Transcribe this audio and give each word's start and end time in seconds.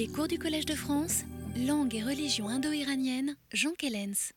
Les 0.00 0.08
cours 0.08 0.28
du 0.28 0.38
Collège 0.38 0.64
de 0.64 0.74
France, 0.74 1.24
langue 1.54 1.94
et 1.94 2.02
religion 2.02 2.48
indo-iranienne, 2.48 3.36
Jean 3.52 3.74
Kellens. 3.74 4.32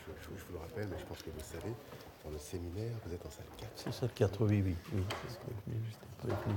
Je, 0.00 0.22
je 0.24 0.44
vous 0.46 0.52
le 0.54 0.58
rappelle, 0.58 0.88
mais 0.88 0.98
je 0.98 1.04
pense 1.04 1.18
que 1.18 1.28
vous 1.28 1.36
le 1.36 1.44
savez, 1.44 1.74
dans 2.21 2.21
le 2.32 2.38
séminaire, 2.38 2.92
vous 3.06 3.14
êtes 3.14 3.24
en 3.26 3.30
salle 3.30 3.44
4. 3.58 3.70
C'est 3.76 3.92
salle 3.92 4.10
4, 4.14 4.44
oui, 4.46 4.62
oui. 4.64 4.74
oui. 4.94 5.02
c'est 5.26 5.34
ce 5.34 5.38
que 5.38 5.44
je 5.66 5.72
dis, 5.72 5.78
j'étais 5.88 6.34
pas 6.34 6.42
venu. 6.44 6.56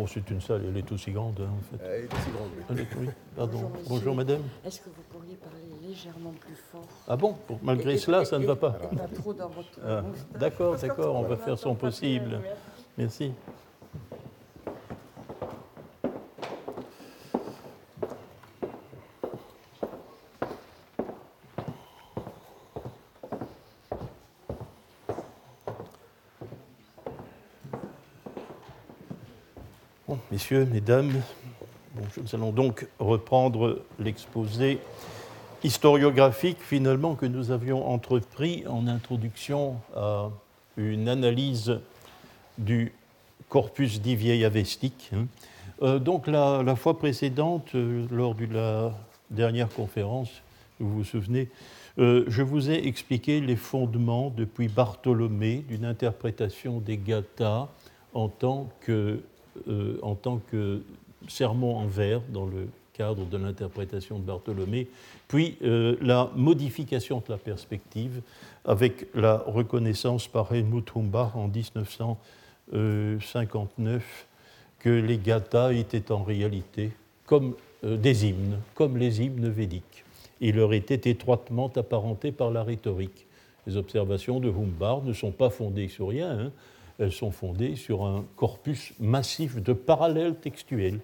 Oh, 0.00 0.06
c'est 0.06 0.30
une 0.30 0.40
salle, 0.40 0.64
elle 0.68 0.76
est 0.76 0.92
aussi 0.92 1.10
grande, 1.10 1.40
hein, 1.40 1.50
en 1.58 1.76
fait. 1.76 1.84
Elle 1.84 2.04
est 2.04 2.14
aussi 2.14 2.30
grande, 2.30 2.50
oui. 2.56 2.62
Elle 2.70 2.80
est- 2.80 2.94
oui, 3.00 3.08
pardon. 3.34 3.72
Bonjour, 3.88 4.14
madame. 4.14 4.42
Est-ce 4.64 4.80
que 4.80 4.90
vous 4.90 5.02
pourriez 5.10 5.34
parler 5.34 5.64
légèrement 5.82 6.30
plus 6.40 6.54
fort? 6.70 6.86
Ah 7.08 7.16
bon? 7.16 7.32
Pour- 7.46 7.58
Malgré 7.62 7.94
Et- 7.94 7.98
cela, 7.98 8.22
et- 8.22 8.24
ça 8.24 8.38
ne 8.38 8.46
va 8.46 8.54
pas. 8.54 8.70
Pas 8.70 9.08
trop 9.12 9.34
dans 9.34 9.48
votre 9.48 9.68
Ah. 9.84 10.02
D'accord, 10.38 10.76
d'accord, 10.76 11.16
on 11.16 11.22
va 11.22 11.36
faire 11.36 11.58
son 11.58 11.74
possible. 11.74 12.40
merci. 12.96 13.32
Mesdames, 30.52 31.12
nous 32.16 32.34
allons 32.34 32.52
donc 32.52 32.86
reprendre 32.98 33.82
l'exposé 33.98 34.78
historiographique 35.64 36.58
finalement 36.60 37.14
que 37.14 37.26
nous 37.26 37.50
avions 37.50 37.88
entrepris 37.88 38.64
en 38.68 38.86
introduction 38.86 39.76
à 39.96 40.30
une 40.76 41.08
analyse 41.08 41.80
du 42.56 42.92
corpus 43.48 44.00
divieille 44.00 44.44
avestique. 44.44 45.10
hein. 45.14 45.26
Euh, 45.82 45.98
donc 45.98 46.26
la, 46.26 46.62
la 46.62 46.74
fois 46.76 46.98
précédente, 46.98 47.74
euh, 47.74 48.06
lors 48.10 48.34
de 48.34 48.46
la 48.46 48.92
dernière 49.30 49.68
conférence, 49.68 50.30
vous 50.80 50.92
vous 50.92 51.04
souvenez, 51.04 51.48
euh, 51.98 52.24
je 52.28 52.42
vous 52.42 52.70
ai 52.70 52.86
expliqué 52.86 53.40
les 53.40 53.56
fondements 53.56 54.32
depuis 54.36 54.68
Bartholomé 54.68 55.64
d'une 55.68 55.84
interprétation 55.84 56.78
des 56.78 56.96
Gathas 56.96 57.68
en 58.14 58.28
tant 58.28 58.68
que, 58.80 59.20
euh, 59.68 59.98
en 60.02 60.14
tant 60.14 60.40
que 60.50 60.80
sermon 61.28 61.76
en 61.76 61.86
vers 61.86 62.22
dans 62.32 62.46
le 62.46 62.68
cadre 62.94 63.26
de 63.26 63.36
l'interprétation 63.36 64.18
de 64.18 64.24
Bartholomé, 64.24 64.88
puis 65.28 65.56
euh, 65.62 65.96
la 66.00 66.30
modification 66.34 67.18
de 67.18 67.32
la 67.32 67.38
perspective 67.38 68.22
avec 68.64 69.06
la 69.14 69.44
reconnaissance 69.46 70.26
par 70.26 70.52
Helmut 70.52 70.90
Humbach 70.96 71.36
en 71.36 71.46
1959 71.48 74.26
que 74.80 74.90
les 74.90 75.18
gathas 75.18 75.72
étaient 75.72 76.12
en 76.12 76.22
réalité 76.22 76.92
comme 77.24 77.54
euh, 77.84 77.96
des 77.96 78.26
hymnes, 78.26 78.58
comme 78.74 78.96
les 78.96 79.22
hymnes 79.22 79.48
védiques. 79.48 80.04
Ils 80.40 80.56
leur 80.56 80.72
étaient 80.72 81.10
étroitement 81.10 81.70
apparentés 81.76 82.32
par 82.32 82.50
la 82.50 82.64
rhétorique. 82.64 83.26
Les 83.66 83.76
observations 83.76 84.40
de 84.40 84.48
Humbach 84.48 85.02
ne 85.04 85.12
sont 85.12 85.30
pas 85.30 85.50
fondées 85.50 85.88
sur 85.88 86.08
rien, 86.08 86.30
hein. 86.30 86.50
Elles 86.98 87.12
sont 87.12 87.30
fondées 87.30 87.76
sur 87.76 88.04
un 88.04 88.24
corpus 88.36 88.92
massif 88.98 89.62
de 89.62 89.72
parallèles 89.72 90.34
textuels, 90.34 91.00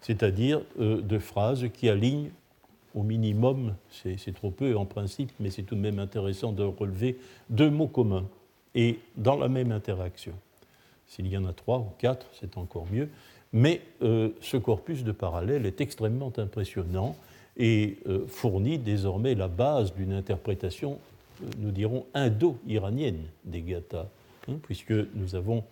c'est-à-dire 0.00 0.62
euh, 0.80 1.00
de 1.00 1.18
phrases 1.18 1.66
qui 1.72 1.88
alignent 1.88 2.30
au 2.94 3.02
minimum, 3.02 3.74
c'est 3.90 4.34
trop 4.34 4.50
peu 4.50 4.74
en 4.74 4.86
principe, 4.86 5.30
mais 5.38 5.50
c'est 5.50 5.62
tout 5.62 5.74
de 5.74 5.80
même 5.80 5.98
intéressant 5.98 6.52
de 6.52 6.62
relever 6.62 7.18
deux 7.50 7.68
mots 7.68 7.88
communs 7.88 8.24
et 8.74 8.98
dans 9.16 9.36
la 9.36 9.48
même 9.48 9.70
interaction. 9.70 10.32
S'il 11.06 11.26
y 11.28 11.36
en 11.36 11.44
a 11.44 11.52
trois 11.52 11.78
ou 11.78 11.88
quatre, 11.98 12.26
c'est 12.40 12.56
encore 12.56 12.86
mieux. 12.90 13.10
Mais 13.52 13.82
euh, 14.02 14.30
ce 14.40 14.56
corpus 14.56 15.04
de 15.04 15.12
parallèles 15.12 15.66
est 15.66 15.80
extrêmement 15.82 16.32
impressionnant 16.38 17.16
et 17.56 17.98
euh, 18.08 18.26
fournit 18.26 18.78
désormais 18.78 19.34
la 19.34 19.48
base 19.48 19.94
d'une 19.94 20.12
interprétation, 20.12 20.98
nous 21.58 21.70
dirons, 21.70 22.06
indo-iranienne 22.14 23.24
des 23.44 23.60
gathas, 23.60 24.08
puisque 24.62 24.92
nous 24.92 25.34
avons 25.34 25.64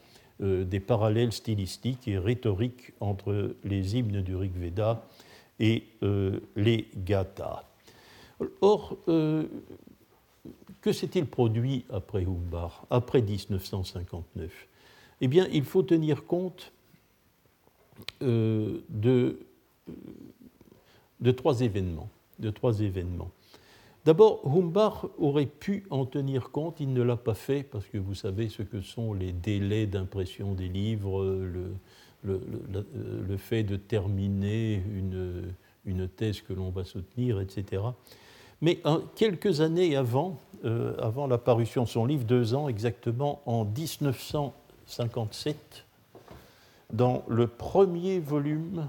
euh, 0.42 0.64
des 0.64 0.80
parallèles 0.80 1.32
stylistiques 1.32 2.08
et 2.08 2.18
rhétoriques 2.18 2.92
entre 3.00 3.54
les 3.62 3.96
hymnes 3.96 4.20
du 4.20 4.34
Rig 4.34 4.52
Veda 4.56 5.06
et 5.60 5.84
euh, 6.02 6.40
les 6.56 6.88
gathas. 6.96 7.64
Or, 8.60 8.98
euh, 9.06 9.44
que 10.80 10.92
s'est-il 10.92 11.26
produit 11.26 11.84
après 11.88 12.24
Humbach, 12.24 12.82
après 12.90 13.22
1959 13.22 14.50
Eh 15.20 15.28
bien, 15.28 15.46
il 15.52 15.64
faut 15.64 15.82
tenir 15.82 16.24
compte. 16.26 16.72
De 18.20 19.38
trois 21.30 21.62
événements. 21.62 22.10
D'abord, 24.04 24.42
Humbach 24.44 25.06
aurait 25.18 25.46
pu 25.46 25.86
en 25.88 26.04
tenir 26.04 26.50
compte, 26.50 26.80
il 26.80 26.92
ne 26.92 27.02
l'a 27.02 27.16
pas 27.16 27.34
fait, 27.34 27.62
parce 27.62 27.86
que 27.86 27.96
vous 27.96 28.14
savez 28.14 28.48
ce 28.48 28.62
que 28.62 28.82
sont 28.82 29.14
les 29.14 29.32
délais 29.32 29.86
d'impression 29.86 30.52
des 30.52 30.68
livres, 30.68 31.24
le, 31.24 31.72
le 32.24 33.36
fait 33.36 33.62
de 33.62 33.76
terminer 33.76 34.82
une, 35.84 36.08
thèse 36.08 36.40
que 36.40 36.52
l'on 36.52 36.70
va 36.70 36.84
soutenir, 36.84 37.40
etc. 37.40 37.82
Mais 38.60 38.80
quelques 39.14 39.60
années 39.60 39.96
avant, 39.96 40.38
euh, 40.64 40.96
avant 40.98 41.26
la 41.26 41.38
parution 41.38 41.84
de 41.84 41.88
son 41.88 42.06
livre, 42.06 42.24
deux 42.24 42.54
ans 42.54 42.68
exactement, 42.68 43.42
en 43.46 43.64
1957, 43.64 45.84
dans 46.92 47.24
le 47.28 47.46
premier 47.46 48.20
volume 48.20 48.88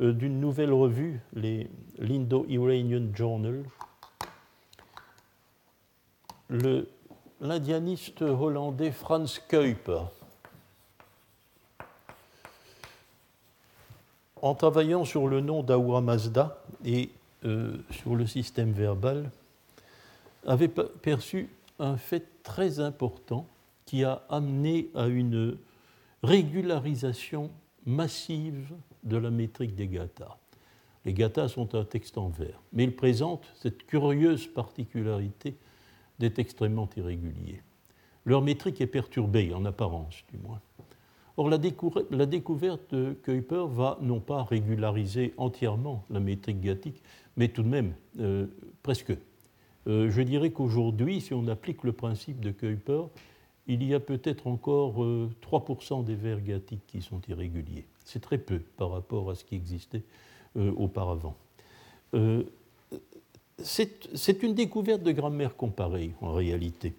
euh, 0.00 0.12
d'une 0.12 0.40
nouvelle 0.40 0.72
revue, 0.72 1.20
l'Indo-Iranian 1.98 3.08
Journal, 3.14 3.64
l'indianiste 6.50 8.22
hollandais 8.22 8.92
Franz 8.92 9.40
Kuiper, 9.48 10.04
en 14.42 14.54
travaillant 14.54 15.04
sur 15.04 15.28
le 15.28 15.40
nom 15.40 15.62
d'Ahura 15.62 16.00
Mazda 16.00 16.62
et 16.84 17.10
euh, 17.44 17.76
sur 17.90 18.14
le 18.14 18.26
système 18.26 18.72
verbal, 18.72 19.30
avait 20.46 20.68
pe- 20.68 20.90
perçu 21.02 21.48
un 21.78 21.96
fait 21.96 22.24
très 22.42 22.80
important 22.80 23.46
qui 23.86 24.04
a 24.04 24.22
amené 24.28 24.88
à 24.94 25.06
une 25.06 25.56
régularisation 26.22 27.50
massive 27.84 28.72
de 29.04 29.16
la 29.16 29.30
métrique 29.30 29.74
des 29.74 29.88
gathas. 29.88 30.36
Les 31.04 31.12
gathas 31.12 31.48
sont 31.48 31.74
un 31.74 31.84
texte 31.84 32.18
en 32.18 32.28
vers, 32.28 32.60
mais 32.72 32.84
ils 32.84 32.94
présentent 32.94 33.46
cette 33.54 33.86
curieuse 33.86 34.46
particularité 34.46 35.54
d'être 36.18 36.38
extrêmement 36.38 36.88
irréguliers. 36.96 37.62
Leur 38.24 38.42
métrique 38.42 38.80
est 38.80 38.86
perturbée, 38.86 39.52
en 39.54 39.64
apparence 39.64 40.24
du 40.32 40.38
moins. 40.38 40.60
Or, 41.36 41.50
la, 41.50 41.58
découverte 41.58 42.94
de 42.94 43.12
Kuiper 43.22 43.66
va 43.68 43.98
non 44.00 44.20
pas 44.20 44.42
régulariser 44.42 45.34
entièrement 45.36 46.04
la 46.08 46.18
métrique 46.18 46.60
gathique, 46.60 47.02
mais 47.36 47.48
tout 47.48 47.62
de 47.62 47.68
même 47.68 47.94
euh, 48.18 48.46
presque. 48.82 49.12
Euh, 49.86 50.10
je 50.10 50.22
dirais 50.22 50.50
qu'aujourd'hui, 50.50 51.20
si 51.20 51.34
on 51.34 51.46
applique 51.48 51.84
le 51.84 51.92
principe 51.92 52.40
de 52.40 52.50
Kuiper, 52.50 53.02
il 53.66 53.84
y 53.84 53.94
a 53.94 54.00
peut-être 54.00 54.46
encore 54.46 55.04
euh, 55.04 55.28
3% 55.42 56.04
des 56.04 56.14
vers 56.14 56.40
gathiques 56.40 56.86
qui 56.86 57.02
sont 57.02 57.20
irréguliers. 57.28 57.84
C'est 58.04 58.20
très 58.20 58.38
peu 58.38 58.60
par 58.76 58.90
rapport 58.90 59.30
à 59.30 59.34
ce 59.34 59.44
qui 59.44 59.56
existait 59.56 60.02
euh, 60.56 60.72
auparavant. 60.76 61.36
C'est 63.62 64.42
une 64.42 64.54
découverte 64.54 65.02
de 65.02 65.12
grammaire 65.12 65.56
comparée, 65.56 66.12
en 66.20 66.32
réalité. 66.32 66.94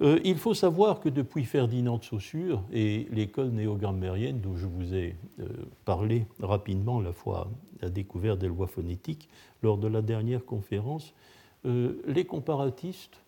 Euh, 0.00 0.18
il 0.24 0.36
faut 0.36 0.54
savoir 0.54 1.00
que 1.00 1.10
depuis 1.10 1.44
Ferdinand 1.44 1.98
de 1.98 2.04
Saussure 2.04 2.62
et 2.72 3.06
l'école 3.10 3.50
néogrammérienne 3.50 4.40
dont 4.40 4.56
je 4.56 4.66
vous 4.66 4.94
ai 4.94 5.16
euh, 5.38 5.46
parlé 5.84 6.26
rapidement 6.40 6.98
la 6.98 7.12
fois 7.12 7.50
la 7.82 7.90
découverte 7.90 8.38
des 8.38 8.48
lois 8.48 8.68
phonétiques 8.68 9.28
lors 9.62 9.76
de 9.76 9.86
la 9.86 10.00
dernière 10.00 10.46
conférence, 10.46 11.12
euh, 11.66 12.00
les 12.06 12.24
comparatistes 12.24 13.20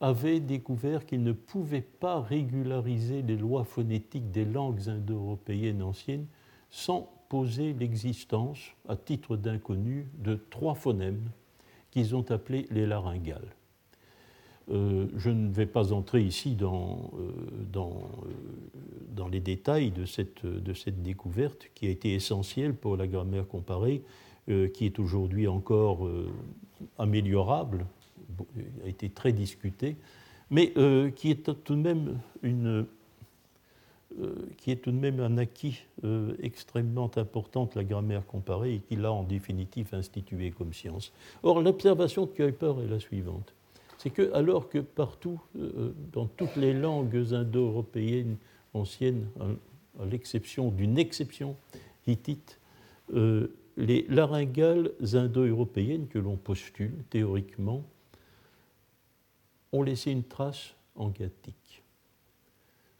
avaient 0.00 0.40
découvert 0.40 1.06
qu'ils 1.06 1.22
ne 1.22 1.32
pouvaient 1.32 1.82
pas 1.82 2.20
régulariser 2.20 3.22
les 3.22 3.36
lois 3.36 3.64
phonétiques 3.64 4.32
des 4.32 4.44
langues 4.44 4.88
indo-européennes 4.88 5.82
anciennes 5.82 6.26
sans 6.68 7.12
poser 7.28 7.74
l'existence, 7.74 8.58
à 8.88 8.96
titre 8.96 9.36
d'inconnu, 9.36 10.08
de 10.18 10.34
trois 10.50 10.74
phonèmes 10.74 11.30
qu'ils 11.96 12.14
ont 12.14 12.30
appelés 12.30 12.66
les 12.70 12.84
laryngales. 12.84 13.54
Euh, 14.70 15.06
je 15.16 15.30
ne 15.30 15.50
vais 15.50 15.64
pas 15.64 15.94
entrer 15.94 16.22
ici 16.22 16.54
dans, 16.54 17.10
euh, 17.18 17.74
euh, 17.74 17.90
dans 19.14 19.28
les 19.28 19.40
détails 19.40 19.92
de 19.92 20.04
cette, 20.04 20.44
de 20.44 20.74
cette, 20.74 21.02
découverte 21.02 21.70
qui 21.74 21.86
a 21.86 21.90
été 21.90 22.12
essentielle 22.12 22.74
pour 22.74 22.98
la 22.98 23.06
grammaire 23.06 23.48
comparée, 23.48 24.02
qui 24.46 24.84
est 24.84 25.00
aujourd'hui 25.00 25.48
encore 25.48 26.08
améliorable, 26.98 27.86
a 28.84 28.88
été 28.88 29.08
très 29.08 29.32
discutée, 29.32 29.96
mais 30.50 30.72
qui 31.16 31.32
est 31.32 31.64
tout 31.64 31.74
de 31.74 31.80
même 31.80 32.20
une, 32.42 32.86
qui 34.56 34.70
est 34.70 34.76
tout 34.76 34.90
de 34.90 34.96
même 34.96 35.20
un 35.20 35.36
acquis 35.38 35.82
extrêmement 36.42 37.10
important 37.16 37.68
la 37.74 37.84
grammaire 37.84 38.26
comparée 38.26 38.74
et 38.74 38.78
qui 38.80 38.96
l'a 38.96 39.12
en 39.12 39.22
définitive 39.22 39.88
institué 39.92 40.50
comme 40.50 40.72
science. 40.72 41.12
Or, 41.42 41.60
l'observation 41.60 42.26
de 42.26 42.30
Kuiper 42.30 42.74
est 42.82 42.88
la 42.88 42.98
suivante 42.98 43.54
c'est 43.98 44.10
que 44.10 44.32
alors 44.34 44.68
que 44.68 44.78
partout, 44.78 45.40
euh, 45.58 45.92
dans 46.12 46.26
toutes 46.26 46.56
les 46.56 46.72
langues 46.72 47.16
indo-européennes 47.32 48.36
anciennes, 48.74 49.26
à, 49.40 50.04
l'exception 50.04 50.70
d'une 50.70 50.98
exception 50.98 51.56
hittite, 52.06 52.60
euh, 53.14 53.48
les 53.76 54.06
laryngales 54.08 54.92
indo-européennes 55.14 56.06
que 56.08 56.18
l'on 56.18 56.36
postule 56.36 56.92
théoriquement 57.10 57.82
ont 59.72 59.82
laissé 59.82 60.10
une 60.10 60.24
trace 60.24 60.74
en 60.94 61.08
gattique 61.08 61.54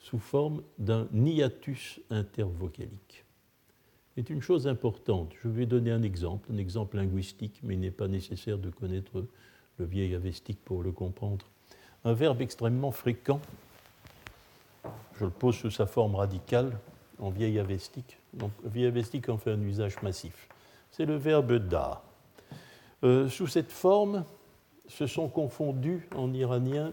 sous 0.06 0.20
forme 0.20 0.62
d'un 0.78 1.08
hiatus 1.12 1.98
intervocalique. 2.10 3.24
C'est 4.14 4.30
une 4.30 4.40
chose 4.40 4.68
importante. 4.68 5.32
Je 5.42 5.48
vais 5.48 5.66
donner 5.66 5.90
un 5.90 6.04
exemple, 6.04 6.48
un 6.52 6.58
exemple 6.58 6.96
linguistique, 6.96 7.58
mais 7.64 7.74
il 7.74 7.80
n'est 7.80 7.90
pas 7.90 8.06
nécessaire 8.06 8.56
de 8.56 8.70
connaître 8.70 9.26
le 9.78 9.84
vieil 9.84 10.14
avestique 10.14 10.60
pour 10.64 10.84
le 10.84 10.92
comprendre. 10.92 11.44
Un 12.04 12.12
verbe 12.12 12.40
extrêmement 12.40 12.92
fréquent, 12.92 13.40
je 15.18 15.24
le 15.24 15.30
pose 15.32 15.56
sous 15.56 15.72
sa 15.72 15.86
forme 15.86 16.14
radicale 16.14 16.78
en 17.18 17.30
vieil 17.30 17.58
avestique. 17.58 18.20
Donc, 18.32 18.52
vieil 18.64 18.86
avestique 18.86 19.28
en 19.28 19.38
fait 19.38 19.50
un 19.50 19.62
usage 19.62 20.00
massif. 20.02 20.48
C'est 20.92 21.04
le 21.04 21.16
verbe 21.16 21.54
da. 21.54 22.04
Euh, 23.02 23.28
sous 23.28 23.48
cette 23.48 23.72
forme, 23.72 24.24
se 24.86 25.08
sont 25.08 25.28
confondus 25.28 26.08
en 26.14 26.32
iranien 26.32 26.92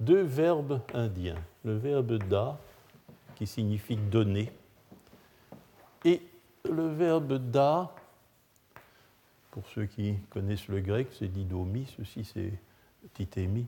deux 0.00 0.22
verbes 0.22 0.80
indiens. 0.94 1.38
Le 1.64 1.76
verbe 1.76 2.18
da, 2.28 2.58
qui 3.36 3.46
signifie 3.46 3.96
donner, 3.96 4.50
et 6.04 6.22
le 6.68 6.88
verbe 6.88 7.34
da, 7.34 7.94
pour 9.50 9.66
ceux 9.68 9.86
qui 9.86 10.14
connaissent 10.30 10.68
le 10.68 10.80
grec, 10.80 11.08
c'est 11.18 11.28
didomi, 11.28 11.86
ceci 11.96 12.24
c'est 12.24 12.52
titémi. 13.14 13.66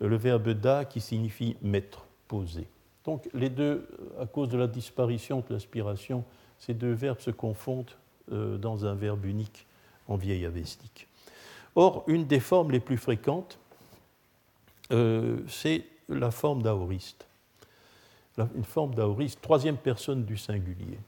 Le 0.00 0.16
verbe 0.16 0.50
da 0.50 0.84
qui 0.84 1.00
signifie 1.00 1.56
mettre, 1.60 2.06
poser. 2.28 2.68
Donc 3.04 3.28
les 3.32 3.48
deux, 3.48 3.88
à 4.20 4.26
cause 4.26 4.48
de 4.48 4.58
la 4.58 4.66
disparition 4.66 5.42
de 5.48 5.54
l'aspiration, 5.54 6.24
ces 6.58 6.74
deux 6.74 6.92
verbes 6.92 7.20
se 7.20 7.30
confondent 7.30 7.90
euh, 8.32 8.58
dans 8.58 8.84
un 8.84 8.94
verbe 8.94 9.24
unique 9.24 9.66
en 10.08 10.16
vieil 10.16 10.44
avestique. 10.44 11.08
Or, 11.74 12.04
une 12.06 12.26
des 12.26 12.40
formes 12.40 12.70
les 12.70 12.80
plus 12.80 12.96
fréquentes, 12.96 13.58
euh, 14.92 15.38
c'est 15.48 15.84
la 16.08 16.30
forme 16.30 16.62
d'aoriste. 16.62 17.26
Une 18.54 18.64
forme 18.64 18.94
d'aoriste, 18.94 19.40
troisième 19.42 19.76
personne 19.76 20.24
du 20.24 20.36
singulier. 20.36 20.98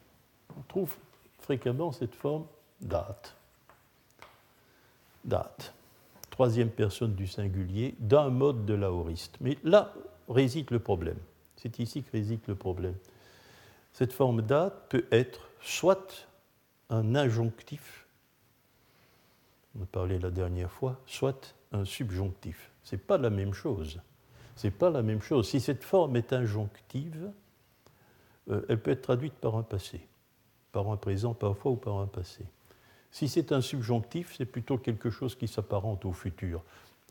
On 0.59 0.63
trouve 0.63 0.97
fréquemment 1.39 1.93
cette 1.93 2.15
forme 2.15 2.45
date 2.81 3.37
date, 5.25 5.75
troisième 6.31 6.71
personne 6.71 7.15
du 7.15 7.27
singulier, 7.27 7.95
d'un 7.99 8.31
mode 8.31 8.65
de 8.65 8.75
l'aoriste. 8.75 9.37
Mais 9.41 9.59
là 9.65 9.93
réside 10.29 10.71
le 10.71 10.79
problème. 10.79 11.19
C'est 11.57 11.79
ici 11.79 12.03
que 12.03 12.13
réside 12.13 12.41
le 12.47 12.55
problème. 12.55 12.95
Cette 13.93 14.13
forme 14.13 14.43
date 14.43 14.89
peut 14.89 15.05
être 15.11 15.49
soit 15.61 16.27
un 16.89 17.15
injonctif, 17.15 18.07
on 19.79 19.83
a 19.83 19.87
parlé 19.87 20.19
la 20.19 20.31
dernière 20.31 20.71
fois, 20.71 20.99
soit 21.07 21.55
un 21.73 21.85
subjonctif. 21.85 22.71
Ce 22.83 22.95
n'est 22.95 23.03
pas 23.03 23.19
la 23.19 23.31
même 23.31 23.55
chose. 23.55 24.01
C'est 24.57 24.71
pas 24.71 24.91
la 24.91 25.03
même 25.03 25.23
chose. 25.23 25.49
Si 25.49 25.61
cette 25.61 25.85
forme 25.85 26.17
est 26.17 26.33
injonctive, 26.33 27.31
euh, 28.51 28.63
elle 28.69 28.81
peut 28.81 28.91
être 28.91 29.03
traduite 29.03 29.35
par 29.35 29.57
un 29.57 29.63
passé, 29.63 30.01
par 30.73 30.91
un 30.91 30.97
présent 30.97 31.35
parfois 31.35 31.73
ou 31.73 31.77
par 31.77 31.99
un 31.99 32.07
passé. 32.07 32.45
Si 33.11 33.29
c'est 33.29 33.53
un 33.53 33.61
subjonctif, 33.61 34.35
c'est 34.37 34.45
plutôt 34.45 34.79
quelque 34.79 35.11
chose 35.11 35.35
qui 35.35 35.49
s'apparente 35.49 36.05
au 36.05 36.13
futur, 36.13 36.63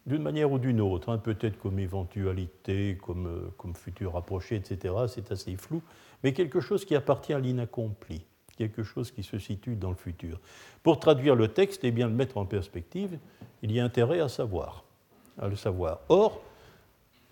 d'une 0.06 0.22
manière 0.22 0.52
ou 0.52 0.60
d'une 0.60 0.80
autre, 0.80 1.10
hein, 1.10 1.18
peut-être 1.18 1.60
comme 1.60 1.80
éventualité, 1.80 2.98
comme, 3.02 3.28
euh, 3.28 3.54
comme 3.58 3.76
futur 3.76 4.14
rapproché, 4.14 4.56
etc. 4.56 4.94
C'est 5.08 5.32
assez 5.32 5.56
flou, 5.58 5.82
mais 6.24 6.34
quelque 6.34 6.62
chose 6.62 6.86
qui 6.86 6.96
appartient 6.96 7.34
à 7.34 7.40
l'inaccompli, 7.40 8.26
quelque 8.60 8.84
chose 8.84 9.10
qui 9.10 9.24
se 9.24 9.40
situe 9.40 9.78
dans 9.78 9.90
le 9.90 9.96
futur. 9.96 10.38
Pour 10.84 11.00
traduire 11.00 11.34
le 11.34 11.48
texte 11.48 11.86
et 11.86 11.92
bien 11.92 12.08
le 12.08 12.14
mettre 12.14 12.36
en 12.38 12.46
perspective, 12.46 13.18
il 13.64 13.72
y 13.72 13.80
a 13.80 13.86
intérêt 13.86 14.20
à 14.20 14.28
savoir, 14.28 14.84
à 15.42 15.48
le 15.48 15.56
savoir. 15.56 16.02
Or, 16.10 16.42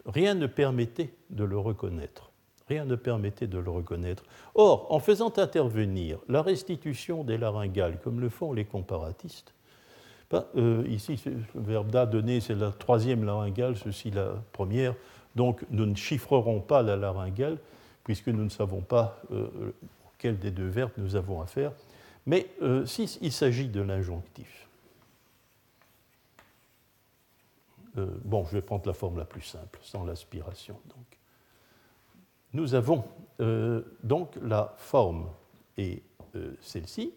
rien 0.05 0.35
ne 0.35 0.47
permettait 0.47 1.09
de 1.29 1.43
le 1.43 1.57
reconnaître. 1.57 2.31
Rien 2.69 2.85
ne 2.85 2.95
permettait 2.95 3.47
de 3.47 3.57
le 3.57 3.69
reconnaître. 3.69 4.23
Or, 4.55 4.87
en 4.89 4.99
faisant 4.99 5.33
intervenir 5.37 6.19
la 6.29 6.41
restitution 6.41 7.25
des 7.25 7.37
laryngales, 7.37 7.99
comme 8.01 8.21
le 8.21 8.29
font 8.29 8.53
les 8.53 8.65
comparatistes, 8.65 9.53
ben, 10.31 10.45
euh, 10.55 10.83
ici, 10.87 11.21
le 11.25 11.61
verbe 11.61 11.91
da 11.91 12.05
donné, 12.05 12.39
c'est 12.39 12.55
la 12.55 12.71
troisième 12.71 13.25
laryngale, 13.25 13.75
ceci 13.75 14.11
la 14.11 14.35
première, 14.53 14.95
donc 15.35 15.65
nous 15.71 15.85
ne 15.85 15.95
chiffrerons 15.95 16.61
pas 16.61 16.81
la 16.81 16.95
laryngale, 16.95 17.57
puisque 18.05 18.27
nous 18.27 18.43
ne 18.45 18.49
savons 18.49 18.81
pas 18.81 19.19
euh, 19.31 19.73
quel 20.17 20.39
des 20.39 20.51
deux 20.51 20.67
verbes 20.67 20.91
nous 20.97 21.15
avons 21.15 21.41
à 21.41 21.45
faire. 21.45 21.71
Mais 22.25 22.47
euh, 22.61 22.85
s'il 22.85 23.31
s'agit 23.31 23.69
de 23.69 23.81
l'injonctif, 23.81 24.67
bon, 27.95 28.45
je 28.45 28.51
vais 28.51 28.61
prendre 28.61 28.85
la 28.85 28.93
forme 28.93 29.17
la 29.17 29.25
plus 29.25 29.41
simple, 29.41 29.79
sans 29.81 30.05
l'aspiration. 30.05 30.79
Donc 30.89 31.17
nous 32.53 32.73
avons 32.75 33.03
euh, 33.39 33.81
donc 34.03 34.35
la 34.41 34.73
forme 34.77 35.27
et 35.77 36.01
euh, 36.35 36.53
celle-ci 36.61 37.13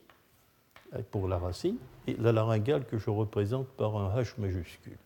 pour 1.11 1.29
la 1.29 1.39
racine 1.39 1.77
et 2.07 2.15
la 2.15 2.33
laryngale 2.33 2.85
que 2.85 2.99
je 2.99 3.11
représente 3.11 3.69
par 3.69 3.97
un 3.97 4.21
H 4.21 4.35
majuscule. 4.39 4.99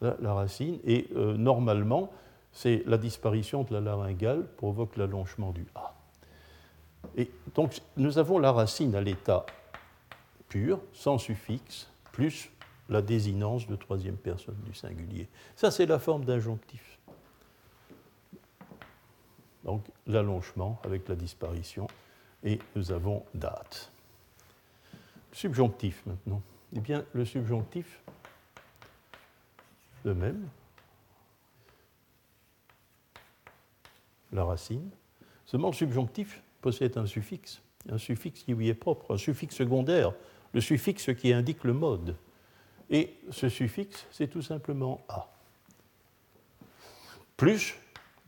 La, 0.00 0.34
racine 0.34 0.78
et 0.84 1.06
euh, 1.14 1.36
normalement 1.36 2.10
c'est 2.50 2.82
la 2.86 2.98
disparition 2.98 3.62
de 3.62 3.72
la 3.74 3.80
laryngale 3.80 4.46
provoque 4.56 4.96
l'allongement 4.96 5.52
du 5.52 5.66
A. 5.74 5.94
Et 7.16 7.30
donc 7.54 7.80
nous 7.96 8.18
avons 8.18 8.38
la 8.38 8.52
racine 8.52 8.94
à 8.94 9.00
l'état 9.00 9.46
pur, 10.48 10.80
sans 10.92 11.18
suffixe, 11.18 11.88
plus 12.12 12.50
la 12.88 13.02
désinence 13.02 13.66
de 13.66 13.76
troisième 13.76 14.16
personne 14.16 14.58
du 14.64 14.74
singulier. 14.74 15.28
Ça 15.56 15.70
c'est 15.70 15.86
la 15.86 15.98
forme 15.98 16.24
d'injonctif 16.24 16.92
donc 19.64 19.84
l'allongement 20.06 20.80
avec 20.84 21.08
la 21.08 21.14
disparition, 21.14 21.86
et 22.44 22.58
nous 22.74 22.90
avons 22.92 23.24
date. 23.34 23.92
Subjonctif 25.32 26.04
maintenant. 26.06 26.42
Eh 26.74 26.80
bien, 26.80 27.04
le 27.12 27.24
subjonctif, 27.24 28.02
de 30.04 30.12
même, 30.12 30.48
la 34.32 34.44
racine. 34.44 34.90
Seulement, 35.44 35.68
le 35.68 35.74
subjonctif 35.74 36.42
possède 36.62 36.96
un 36.96 37.04
suffixe, 37.04 37.60
un 37.90 37.98
suffixe 37.98 38.42
qui 38.44 38.54
lui 38.54 38.68
est 38.68 38.74
propre, 38.74 39.12
un 39.14 39.18
suffixe 39.18 39.56
secondaire, 39.56 40.14
le 40.54 40.62
suffixe 40.62 41.10
qui 41.14 41.32
indique 41.32 41.64
le 41.64 41.74
mode. 41.74 42.16
Et 42.88 43.14
ce 43.30 43.48
suffixe, 43.48 44.06
c'est 44.10 44.28
tout 44.28 44.42
simplement 44.42 45.00
A. 45.08 45.28
Plus 47.36 47.74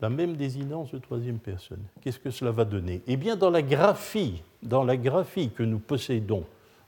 la 0.01 0.11
même 0.11 0.37
désinence 0.37 0.91
de 0.91 0.99
troisième 0.99 1.39
personne. 1.39 1.83
Qu'est-ce 2.03 2.19
que 2.19 2.31
cela 2.31 2.51
va 2.51 2.65
donner? 2.65 3.03
Eh 3.07 3.17
bien, 3.17 3.37
dans 3.37 3.51
la 3.51 3.63
graphie, 3.63 4.43
dans 4.63 4.85
la 4.85 4.97
graphie 4.97 5.51
que 5.51 5.63
nous 5.63 5.79
possédons 5.79 6.45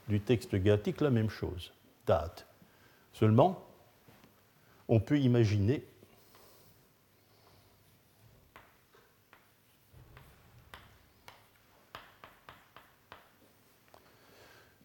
du 0.07 0.19
texte 0.19 0.55
gathique, 0.55 1.01
la 1.01 1.09
même 1.09 1.29
chose, 1.29 1.71
date. 2.05 2.45
Seulement, 3.13 3.63
on 4.87 4.99
peut 4.99 5.19
imaginer 5.19 5.83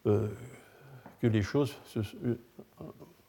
euh, 0.05 0.27
que 1.21 1.27
les 1.27 1.41
choses, 1.41 1.73
euh, 2.25 2.35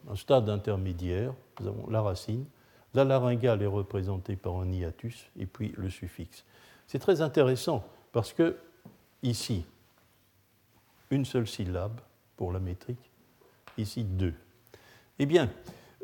un 0.08 0.16
stade 0.16 0.48
intermédiaire, 0.48 1.32
nous 1.60 1.68
avons 1.68 1.88
la 1.88 2.02
racine, 2.02 2.44
la 2.94 3.04
laryngale 3.04 3.62
est 3.62 3.66
représentée 3.66 4.36
par 4.36 4.56
un 4.56 4.70
hiatus 4.70 5.26
et 5.38 5.46
puis 5.46 5.72
le 5.76 5.90
suffixe. 5.90 6.44
C'est 6.86 6.98
très 6.98 7.20
intéressant 7.20 7.84
parce 8.12 8.32
que 8.32 8.56
ici, 9.22 9.64
une 11.10 11.24
seule 11.24 11.46
syllabe 11.46 12.00
pour 12.36 12.52
la 12.52 12.60
métrique, 12.60 13.10
ici 13.78 14.04
deux. 14.04 14.34
Eh 15.18 15.26
bien, 15.26 15.50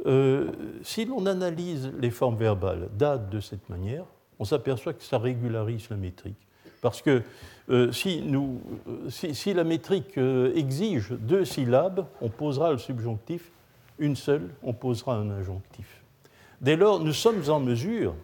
euh, 0.06 0.50
si 0.82 1.04
l'on 1.04 1.26
analyse 1.26 1.92
les 1.98 2.10
formes 2.10 2.36
verbales 2.36 2.88
dates 2.96 3.28
de 3.30 3.40
cette 3.40 3.68
manière, 3.68 4.04
on 4.38 4.44
s'aperçoit 4.44 4.94
que 4.94 5.02
ça 5.02 5.18
régularise 5.18 5.90
la 5.90 5.96
métrique. 5.96 6.38
Parce 6.80 7.02
que 7.02 7.22
euh, 7.70 7.92
euh, 8.06 9.10
si, 9.10 9.54
la 9.54 9.64
métrique 9.64 10.18
exige 10.18 11.12
deux 11.12 11.44
syllabes, 11.44 12.06
on 12.20 12.28
posera 12.28 12.72
le 12.72 12.78
subjonctif, 12.78 13.50
une 13.98 14.16
seule, 14.16 14.50
on 14.62 14.72
posera 14.72 15.16
un 15.16 15.30
injonctif. 15.30 16.02
Dès 16.60 16.76
lors, 16.76 17.00
nous 17.00 17.12
sommes 17.12 17.48
en 17.48 17.60
mesure 17.60 18.14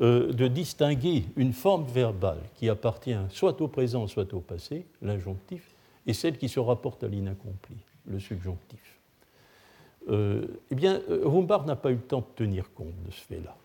de 0.00 0.48
distinguer 0.48 1.24
une 1.36 1.52
forme 1.52 1.84
verbale 1.84 2.40
qui 2.54 2.70
appartient 2.70 3.16
soit 3.28 3.60
au 3.60 3.68
présent, 3.68 4.06
soit 4.06 4.32
au 4.32 4.40
passé, 4.40 4.86
l'injonctif, 5.02 5.74
et 6.06 6.14
celle 6.14 6.38
qui 6.38 6.48
se 6.48 6.58
rapporte 6.58 7.04
à 7.04 7.08
l'inaccompli, 7.08 7.76
le 8.06 8.18
subjonctif. 8.18 9.00
Euh, 10.08 10.46
eh 10.70 10.74
bien, 10.74 11.00
Rumbard 11.24 11.66
n'a 11.66 11.76
pas 11.76 11.90
eu 11.90 11.96
le 11.96 12.00
temps 12.00 12.20
de 12.20 12.34
tenir 12.34 12.72
compte 12.72 12.94
de 13.06 13.10
ce 13.10 13.20
fait-là. 13.20 13.56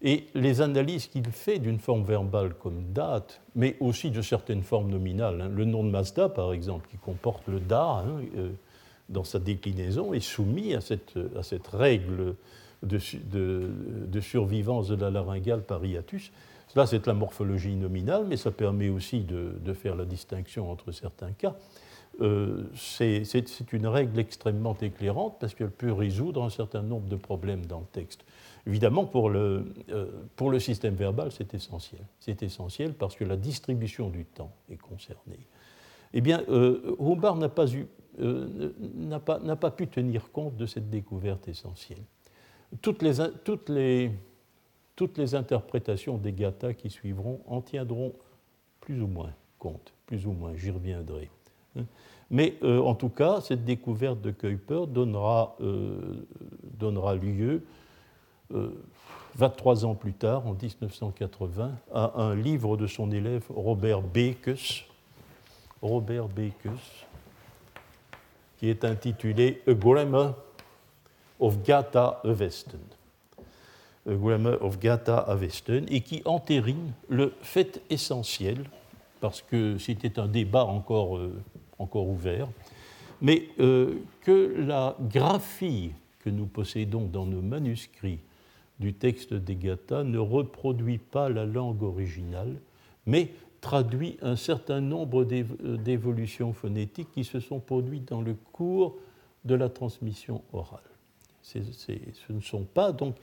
Et 0.00 0.26
les 0.34 0.60
analyses 0.60 1.06
qu'il 1.08 1.26
fait 1.26 1.58
d'une 1.58 1.80
forme 1.80 2.04
verbale 2.04 2.54
comme 2.54 2.92
date, 2.92 3.40
mais 3.56 3.76
aussi 3.80 4.10
de 4.10 4.22
certaines 4.22 4.62
formes 4.62 4.90
nominales, 4.90 5.40
hein, 5.40 5.50
le 5.52 5.64
nom 5.64 5.82
de 5.82 5.90
Mazda 5.90 6.28
par 6.28 6.52
exemple, 6.52 6.88
qui 6.88 6.98
comporte 6.98 7.46
le 7.48 7.58
da 7.58 8.04
hein, 8.06 8.20
euh, 8.36 8.50
dans 9.08 9.24
sa 9.24 9.40
déclinaison, 9.40 10.14
est 10.14 10.20
soumis 10.20 10.74
à 10.74 10.80
cette, 10.80 11.16
règle 11.72 12.36
de, 12.84 13.00
de, 14.06 14.20
survivance 14.20 14.88
de 14.88 14.94
la 14.94 15.10
laryngale 15.10 15.62
par 15.62 15.84
hiatus. 15.84 16.30
Cela, 16.68 16.86
c'est 16.86 17.06
la 17.06 17.14
morphologie 17.14 17.74
nominale, 17.74 18.26
mais 18.28 18.36
ça 18.36 18.50
permet 18.52 18.90
aussi 18.90 19.20
de, 19.20 19.54
de 19.64 19.72
faire 19.72 19.96
la 19.96 20.04
distinction 20.04 20.70
entre 20.70 20.92
certains 20.92 21.32
cas. 21.32 21.56
Euh, 22.20 22.64
c'est 22.74 23.72
une 23.72 23.86
règle 23.86 24.18
extrêmement 24.18 24.76
éclairante 24.80 25.36
parce 25.40 25.54
qu'elle 25.54 25.70
peut 25.70 25.92
résoudre 25.92 26.42
un 26.42 26.50
certain 26.50 26.82
nombre 26.82 27.08
de 27.08 27.16
problèmes 27.16 27.66
dans 27.66 27.80
le 27.80 27.86
texte. 27.86 28.24
Évidemment, 28.66 29.06
pour 29.06 29.30
le, 29.30 29.72
euh, 29.90 30.06
pour 30.36 30.50
le 30.50 30.58
système 30.58 30.94
verbal, 30.94 31.32
c'est 31.32 31.54
essentiel. 31.54 32.02
C'est 32.20 32.42
essentiel 32.42 32.94
parce 32.94 33.16
que 33.16 33.24
la 33.24 33.36
distribution 33.36 34.10
du 34.10 34.24
temps 34.24 34.52
est 34.70 34.76
concernée. 34.76 35.46
Eh 36.12 36.20
bien, 36.20 36.42
euh, 36.48 36.96
n'a 37.36 37.48
pas, 37.48 37.66
euh, 38.20 39.18
pas, 39.24 39.56
pas, 39.56 39.70
pu 39.70 39.86
tenir 39.86 40.30
compte 40.32 40.56
de 40.56 40.66
cette 40.66 40.90
découverte 40.90 41.48
essentielle. 41.48 42.02
Toutes 42.82 43.02
les, 43.02 43.14
toutes 43.44 43.68
les, 43.68 44.10
toutes 44.96 45.16
les 45.18 45.34
interprétations 45.34 46.18
des 46.18 46.32
gathas 46.32 46.74
qui 46.74 46.90
suivront 46.90 47.40
en 47.46 47.60
tiendront 47.60 48.12
plus 48.80 49.00
ou 49.00 49.06
moins 49.06 49.32
compte, 49.58 49.92
plus 50.06 50.26
ou 50.26 50.32
moins, 50.32 50.54
j'y 50.56 50.70
reviendrai. 50.70 51.30
Hein. 51.76 51.84
Mais 52.30 52.58
en 52.62 52.94
tout 52.94 53.08
cas, 53.08 53.40
cette 53.40 53.64
découverte 53.64 54.20
de 54.20 54.30
Kuiper 54.30 54.86
donnera, 54.86 55.56
donnera 56.78 57.14
lieu, 57.14 57.62
23 58.50 59.84
euh, 59.84 59.88
ans 59.88 59.94
plus 59.94 60.12
tard, 60.12 60.46
en 60.46 60.54
1980, 60.54 61.72
à 61.92 62.20
un 62.20 62.34
livre 62.34 62.76
de 62.76 62.86
son 62.86 63.10
élève 63.10 63.44
Robert 63.48 64.02
Bekes, 64.02 64.84
Robert 65.82 66.28
qui 68.58 68.68
est 68.68 68.84
intitulé 68.84 69.62
A 69.68 69.72
Grammar 69.72 70.34
of 71.38 71.62
Gata 71.62 72.20
Avesten. 72.24 72.80
A 74.08 74.14
Grammar 74.14 74.62
of 74.62 74.78
Gata 74.78 75.18
Avesten, 75.18 75.86
et 75.88 76.00
qui 76.00 76.22
entérine 76.24 76.92
le 77.08 77.34
fait 77.42 77.82
essentiel, 77.90 78.64
parce 79.20 79.42
que 79.42 79.78
c'était 79.78 80.18
un 80.18 80.26
débat 80.26 80.64
encore 80.64 81.20
encore 81.78 82.08
ouvert, 82.08 82.48
mais 83.20 83.48
euh, 83.60 83.94
que 84.22 84.54
la 84.58 84.96
graphie 85.00 85.92
que 86.20 86.30
nous 86.30 86.46
possédons 86.46 87.04
dans 87.04 87.26
nos 87.26 87.40
manuscrits 87.40 88.18
du 88.80 88.94
texte 88.94 89.34
des 89.34 89.56
Gathas 89.56 90.04
ne 90.04 90.18
reproduit 90.18 90.98
pas 90.98 91.28
la 91.28 91.44
langue 91.44 91.82
originale, 91.82 92.56
mais 93.06 93.30
traduit 93.60 94.18
un 94.22 94.36
certain 94.36 94.80
nombre 94.80 95.26
euh, 95.32 95.76
d'évolutions 95.76 96.52
phonétiques 96.52 97.10
qui 97.12 97.24
se 97.24 97.40
sont 97.40 97.58
produites 97.58 98.08
dans 98.08 98.22
le 98.22 98.34
cours 98.52 98.96
de 99.44 99.54
la 99.54 99.68
transmission 99.68 100.42
orale. 100.52 100.80
ce 101.42 101.58
ne 102.30 102.40
sont 102.40 102.64
pas 102.64 102.92
donc 102.92 103.16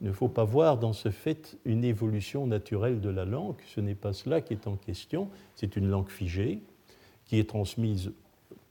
il 0.00 0.06
ne 0.06 0.12
faut 0.12 0.28
pas 0.28 0.44
voir 0.44 0.78
dans 0.78 0.92
ce 0.92 1.10
fait 1.10 1.56
une 1.64 1.84
évolution 1.84 2.46
naturelle 2.46 3.00
de 3.00 3.08
la 3.08 3.24
langue, 3.24 3.56
ce 3.66 3.80
n'est 3.80 3.94
pas 3.94 4.12
cela 4.12 4.40
qui 4.40 4.52
est 4.52 4.66
en 4.66 4.76
question, 4.76 5.30
c'est 5.54 5.76
une 5.76 5.88
langue 5.88 6.10
figée, 6.10 6.60
qui 7.24 7.38
est 7.38 7.48
transmise 7.48 8.12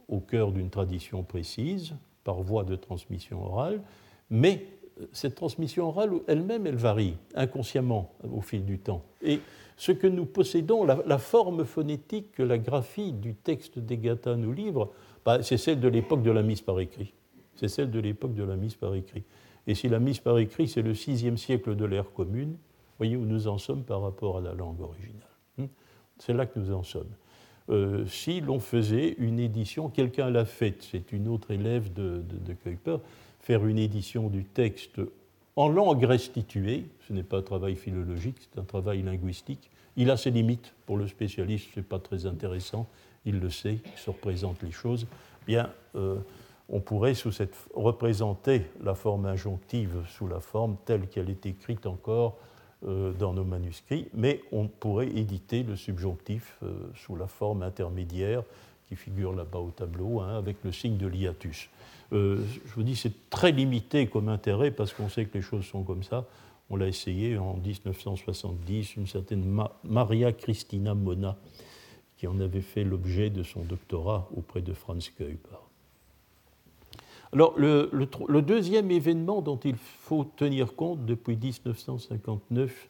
au 0.08 0.20
cœur 0.20 0.52
d'une 0.52 0.70
tradition 0.70 1.24
précise, 1.24 1.96
par 2.24 2.42
voie 2.42 2.64
de 2.64 2.76
transmission 2.76 3.44
orale, 3.44 3.82
mais 4.30 4.68
cette 5.12 5.36
transmission 5.36 5.88
orale 5.88 6.12
elle-même, 6.28 6.68
elle 6.68 6.76
varie 6.76 7.16
inconsciemment 7.36 8.14
au 8.32 8.42
fil 8.42 8.66
du 8.66 8.80
temps. 8.80 9.04
Et 9.22 9.40
ce 9.78 9.92
que 9.92 10.08
nous 10.08 10.26
possédons, 10.26 10.86
la, 10.86 11.18
forme 11.18 11.66
phonétique 11.66 12.32
que 12.32 12.44
la 12.44 12.58
graphie 12.58 13.12
du 13.12 13.36
texte 13.36 13.78
des 13.80 13.98
Gathas 13.98 14.36
nous 14.36 14.54
livre, 14.54 14.92
bah, 15.26 15.44
c'est 15.44 15.58
celle 15.58 15.80
de 15.80 15.88
l'époque 15.88 16.24
de 16.24 16.32
la 16.32 16.44
mise 16.44 16.62
par 16.62 16.80
écrit. 16.80 17.14
C'est 17.56 17.68
celle 17.68 17.92
de 17.92 18.00
l'époque 18.00 18.36
de 18.36 18.44
la 18.44 18.56
mise 18.56 18.76
par 18.76 18.96
écrit. 18.96 19.24
Et 19.68 19.76
si 19.76 19.90
la 19.90 20.00
mise 20.00 20.20
par 20.20 20.38
écrit, 20.38 20.68
c'est 20.68 20.82
le 20.82 20.94
sixième 20.94 21.38
siècle 21.38 21.76
de 21.76 21.86
l'ère 21.86 22.12
commune, 22.14 22.58
voyez 22.98 23.18
où 23.18 23.26
nous 23.26 23.48
en 23.48 23.58
sommes 23.58 23.84
par 23.84 24.02
rapport 24.02 24.38
à 24.38 24.42
la 24.42 24.54
langue 24.54 24.80
originale. 24.82 25.22
Hmm? 25.58 25.66
C'est 26.20 26.34
là 26.34 26.46
que 26.46 26.60
nous 26.60 26.74
en 26.74 26.84
sommes. 26.84 27.12
Euh, 27.70 28.06
si 28.06 28.42
l'on 28.42 28.60
faisait 28.60 29.16
une 29.18 29.40
édition, 29.40 29.90
quelqu'un 29.90 30.30
l'a 30.30 30.46
faite, 30.46 30.88
c'est 30.92 31.12
une 31.12 31.28
autre 31.28 31.50
élève 31.52 31.92
de, 31.94 32.22
de, 32.22 32.54
Kuiper, 32.54 32.98
faire 33.46 33.68
une 33.68 33.78
édition 33.78 34.28
du 34.28 34.44
texte 34.44 35.00
en 35.56 35.70
langue 35.70 36.04
restituée, 36.04 36.86
ce 37.08 37.14
n'est 37.14 37.22
pas 37.22 37.38
un 37.38 37.44
travail 37.44 37.76
philologique, 37.76 38.38
c'est 38.40 38.60
un 38.60 38.64
travail 38.64 39.04
linguistique. 39.04 39.70
Il 39.98 40.10
a 40.10 40.18
ses 40.18 40.32
limites 40.32 40.74
pour 40.88 40.98
le 40.98 41.08
spécialiste, 41.08 41.68
ce 41.76 41.80
n'est 41.80 41.86
pas 41.86 42.00
très 42.00 42.26
intéressant, 42.26 42.88
il 43.24 43.40
le 43.40 43.52
sait, 43.52 43.78
il 43.86 44.00
se 44.00 44.10
représente 44.10 44.64
les 44.64 44.72
choses. 44.72 45.06
Bien, 45.46 45.70
euh, 45.96 46.18
on 46.70 46.80
pourrait 46.80 47.14
sous 47.14 47.32
cette, 47.32 47.56
représenter 47.76 48.64
la 48.84 48.96
forme 48.96 49.28
injonctive 49.28 50.04
sous 50.08 50.28
la 50.28 50.40
forme 50.40 50.76
telle 50.84 51.08
qu'elle 51.08 51.30
est 51.30 51.46
écrite 51.46 51.86
encore 51.86 52.40
euh, 52.88 53.14
dans 53.14 53.34
nos 53.34 53.46
manuscrits, 53.46 54.08
mais 54.16 54.42
on 54.52 54.68
pourrait 54.68 55.10
éditer 55.10 55.62
le 55.62 55.76
subjonctif 55.76 56.58
euh, 56.64 56.74
sous 56.96 57.16
la 57.16 57.28
forme 57.28 57.62
intermédiaire 57.62 58.42
qui 58.90 58.96
figure 58.96 59.34
là-bas 59.34 59.60
au 59.60 59.70
tableau, 59.70 60.22
hein, 60.22 60.36
avec 60.36 60.58
le 60.64 60.72
signe 60.72 60.98
de 60.98 61.06
l'hiatus. 61.06 61.70
Euh, 62.14 62.44
je 62.66 62.74
vous 62.74 62.84
dis, 62.84 62.96
c'est 62.96 63.30
très 63.30 63.52
limité 63.52 64.08
comme 64.08 64.30
intérêt 64.30 64.72
parce 64.72 64.94
qu'on 64.94 65.10
sait 65.10 65.26
que 65.26 65.38
les 65.38 65.42
choses 65.42 65.66
sont 65.66 65.84
comme 65.84 66.04
ça. 66.04 66.26
On 66.70 66.78
l'a 66.78 66.88
essayé 66.88 67.38
en 67.38 67.56
1970, 67.58 68.96
une 68.96 69.08
certaine 69.08 69.68
Maria 69.84 70.32
Cristina 70.32 70.96
Mona, 70.96 71.38
qui 72.18 72.28
en 72.28 72.40
avait 72.40 72.62
fait 72.62 72.84
l'objet 72.84 73.30
de 73.30 73.44
son 73.44 73.62
doctorat 73.62 74.28
auprès 74.36 74.62
de 74.62 74.74
Franz 74.74 75.12
Kuiper. 75.16 75.60
Alors, 77.34 77.54
le, 77.58 78.42
deuxième 78.42 78.92
événement 78.92 79.42
dont 79.42 79.58
il 79.58 79.76
faut 79.76 80.24
tenir 80.24 80.76
compte 80.76 81.06
depuis 81.06 81.36
1959, 81.36 82.88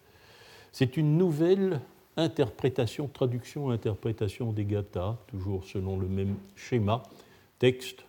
c'est 0.71 0.97
une 0.97 1.17
nouvelle 1.17 1.81
interprétation, 2.15 3.07
traduction, 3.07 3.71
interprétation 3.71 4.51
des 4.51 4.65
gathas, 4.65 5.17
toujours 5.27 5.65
selon 5.65 5.97
le 5.97 6.07
même 6.07 6.35
schéma, 6.55 7.03
texte, 7.59 8.05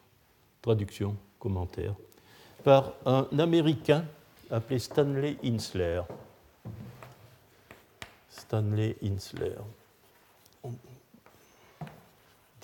traduction, 0.66 1.14
commentaire, 1.38 1.94
par 2.64 2.94
un 3.04 3.28
Américain 3.38 4.04
appelé 4.50 4.80
Stanley 4.80 5.36
Insler. 5.44 6.02
Stanley 8.28 8.96
Insler, 9.00 9.54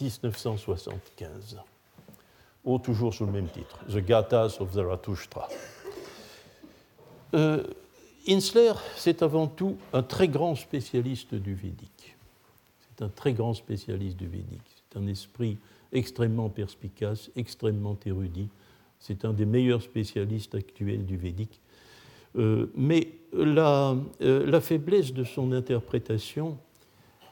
1975 0.00 1.60
ou 2.64 2.78
toujours 2.80 3.14
sous 3.14 3.24
le 3.24 3.30
même 3.30 3.48
titre, 3.48 3.78
The 3.88 3.98
Gathas 3.98 4.56
of 4.58 4.72
Zarathustra. 4.72 5.48
Euh, 7.34 7.62
Insler, 8.26 8.72
c'est 8.96 9.22
avant 9.22 9.46
tout 9.46 9.76
un 9.92 10.02
très 10.02 10.26
grand 10.26 10.56
spécialiste 10.56 11.36
du 11.36 11.54
Védique. 11.54 12.16
C'est 12.80 13.04
un 13.04 13.08
très 13.08 13.32
grand 13.32 13.54
spécialiste 13.54 14.16
du 14.16 14.26
Védique. 14.26 14.60
C'est 14.90 14.98
un 14.98 15.06
esprit 15.06 15.56
extrêmement 15.92 16.48
perspicace, 16.48 17.30
extrêmement 17.36 17.98
érudit. 18.06 18.48
C'est 18.98 19.24
un 19.24 19.32
des 19.32 19.46
meilleurs 19.46 19.82
spécialistes 19.82 20.54
actuels 20.54 21.04
du 21.04 21.16
Védique. 21.16 21.60
Euh, 22.36 22.66
mais 22.74 23.08
la, 23.32 23.96
euh, 24.22 24.46
la, 24.46 24.60
faiblesse 24.60 25.12
de 25.12 25.24
son 25.24 25.52
interprétation 25.52 26.56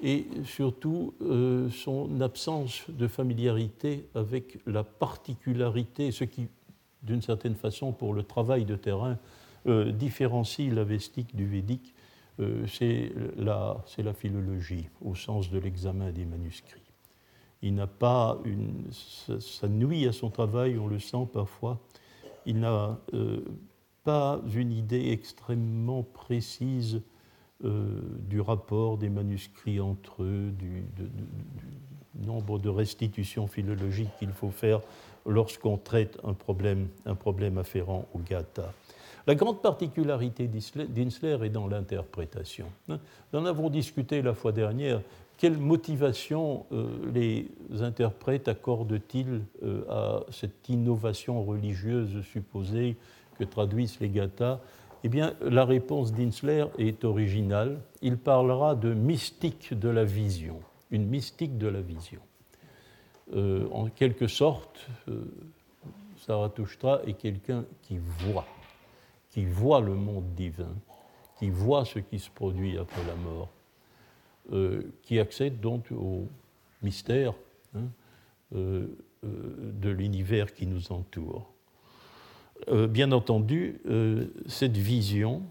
et 0.03 0.27
surtout 0.45 1.15
euh, 1.23 1.71
son 1.71 2.21
absence 2.21 2.85
de 2.89 3.07
familiarité 3.09 4.07
avec 4.15 4.59
la 4.67 4.85
particularité, 4.85 6.11
ce 6.11 6.25
qui, 6.25 6.49
d'une 7.03 7.23
certaine 7.23 7.55
façon, 7.55 7.93
pour 7.93 8.13
le 8.13 8.23
travail 8.23 8.65
de 8.65 8.77
terrain, 8.77 9.19
différencie 9.67 10.73
l'avestique 10.73 11.37
du 11.37 11.47
védique, 11.47 11.95
c'est 12.67 13.13
la, 13.37 13.85
philologie, 14.15 14.89
au 15.03 15.15
sens 15.15 15.51
de 15.51 15.59
l'examen 15.59 16.13
des 16.13 16.25
manuscrits. 16.25 16.90
Il 17.63 17.75
n'a 17.75 17.87
pas 17.87 18.39
une, 18.45 18.85
ça, 18.91 19.69
nuit 19.69 20.07
à 20.07 20.13
son 20.13 20.31
travail, 20.31 20.79
on 20.79 20.87
le 20.87 20.99
sent 20.99 21.29
parfois, 21.33 21.79
il 22.47 22.61
n'a 22.61 22.99
pas 24.03 24.41
une 24.55 24.73
idée 24.73 25.11
extrêmement 25.11 26.03
précise 26.03 27.03
du 27.63 28.41
rapport 28.41 28.97
des 28.97 29.11
manuscrits 29.11 29.79
entre 29.79 30.23
eux, 30.23 30.51
du, 30.59 30.85
nombre 32.27 32.59
de 32.59 32.69
restitutions 32.69 33.47
philologiques 33.47 34.11
qu'il 34.19 34.33
faut 34.33 34.51
faire 34.51 34.81
lorsqu'on 35.27 35.77
traite 35.77 36.19
un 36.25 36.35
problème, 36.35 36.89
un 37.07 37.15
problème 37.15 37.59
afférent 37.59 38.07
au 38.15 38.19
gata. 38.19 38.73
La 39.27 39.35
grande 39.35 39.61
particularité 39.61 40.49
d'Insler 40.49 41.39
est 41.45 41.51
dans 41.51 41.69
l'interprétation. 41.69 42.67
Nous 42.89 42.99
en 43.35 43.45
avons 43.45 43.69
discuté 43.69 44.23
la 44.23 44.35
fois 44.35 44.53
dernière. 44.53 45.03
Quelle 45.41 45.57
motivation 45.57 46.67
euh, 46.71 46.87
les 47.15 47.49
interprètes 47.81 48.47
accordent-ils 48.47 49.41
euh, 49.63 49.85
à 49.89 50.25
cette 50.31 50.69
innovation 50.69 51.43
religieuse 51.43 52.23
supposée 52.27 52.97
que 53.39 53.45
traduisent 53.45 53.99
les 54.01 54.11
gathas? 54.11 54.61
Eh 55.03 55.09
bien, 55.09 55.33
la 55.41 55.65
réponse 55.65 56.13
d'Insler 56.13 56.67
est 56.77 57.05
originale. 57.05 57.81
Il 58.03 58.19
parlera 58.19 58.75
de 58.75 58.93
mystique 58.93 59.73
de 59.73 59.89
la 59.89 60.05
vision, 60.05 60.61
une 60.91 61.07
mystique 61.07 61.57
de 61.57 61.69
la 61.69 61.81
vision. 61.81 62.21
Euh, 63.35 63.67
en 63.73 63.87
quelque 63.87 64.27
sorte, 64.27 64.87
Zarathustra 66.27 67.01
est 67.07 67.15
quelqu'un 67.15 67.65
qui 67.81 67.99
voit 68.29 68.47
qui 69.31 69.47
voit 69.47 69.81
le 69.81 69.95
monde 69.95 70.35
divin, 70.35 70.75
qui 71.39 71.51
voit 71.51 71.85
ce 71.85 71.99
qui 71.99 72.19
se 72.19 72.31
produit 72.31 72.77
après 72.77 73.03
la 73.07 73.15
mort, 73.15 73.49
euh, 73.49 73.60
qui 75.03 75.19
accède 75.19 75.61
donc 75.61 75.93
au 75.93 76.27
mystère 76.83 77.35
hein, 77.75 77.85
euh, 78.55 78.87
euh, 79.25 79.29
de 79.81 79.91
l'univers 79.91 80.55
qui 80.55 80.67
nous 80.67 80.93
entoure. 80.93 81.53
bien 82.89 83.13
entendu, 83.13 83.81
cette 84.47 84.77
vision, 84.77 85.43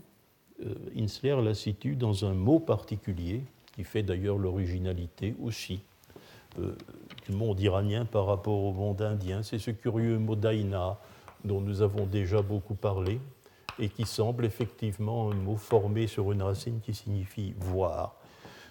Insler 0.98 1.42
la 1.42 1.54
situe 1.54 1.96
dans 1.96 2.26
un 2.26 2.34
mot 2.34 2.60
particulier, 2.60 3.42
qui 3.74 3.86
fait 3.86 4.04
d'ailleurs 4.04 4.38
l'originalité 4.38 5.34
aussi 5.42 5.80
du 6.58 7.32
monde 7.34 7.60
iranien 7.62 8.04
par 8.04 8.26
rapport 8.26 8.62
au 8.62 8.74
monde 8.74 9.02
indien. 9.02 9.42
C'est 9.42 9.60
ce 9.60 9.72
curieux 9.72 10.20
mot 10.20 10.36
daïna 10.36 11.00
dont 11.46 11.62
nous 11.62 11.82
avons 11.82 12.06
déjà 12.06 12.42
beaucoup 12.42 12.76
parlé, 12.76 13.22
et 13.80 13.88
qui 13.88 14.06
semble 14.06 14.44
effectivement 14.44 15.32
un 15.32 15.36
mot 15.36 15.56
formé 15.56 16.08
sur 16.08 16.34
une 16.34 16.42
racine 16.42 16.82
qui 16.82 16.94
signifie 16.94 17.54
voir. 17.58 18.19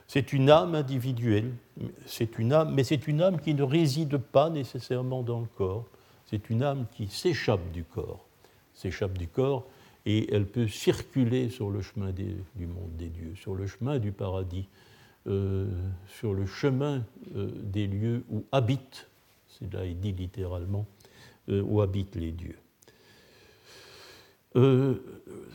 C'est 0.09 0.33
une 0.33 0.49
âme 0.49 0.75
individuelle, 0.75 1.53
c'est 2.07 2.39
une 2.39 2.55
âme, 2.55 2.75
mais 2.75 2.83
c'est 2.83 3.07
une 3.09 3.21
âme 3.21 3.39
qui 3.39 3.53
ne 3.53 3.63
réside 3.63 4.17
pas 4.17 4.49
nécessairement 4.49 5.23
dans 5.23 5.41
le 5.41 5.47
corps. 5.47 5.85
C'est 6.25 6.49
une 6.49 6.63
âme 6.63 6.87
qui 6.93 7.09
s'échappe 7.09 7.71
du 7.73 7.85
corps, 7.85 8.25
s'échappe 8.73 9.19
du 9.19 9.29
corps, 9.29 9.67
et 10.07 10.35
elle 10.35 10.47
peut 10.47 10.67
circuler 10.67 11.51
sur 11.51 11.69
le 11.69 11.83
chemin 11.83 12.13
du 12.13 12.67
monde 12.67 12.97
des 12.97 13.11
dieux, 13.11 13.35
sur 13.35 13.55
le 13.55 13.67
chemin 13.67 13.99
du 13.99 14.11
paradis, 14.11 14.67
euh, 15.27 15.67
sur 16.07 16.33
le 16.33 16.47
chemin 16.47 17.05
euh, 17.37 17.51
des 17.63 17.87
lieux 17.87 18.25
où 18.31 18.47
habitent, 18.51 19.11
c'est 19.47 19.71
là 19.71 19.85
il 19.85 20.01
dit 20.01 20.13
littéralement, 20.13 20.87
euh, 21.51 21.61
où 21.61 21.83
habitent 21.83 22.17
les 22.17 22.33
dieux. 22.33 22.59
Euh, 24.57 24.95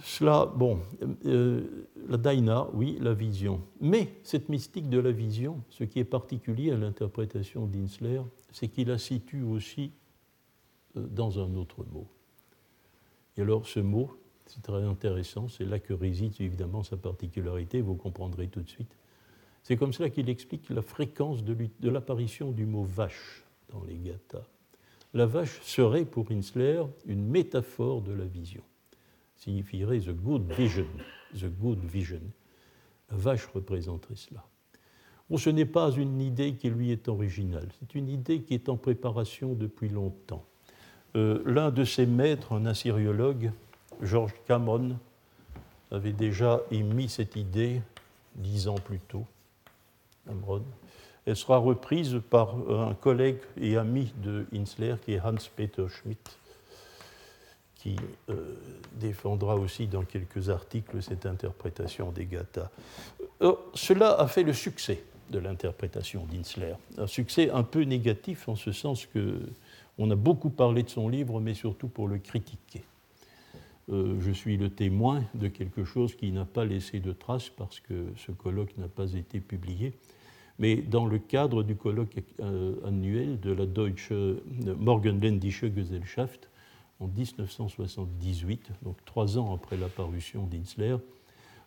cela, 0.03 0.45
bon, 0.45 0.79
euh, 1.25 1.87
la 2.07 2.17
daina, 2.17 2.67
oui, 2.73 2.97
la 3.01 3.13
vision. 3.13 3.61
Mais 3.81 4.13
cette 4.23 4.49
mystique 4.49 4.89
de 4.89 4.99
la 4.99 5.11
vision, 5.11 5.63
ce 5.69 5.83
qui 5.83 5.99
est 5.99 6.05
particulier 6.05 6.71
à 6.71 6.77
l'interprétation 6.77 7.65
d'Insler, 7.65 8.21
c'est 8.51 8.67
qu'il 8.67 8.89
la 8.89 8.97
situe 8.97 9.41
aussi 9.41 9.91
euh, 10.97 11.07
dans 11.07 11.39
un 11.39 11.55
autre 11.55 11.83
mot. 11.91 12.07
Et 13.37 13.41
alors 13.41 13.67
ce 13.67 13.79
mot, 13.79 14.11
c'est 14.45 14.61
très 14.61 14.83
intéressant, 14.83 15.47
c'est 15.47 15.65
là 15.65 15.79
que 15.79 15.93
réside 15.93 16.33
évidemment 16.39 16.83
sa 16.83 16.97
particularité, 16.97 17.81
vous 17.81 17.95
comprendrez 17.95 18.47
tout 18.47 18.61
de 18.61 18.69
suite. 18.69 18.95
C'est 19.63 19.77
comme 19.77 19.93
cela 19.93 20.09
qu'il 20.09 20.29
explique 20.29 20.69
la 20.69 20.81
fréquence 20.81 21.43
de, 21.43 21.55
l'apparition 21.89 22.51
du 22.51 22.65
mot 22.65 22.83
vache 22.83 23.43
dans 23.69 23.83
les 23.85 23.97
gathas. 23.97 24.45
La 25.13 25.25
vache 25.25 25.61
serait 25.61 26.05
pour 26.05 26.29
Insler 26.31 26.83
une 27.05 27.25
métaphore 27.25 28.01
de 28.01 28.11
la 28.11 28.25
vision 28.25 28.63
signifierait 29.43 29.99
the 29.99 30.11
good 30.11 30.51
vision. 30.51 30.87
The 31.35 31.45
good 31.45 31.79
vision. 31.83 32.21
La 33.11 33.17
vache 33.17 33.45
représenterait 33.47 34.15
cela. 34.15 34.43
Bon, 35.29 35.37
ce 35.37 35.49
n'est 35.49 35.65
pas 35.65 35.91
une 35.91 36.21
idée 36.21 36.53
qui 36.53 36.69
lui 36.69 36.91
est 36.91 37.07
originale, 37.07 37.67
c'est 37.79 37.95
une 37.95 38.09
idée 38.09 38.41
qui 38.41 38.53
est 38.53 38.69
en 38.69 38.77
préparation 38.77 39.53
depuis 39.53 39.89
longtemps. 39.89 40.45
Euh, 41.15 41.41
l'un 41.45 41.71
de 41.71 41.83
ses 41.85 42.05
maîtres, 42.05 42.53
un 42.53 42.65
assyriologue, 42.65 43.51
George 44.01 44.33
Cameron, 44.47 44.97
avait 45.91 46.13
déjà 46.13 46.61
émis 46.71 47.07
cette 47.07 47.35
idée 47.35 47.81
dix 48.35 48.67
ans 48.67 48.75
plus 48.75 48.99
tôt. 48.99 49.25
Cameron. 50.25 50.63
Elle 51.25 51.35
sera 51.37 51.57
reprise 51.57 52.19
par 52.29 52.55
un 52.69 52.95
collègue 52.95 53.37
et 53.57 53.77
ami 53.77 54.11
de 54.21 54.45
Hinsler 54.53 54.95
qui 55.05 55.13
est 55.13 55.21
Hans-Peter 55.21 55.85
Schmidt 55.87 56.31
qui 57.83 57.97
euh, 58.29 58.55
défendra 58.93 59.57
aussi 59.57 59.87
dans 59.87 60.03
quelques 60.03 60.49
articles 60.49 61.03
cette 61.03 61.25
interprétation 61.25 62.13
des 62.13 62.25
gathas. 62.25 62.71
Euh, 63.41 63.55
cela 63.73 64.13
a 64.13 64.27
fait 64.27 64.43
le 64.43 64.53
succès 64.53 65.03
de 65.29 65.39
l'interprétation 65.39 66.25
d'Insler. 66.25 66.75
Un 66.97 67.07
succès 67.07 67.49
un 67.49 67.63
peu 67.63 67.81
négatif 67.81 68.47
en 68.47 68.55
ce 68.55 68.71
sens 68.71 69.05
que 69.05 69.37
on 69.97 70.09
a 70.11 70.15
beaucoup 70.15 70.49
parlé 70.49 70.83
de 70.83 70.89
son 70.89 71.09
livre, 71.09 71.41
mais 71.41 71.53
surtout 71.53 71.89
pour 71.89 72.07
le 72.07 72.19
critiquer. 72.19 72.83
Euh, 73.91 74.15
je 74.21 74.31
suis 74.31 74.55
le 74.55 74.69
témoin 74.69 75.21
de 75.33 75.49
quelque 75.49 75.83
chose 75.83 76.15
qui 76.15 76.31
n'a 76.31 76.45
pas 76.45 76.63
laissé 76.63 77.01
de 77.01 77.11
traces 77.11 77.49
parce 77.49 77.81
que 77.81 78.05
ce 78.15 78.31
colloque 78.31 78.77
n'a 78.77 78.87
pas 78.87 79.11
été 79.13 79.41
publié. 79.41 79.91
Mais 80.57 80.77
dans 80.77 81.05
le 81.05 81.19
cadre 81.19 81.63
du 81.63 81.75
colloque 81.75 82.23
annuel 82.85 83.41
de 83.41 83.51
la 83.51 83.65
Deutsche 83.65 84.13
Morgenländische 84.77 85.65
Gesellschaft, 85.75 86.47
en 87.03 87.07
1978, 87.07 88.71
donc 88.81 88.97
trois 89.05 89.37
ans 89.37 89.53
après 89.53 89.77
l'apparition 89.77 90.45
d'Insler, 90.45 90.97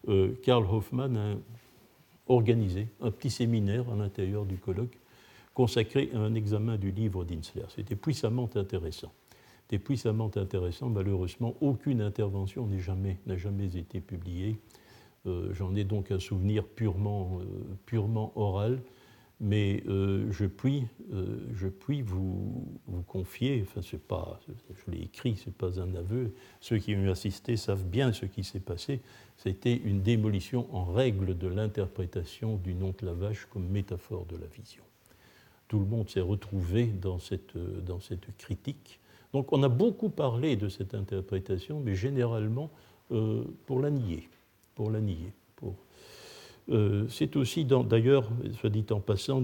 euh, 0.08 0.32
Karl 0.42 0.64
Hoffmann 0.64 1.16
a 1.16 1.34
organisé 2.28 2.88
un 3.00 3.10
petit 3.10 3.30
séminaire 3.30 3.84
à 3.90 3.96
l'intérieur 3.96 4.44
du 4.46 4.56
colloque 4.56 4.98
consacré 5.54 6.10
à 6.14 6.18
un 6.18 6.34
examen 6.34 6.76
du 6.76 6.90
livre 6.90 7.24
d'Insler. 7.24 7.64
C'était 7.68 7.96
puissamment 7.96 8.48
intéressant. 8.54 9.12
Puissamment 9.68 10.30
intéressant. 10.36 10.88
Malheureusement, 10.88 11.54
aucune 11.60 12.00
intervention 12.00 12.66
n'a 12.66 12.78
jamais, 13.36 13.76
été 13.76 14.00
publiée. 14.00 14.56
Euh, 15.26 15.52
j'en 15.54 15.74
ai 15.74 15.82
donc 15.82 16.12
un 16.12 16.20
souvenir 16.20 16.64
purement, 16.64 17.40
euh, 17.40 17.44
purement 17.84 18.32
oral 18.36 18.80
mais 19.40 19.82
euh, 19.86 20.30
je 20.32 20.46
puis, 20.46 20.84
euh, 21.12 21.38
je 21.54 21.68
puis 21.68 22.02
vous, 22.02 22.78
vous, 22.86 23.02
confier, 23.02 23.62
enfin 23.62 23.82
c'est 23.82 24.02
pas, 24.02 24.40
je 24.48 24.90
l'ai 24.90 25.02
écrit, 25.02 25.36
c'est 25.36 25.54
pas 25.54 25.80
un 25.80 25.94
aveu, 25.94 26.32
ceux 26.60 26.78
qui 26.78 26.94
ont 26.94 27.10
assisté 27.10 27.56
savent 27.56 27.84
bien 27.84 28.12
ce 28.12 28.26
qui 28.26 28.44
s'est 28.44 28.60
passé, 28.60 29.00
c'était 29.36 29.76
une 29.76 30.00
démolition 30.00 30.66
en 30.74 30.84
règle 30.84 31.36
de 31.36 31.48
l'interprétation 31.48 32.56
du 32.56 32.74
nom 32.74 32.94
de 32.98 33.06
la 33.06 33.12
vache 33.12 33.46
comme 33.52 33.68
métaphore 33.68 34.24
de 34.26 34.36
la 34.36 34.46
vision. 34.46 34.82
Tout 35.68 35.80
le 35.80 35.86
monde 35.86 36.08
s'est 36.08 36.20
retrouvé 36.20 36.86
dans 36.86 37.18
cette, 37.18 37.56
dans 37.84 38.00
cette 38.00 38.36
critique. 38.38 39.00
Donc 39.32 39.52
on 39.52 39.62
a 39.62 39.68
beaucoup 39.68 40.08
parlé 40.08 40.56
de 40.56 40.68
cette 40.68 40.94
interprétation, 40.94 41.80
mais 41.80 41.94
généralement 41.94 42.70
euh, 43.12 43.44
pour 43.66 43.80
la 43.80 43.90
nier, 43.90 44.28
pour 44.74 44.90
la 44.90 45.00
nier. 45.00 45.32
Euh, 46.68 47.06
c'est 47.08 47.36
aussi, 47.36 47.64
d'ailleurs, 47.64 48.28
soit 48.58 48.70
dit 48.70 48.84
en 48.90 49.00
passant, 49.00 49.42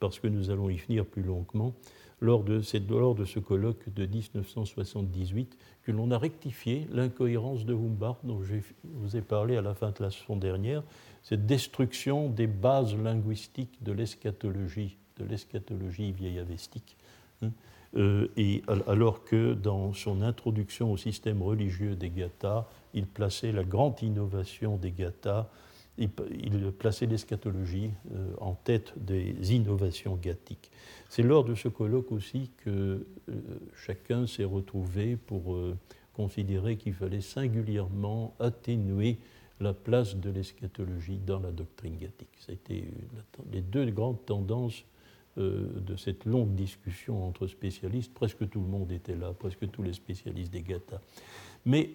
parce 0.00 0.18
que 0.18 0.28
nous 0.28 0.50
allons 0.50 0.70
y 0.70 0.78
finir 0.78 1.04
plus 1.04 1.22
longuement, 1.22 1.74
lors 2.20 2.42
de, 2.42 2.60
lors 2.88 3.14
de 3.14 3.24
ce 3.24 3.38
colloque 3.38 3.92
de 3.94 4.06
1978, 4.06 5.56
que 5.84 5.92
l'on 5.92 6.10
a 6.10 6.18
rectifié 6.18 6.86
l'incohérence 6.92 7.64
de 7.64 7.74
Humbart, 7.74 8.18
dont 8.24 8.42
je 8.42 8.56
vous 8.84 9.16
ai 9.16 9.20
parlé 9.20 9.56
à 9.56 9.62
la 9.62 9.74
fin 9.74 9.90
de 9.90 9.96
la 10.00 10.06
leçon 10.06 10.36
dernière, 10.36 10.82
cette 11.22 11.46
destruction 11.46 12.28
des 12.28 12.46
bases 12.46 12.96
linguistiques 12.96 13.82
de 13.82 13.92
l'eschatologie, 13.92 14.96
de 15.18 15.24
l'eschatologie 15.24 16.12
vieillavestique. 16.12 16.96
Hein, 17.42 17.50
euh, 17.96 18.28
et 18.36 18.62
alors 18.86 19.24
que 19.24 19.54
dans 19.54 19.92
son 19.94 20.20
introduction 20.22 20.92
au 20.92 20.96
système 20.96 21.42
religieux 21.42 21.96
des 21.96 22.10
Gathas, 22.10 22.66
il 22.94 23.06
plaçait 23.06 23.52
la 23.52 23.64
grande 23.64 24.02
innovation 24.02 24.76
des 24.76 24.90
Gathas 24.90 25.48
il, 25.98 26.10
plaçait 26.72 27.06
l'eschatologie 27.06 27.90
euh, 28.12 28.32
en 28.38 28.54
tête 28.54 28.94
des 28.96 29.54
innovations 29.54 30.16
gathiques. 30.16 30.70
C'est 31.08 31.22
lors 31.22 31.44
de 31.44 31.54
ce 31.54 31.68
colloque 31.68 32.12
aussi 32.12 32.50
que 32.58 33.06
euh, 33.28 33.34
chacun 33.74 34.26
s'est 34.26 34.44
retrouvé 34.44 35.16
pour 35.16 35.54
euh, 35.54 35.76
considérer 36.14 36.76
qu'il 36.76 36.94
fallait 36.94 37.20
singulièrement 37.20 38.34
atténuer 38.38 39.18
la 39.60 39.74
place 39.74 40.16
de 40.16 40.30
l'eschatologie 40.30 41.18
dans 41.18 41.40
la 41.40 41.50
doctrine 41.50 41.96
gathique. 41.96 42.36
C'était 42.38 42.84
les 43.52 43.60
deux 43.60 43.90
grandes 43.90 44.24
tendances 44.24 44.84
de 45.36 45.94
cette 45.96 46.24
longue 46.24 46.54
discussion 46.56 47.24
entre 47.24 47.46
spécialistes. 47.46 48.12
Presque 48.12 48.48
tout 48.48 48.60
le 48.60 48.66
monde 48.66 48.90
était 48.90 49.14
là, 49.14 49.32
presque 49.32 49.70
tous 49.70 49.82
les 49.82 49.92
spécialistes 49.92 50.52
des 50.52 50.62
gathas. 50.62 51.00
Mais 51.64 51.90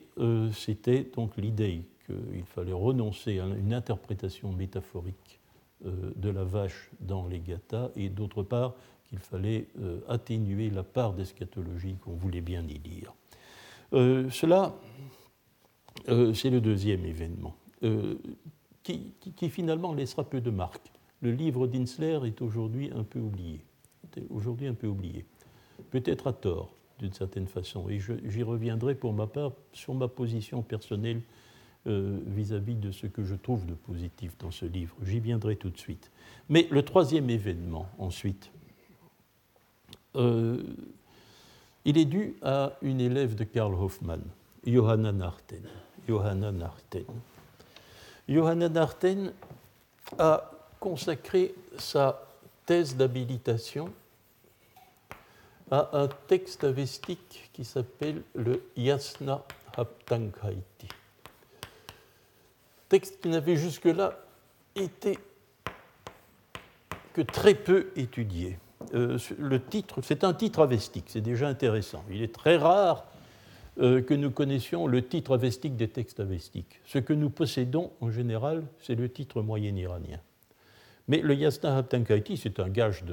c'était 0.53 1.09
donc 1.13 1.35
l'idée 1.35 1.83
qu'il 2.05 2.45
fallait 2.45 2.73
renoncer 2.73 3.39
à 3.39 3.45
une 3.45 3.73
interprétation 3.73 4.51
métaphorique 4.51 5.39
de 5.83 6.29
la 6.29 6.43
vache 6.43 6.89
dans 7.01 7.27
les 7.27 7.39
gathas 7.39 7.89
et 7.95 8.09
d'autre 8.09 8.41
part 8.41 8.73
qu'il 9.09 9.19
fallait 9.19 9.67
atténuer 10.07 10.69
la 10.69 10.83
part 10.83 11.13
d'eschatologie 11.13 11.95
qu'on 11.95 12.13
voulait 12.13 12.41
bien 12.41 12.63
y 12.63 12.79
lire. 12.79 13.13
cela, 13.91 14.73
c'est 16.07 16.49
le 16.49 16.61
deuxième 16.61 17.05
événement. 17.05 17.55
Qui, 18.83 19.13
qui, 19.35 19.49
finalement 19.49 19.93
laissera 19.93 20.23
peu 20.23 20.39
de 20.39 20.49
marques 20.49 20.93
le 21.23 21.31
livre 21.31 21.67
d'Insler 21.67 22.19
est 22.25 22.41
aujourd'hui 22.41 22.91
un 22.93 23.03
peu 23.03 23.19
oublié. 23.19 23.61
Aujourd'hui 24.29 24.67
un 24.67 24.73
peu 24.73 24.87
oublié. 24.87 25.25
Peut-être 25.89 26.27
à 26.27 26.33
tort, 26.33 26.75
d'une 26.99 27.13
certaine 27.13 27.47
façon. 27.47 27.87
Et 27.89 27.99
j'y 27.99 28.43
reviendrai 28.43 28.93
pour 28.93 29.13
ma 29.13 29.25
part 29.25 29.53
sur 29.71 29.93
ma 29.93 30.09
position 30.09 30.61
personnelle 30.61 31.21
euh, 31.87 32.19
vis-à-vis 32.25 32.75
de 32.75 32.91
ce 32.91 33.07
que 33.07 33.23
je 33.23 33.35
trouve 33.35 33.65
de 33.65 33.73
positif 33.73 34.37
dans 34.39 34.51
ce 34.51 34.65
livre. 34.65 34.95
J'y 35.03 35.19
viendrai 35.19 35.55
tout 35.55 35.69
de 35.69 35.77
suite. 35.77 36.11
Mais 36.49 36.67
le 36.71 36.83
troisième 36.83 37.29
événement, 37.29 37.87
ensuite, 37.97 38.51
euh, 40.15 40.61
il 41.85 41.97
est 41.97 42.05
dû 42.05 42.35
à 42.41 42.73
une 42.81 43.01
élève 43.01 43.35
de 43.35 43.43
Karl 43.43 43.73
Hoffmann, 43.73 44.21
Johanna 44.65 45.11
Narten. 45.11 45.63
Johanna 46.07 46.51
Narten. 48.69 49.33
A 50.19 50.49
consacrer 50.83 51.55
sa 51.77 52.21
thèse 52.65 52.97
d'habilitation 52.97 53.89
à 55.71 55.89
un 55.93 56.09
texte 56.27 56.65
avestique 56.65 57.49
qui 57.53 57.63
s'appelle 57.63 58.21
le 58.35 58.61
Yasna 58.75 59.45
Haptanghaiti. 59.77 60.89
Texte 62.93 63.21
qui 63.21 63.29
n'avait 63.29 63.55
jusque-là 63.55 64.19
été 64.75 65.17
que 67.13 67.23
très 67.23 67.55
peu 67.55 67.87
étudié. 67.95 68.59
Euh, 68.93 69.17
le 69.39 69.59
titre, 69.59 70.01
c'est 70.03 70.23
un 70.23 70.35
titre 70.35 70.61
avestique, 70.61 71.05
c'est 71.07 71.19
déjà 71.19 71.47
intéressant. 71.47 72.03
Il 72.11 72.21
est 72.21 72.31
très 72.31 72.55
rare 72.55 73.07
euh, 73.79 74.03
que 74.03 74.13
nous 74.13 74.29
connaissions 74.29 74.85
le 74.85 75.03
titre 75.03 75.33
avestique 75.33 75.75
des 75.75 75.87
textes 75.87 76.19
avestiques. 76.19 76.81
Ce 76.85 76.99
que 76.99 77.13
nous 77.13 77.31
possédons 77.31 77.89
en 77.99 78.11
général, 78.11 78.63
c'est 78.79 78.93
le 78.93 79.09
titre 79.09 79.41
moyen 79.41 79.75
iranien. 79.75 80.19
Mais 81.07 81.17
le 81.17 81.33
yasna 81.33 81.75
haptankaiti, 81.75 82.37
c'est 82.37 82.59
un 82.59 82.69
gage 82.69 83.05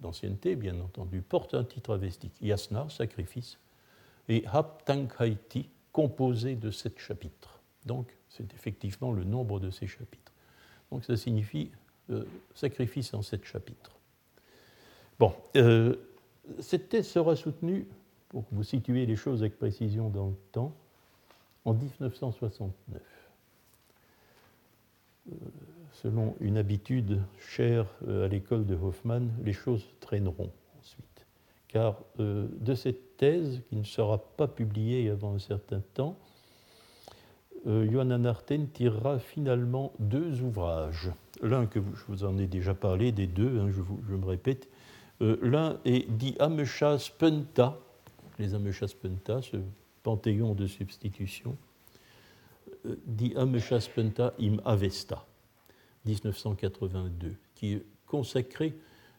d'ancienneté, 0.00 0.56
bien 0.56 0.80
entendu, 0.80 1.22
porte 1.22 1.54
un 1.54 1.62
titre 1.62 1.94
avestique. 1.94 2.34
Yasna, 2.42 2.88
sacrifice, 2.88 3.56
et 4.28 4.42
haptankaiti, 4.52 5.68
composé 5.92 6.56
de 6.56 6.72
sept 6.72 6.98
chapitres. 6.98 7.60
Donc, 7.86 8.17
c'est 8.38 8.54
effectivement 8.54 9.12
le 9.12 9.24
nombre 9.24 9.60
de 9.60 9.70
ces 9.70 9.86
chapitres. 9.86 10.32
Donc, 10.90 11.04
ça 11.04 11.16
signifie 11.16 11.70
euh, 12.10 12.24
sacrifice 12.54 13.12
en 13.12 13.20
sept 13.20 13.44
chapitres. 13.44 13.96
Bon, 15.18 15.34
euh, 15.56 15.96
cette 16.60 16.88
thèse 16.88 17.08
sera 17.08 17.36
soutenue, 17.36 17.86
pour 18.30 18.44
vous 18.52 18.62
situer 18.62 19.04
les 19.04 19.16
choses 19.16 19.42
avec 19.42 19.58
précision 19.58 20.08
dans 20.08 20.28
le 20.28 20.36
temps, 20.52 20.72
en 21.64 21.74
1969 21.74 23.02
selon 26.02 26.36
une 26.40 26.56
habitude 26.56 27.20
chère 27.38 27.86
euh, 28.06 28.26
à 28.26 28.28
l'école 28.28 28.66
de 28.66 28.74
Hoffmann, 28.74 29.30
les 29.44 29.52
choses 29.52 29.84
traîneront 30.00 30.50
ensuite. 30.80 31.26
Car 31.68 32.00
euh, 32.20 32.46
de 32.60 32.74
cette 32.74 33.16
thèse, 33.16 33.62
qui 33.68 33.76
ne 33.76 33.84
sera 33.84 34.18
pas 34.18 34.46
publiée 34.46 35.10
avant 35.10 35.34
un 35.34 35.38
certain 35.38 35.80
temps, 35.94 36.16
euh, 37.66 37.90
Johanna 37.90 38.18
Narten 38.18 38.68
tirera 38.68 39.18
finalement 39.18 39.92
deux 39.98 40.42
ouvrages. 40.42 41.10
L'un 41.42 41.66
que 41.66 41.80
je 41.80 42.04
vous 42.08 42.24
en 42.24 42.38
ai 42.38 42.46
déjà 42.46 42.74
parlé, 42.74 43.12
des 43.12 43.26
deux, 43.26 43.60
hein, 43.60 43.70
je, 43.70 44.14
me 44.14 44.26
répète. 44.26 44.68
L'un 45.20 45.78
est 45.84 46.08
dit 46.08 46.36
Ameshas 46.38 47.10
Penta, 47.18 47.76
les 48.38 48.54
Ameshas 48.54 48.94
Penta, 49.00 49.42
ce 49.42 49.56
panthéon 50.04 50.54
de 50.54 50.68
substitution, 50.68 51.56
dit 53.04 53.34
Ameshas 53.36 53.88
Penta 53.92 54.32
im 54.40 54.58
Avesta 54.64 55.26
1982, 56.06 57.34
qui 57.56 57.74
est 57.74 57.82
consacré 58.06 58.74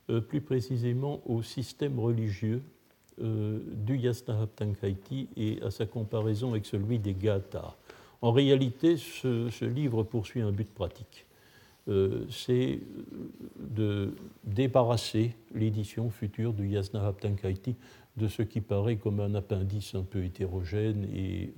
euh, 0.10 0.22
plus 0.22 0.42
précisément 0.42 1.22
au 1.26 1.44
système 1.44 2.00
religieux 2.00 2.64
euh, 3.22 3.60
du 3.74 3.98
Yasnahaptankaiti 3.98 5.30
et 5.38 5.62
à 5.62 5.72
sa 5.72 5.86
comparaison 5.86 6.52
avec 6.52 6.66
celui 6.66 7.00
des 7.00 7.14
Gathas. 7.14 7.76
En 8.22 8.32
réalité, 8.32 8.98
ce, 8.98 9.66
livre 9.66 10.04
poursuit 10.04 10.42
un 10.42 10.52
but 10.52 10.70
pratique. 10.70 11.26
Euh, 11.88 12.26
c'est 12.30 12.80
de 13.58 14.14
débarrasser 14.44 15.36
l'édition 15.56 16.10
future 16.10 16.54
du 16.54 16.68
Yasnahaptankaiti 16.68 17.76
de 18.18 18.28
ce 18.28 18.42
qui 18.42 18.60
paraît 18.62 18.98
comme 18.98 19.22
un 19.22 19.34
appendice 19.34 19.96
un 19.96 20.04
peu 20.04 20.24
hétérogène 20.24 21.08
et 21.16 21.54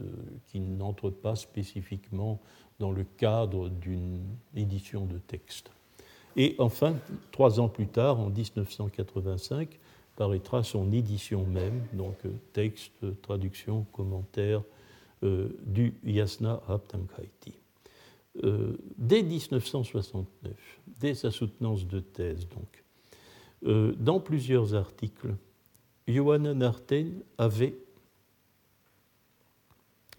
qui 0.47 0.59
n'entre 0.59 1.09
pas 1.09 1.35
spécifiquement 1.35 2.39
dans 2.79 2.91
le 2.91 3.03
cadre 3.17 3.69
d'une 3.69 4.21
édition 4.55 5.05
de 5.05 5.17
texte. 5.17 5.71
Et 6.35 6.55
enfin, 6.59 6.95
trois 7.31 7.59
ans 7.59 7.67
plus 7.67 7.87
tard, 7.87 8.19
en 8.19 8.29
1985, 8.29 9.79
paraîtra 10.15 10.63
son 10.63 10.91
édition 10.91 11.45
même, 11.45 11.81
donc 11.93 12.15
euh, 12.25 12.29
texte, 12.53 13.21
traduction, 13.21 13.85
commentaire 13.91 14.59
euh, 14.59 14.80
du 15.21 15.93
Yasna 16.03 16.61
Haptankaiti. 16.67 17.53
Euh, 18.43 18.77
dès 18.97 19.23
1969, 19.23 20.53
dès 20.99 21.13
sa 21.13 21.31
soutenance 21.31 21.85
de 21.85 21.99
thèse, 21.99 22.47
donc, 22.47 22.83
dans 23.99 24.19
plusieurs 24.19 24.73
articles, 24.73 25.35
Johanna 26.07 26.55
Narten 26.55 27.21
avait 27.37 27.75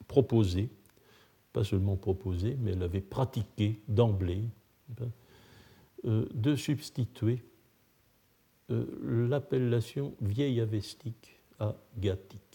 proposé 0.07 0.69
pas 1.53 1.65
seulement 1.65 1.97
proposé, 1.97 2.57
mais 2.61 2.73
elle 2.73 2.83
avait 2.83 3.01
pratiqué 3.01 3.81
d'emblée 3.89 4.45
euh, 6.05 6.27
de 6.33 6.57
substituer 6.57 7.43
euh, 8.71 9.29
l'appellation 9.29 10.15
vieille 10.21 10.61
avestique 10.61 11.41
à 11.59 11.77
gathique. 11.99 12.52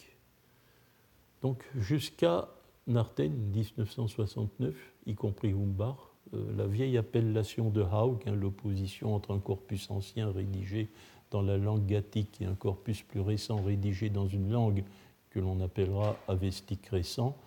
Donc 1.41 1.63
jusqu'à 1.75 2.47
Narten 2.87 3.31
1969, 3.31 4.73
y 5.05 5.15
compris 5.15 5.51
Humbach, 5.51 5.95
euh, 6.33 6.55
la 6.57 6.67
vieille 6.67 6.97
appellation 6.97 7.69
de 7.69 7.81
Haug, 7.81 8.19
hein, 8.25 8.35
l'opposition 8.35 9.15
entre 9.15 9.33
un 9.33 9.39
corpus 9.39 9.89
ancien 9.89 10.31
rédigé 10.31 10.89
dans 11.31 11.41
la 11.41 11.57
langue 11.57 11.85
gathique 11.85 12.41
et 12.41 12.45
un 12.45 12.55
corpus 12.55 13.01
plus 13.03 13.21
récent 13.21 13.61
rédigé 13.61 14.09
dans 14.09 14.27
une 14.27 14.51
langue 14.51 14.83
que 15.29 15.39
l'on 15.39 15.59
appellera 15.61 16.15
avestique 16.27 16.87
récent, 16.87 17.37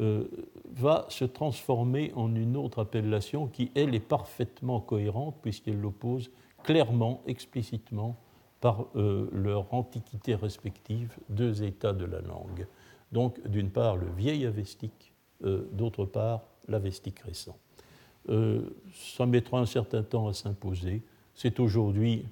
euh, 0.00 0.24
va 0.72 1.06
se 1.08 1.24
transformer 1.24 2.12
en 2.14 2.34
une 2.34 2.56
autre 2.56 2.80
appellation 2.80 3.46
qui, 3.46 3.70
elle, 3.74 3.94
est 3.94 4.00
parfaitement 4.00 4.80
cohérente 4.80 5.36
puisqu'elle 5.40 5.80
l'oppose 5.80 6.30
clairement, 6.62 7.22
explicitement, 7.26 8.16
par 8.60 8.86
euh, 8.96 9.28
leur 9.32 9.72
antiquité 9.72 10.34
respective, 10.34 11.16
deux 11.28 11.62
états 11.62 11.92
de 11.92 12.04
la 12.04 12.20
langue. 12.20 12.66
Donc, 13.12 13.40
d'une 13.48 13.70
part, 13.70 13.96
le 13.96 14.08
vieil 14.16 14.46
avestique, 14.46 15.12
euh, 15.44 15.68
d'autre 15.72 16.04
part, 16.04 16.42
l'avestique 16.68 17.20
récent. 17.20 17.56
ça 18.92 19.24
mettra 19.24 19.60
un 19.60 19.66
certain 19.66 20.02
temps 20.02 20.26
à 20.26 20.32
s'imposer. 20.32 21.02
C'est 21.34 21.60
aujourd'hui 21.60 22.24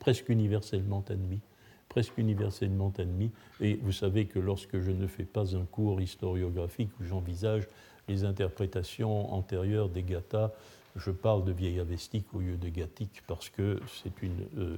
presque 0.00 0.28
universellement 0.30 1.04
admis 1.08 1.40
presque 1.88 2.18
universellement 2.18 2.92
admis. 2.98 3.30
Et 3.60 3.76
vous 3.76 3.92
savez 3.92 4.26
que 4.26 4.38
lorsque 4.38 4.78
je 4.78 4.90
ne 4.90 5.06
fais 5.06 5.24
pas 5.24 5.56
un 5.56 5.64
cours 5.64 6.00
historiographique 6.00 6.90
où 7.00 7.04
j'envisage 7.04 7.66
les 8.08 8.24
interprétations 8.24 9.32
antérieures 9.32 9.88
des 9.88 10.02
gathas, 10.02 10.52
je 10.96 11.10
parle 11.10 11.44
de 11.44 11.52
vieille 11.52 11.80
avestique 11.80 12.26
au 12.34 12.40
lieu 12.40 12.56
de 12.56 12.68
gathique 12.68 13.22
parce 13.26 13.48
que 13.48 13.80
c'est 14.02 14.22
une, 14.22 14.46
euh, 14.58 14.76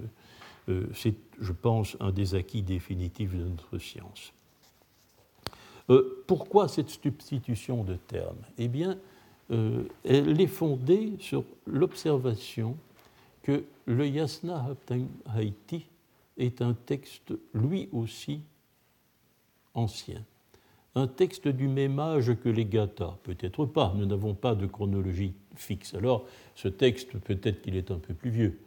euh, 0.69 0.87
c'est, 0.95 1.15
je 1.41 1.53
pense, 1.53 1.97
un 2.01 2.11
des 2.11 2.35
acquis 2.35 2.63
définitifs 2.63 3.35
de 3.35 3.45
notre 3.45 3.79
science. 3.79 4.33
Euh, 5.91 6.25
pourquoi 6.27 6.69
cette 6.69 6.89
substitution 6.89 7.85
de 7.85 7.95
termes 7.95 8.39
Eh 8.59 8.69
bien, 8.69 8.99
elle 10.05 10.41
est 10.41 10.47
fondée 10.47 11.15
sur 11.19 11.43
l'observation 11.67 12.77
que 13.43 13.65
le 13.87 14.07
Yasna 14.07 14.77
Haiti 15.37 15.87
est 16.39 16.63
un 16.63 16.75
texte 16.75 17.33
lui 17.53 17.89
aussi 17.93 18.41
ancien. 19.75 20.23
Un 20.95 21.09
texte 21.09 21.49
du 21.49 21.67
même 21.67 21.99
âge 21.99 22.35
que 22.43 22.49
les 22.49 22.65
Gathas, 22.65 23.17
peut-être 23.25 23.65
pas, 23.67 23.93
nous 23.97 24.07
n'avons 24.07 24.35
pas 24.35 24.55
de 24.55 24.67
chronologie 24.67 25.35
fixe. 25.57 25.95
Alors 25.95 26.27
ce 26.55 26.69
texte, 26.69 27.19
peut-être 27.19 27.63
qu'il 27.63 27.75
est 27.75 27.91
un 27.91 27.99
peu 27.99 28.15
plus 28.15 28.31
vieux, 28.31 28.61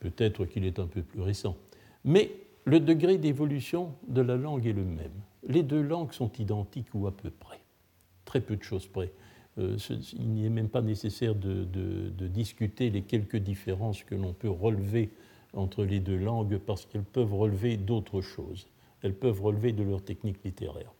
Peut-être 0.00 0.44
qu'il 0.44 0.64
est 0.64 0.78
un 0.78 0.86
peu 0.86 1.02
plus 1.02 1.20
récent. 1.20 1.56
Mais 2.04 2.30
le 2.64 2.80
degré 2.80 3.18
d'évolution 3.18 3.94
de 4.06 4.20
la 4.20 4.36
langue 4.36 4.66
est 4.66 4.72
le 4.72 4.84
même. 4.84 5.10
Les 5.46 5.62
deux 5.62 5.82
langues 5.82 6.12
sont 6.12 6.32
identiques 6.38 6.94
ou 6.94 7.06
à 7.06 7.16
peu 7.16 7.30
près. 7.30 7.60
Très 8.24 8.40
peu 8.40 8.56
de 8.56 8.62
choses 8.62 8.86
près. 8.86 9.12
Euh, 9.58 9.76
il 10.18 10.34
n'est 10.34 10.50
même 10.50 10.68
pas 10.68 10.82
nécessaire 10.82 11.34
de, 11.34 11.64
discuter 12.28 12.90
les 12.90 13.02
quelques 13.02 13.36
différences 13.36 14.04
que 14.04 14.14
l'on 14.14 14.32
peut 14.32 14.50
relever 14.50 15.10
entre 15.54 15.84
les 15.84 16.00
deux 16.00 16.18
langues 16.18 16.58
parce 16.58 16.86
qu'elles 16.86 17.02
peuvent 17.02 17.34
relever 17.34 17.76
d'autres 17.76 18.20
choses. 18.20 18.68
Elles 19.02 19.14
peuvent 19.14 19.40
relever 19.40 19.72
de 19.72 19.82
leur 19.82 20.02
technique 20.02 20.44
littéraire. 20.44 20.92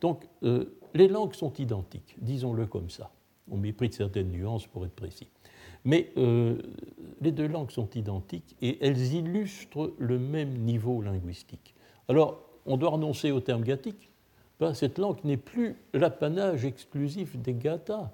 Donc, 0.00 0.26
euh, 0.42 0.78
les 0.94 1.08
langues 1.08 1.34
sont 1.34 1.52
identiques, 1.54 2.16
disons-le 2.18 2.66
comme 2.66 2.90
ça. 2.90 3.12
On 3.50 3.56
mépris 3.56 3.88
de 3.88 3.94
certaines 3.94 4.30
nuances 4.30 4.66
pour 4.66 4.84
être 4.84 4.94
précis. 4.94 5.28
Mais 5.84 6.12
euh, 6.16 6.60
les 7.20 7.32
deux 7.32 7.46
langues 7.46 7.70
sont 7.70 7.88
identiques 7.90 8.56
et 8.60 8.84
elles 8.84 9.14
illustrent 9.14 9.94
le 9.98 10.18
même 10.18 10.58
niveau 10.58 11.00
linguistique. 11.02 11.74
Alors, 12.08 12.51
on 12.66 12.76
doit 12.76 12.90
renoncer 12.90 13.30
au 13.30 13.40
terme 13.40 13.62
gathique. 13.62 14.10
Ben, 14.60 14.74
cette 14.74 14.98
langue 14.98 15.18
n'est 15.24 15.36
plus 15.36 15.76
l'apanage 15.92 16.64
exclusif 16.64 17.36
des 17.36 17.54
Gathas. 17.54 18.10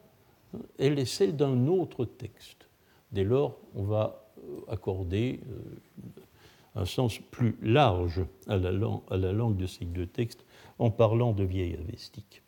Elle 0.78 0.98
est 0.98 1.04
celle 1.04 1.36
d'un 1.36 1.66
autre 1.66 2.04
texte. 2.04 2.68
Dès 3.12 3.24
lors, 3.24 3.58
on 3.74 3.82
va 3.82 4.24
euh, 4.38 4.72
accorder 4.72 5.40
euh, 5.50 6.80
un 6.80 6.84
sens 6.86 7.18
plus 7.30 7.56
large 7.62 8.22
à 8.46 8.56
la, 8.56 8.72
langue, 8.72 9.02
à 9.10 9.16
la 9.16 9.32
langue 9.32 9.56
de 9.56 9.66
ces 9.66 9.84
deux 9.84 10.06
textes 10.06 10.44
en 10.78 10.90
parlant 10.90 11.32
de 11.32 11.44
vieille 11.44 11.76
avestique. 11.76 12.42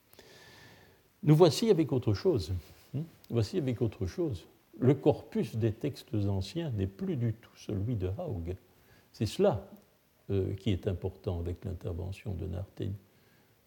Nous 1.23 1.37
voici 1.37 1.71
avec 1.71 1.93
autre 1.93 2.15
chose. 2.15 2.53
Hein. 2.97 3.03
Voici 3.29 3.59
avec 3.59 3.83
autre 3.83 4.07
chose 4.07 4.47
le 4.81 4.95
corpus 4.95 5.57
des 5.57 5.73
textes 5.73 6.15
anciens 6.15 6.71
n'est 6.71 6.87
plus 6.87 7.17
du 7.17 7.35
tout 7.35 7.55
celui 7.57 7.95
de 7.95 8.09
Haug. 8.19 8.57
C'est 9.13 9.27
cela 9.27 9.69
euh, 10.31 10.55
qui 10.55 10.71
est 10.71 10.87
important 10.87 11.41
avec 11.41 11.65
l'intervention 11.65 12.35
de 12.35 12.47
Narten. 12.47 12.93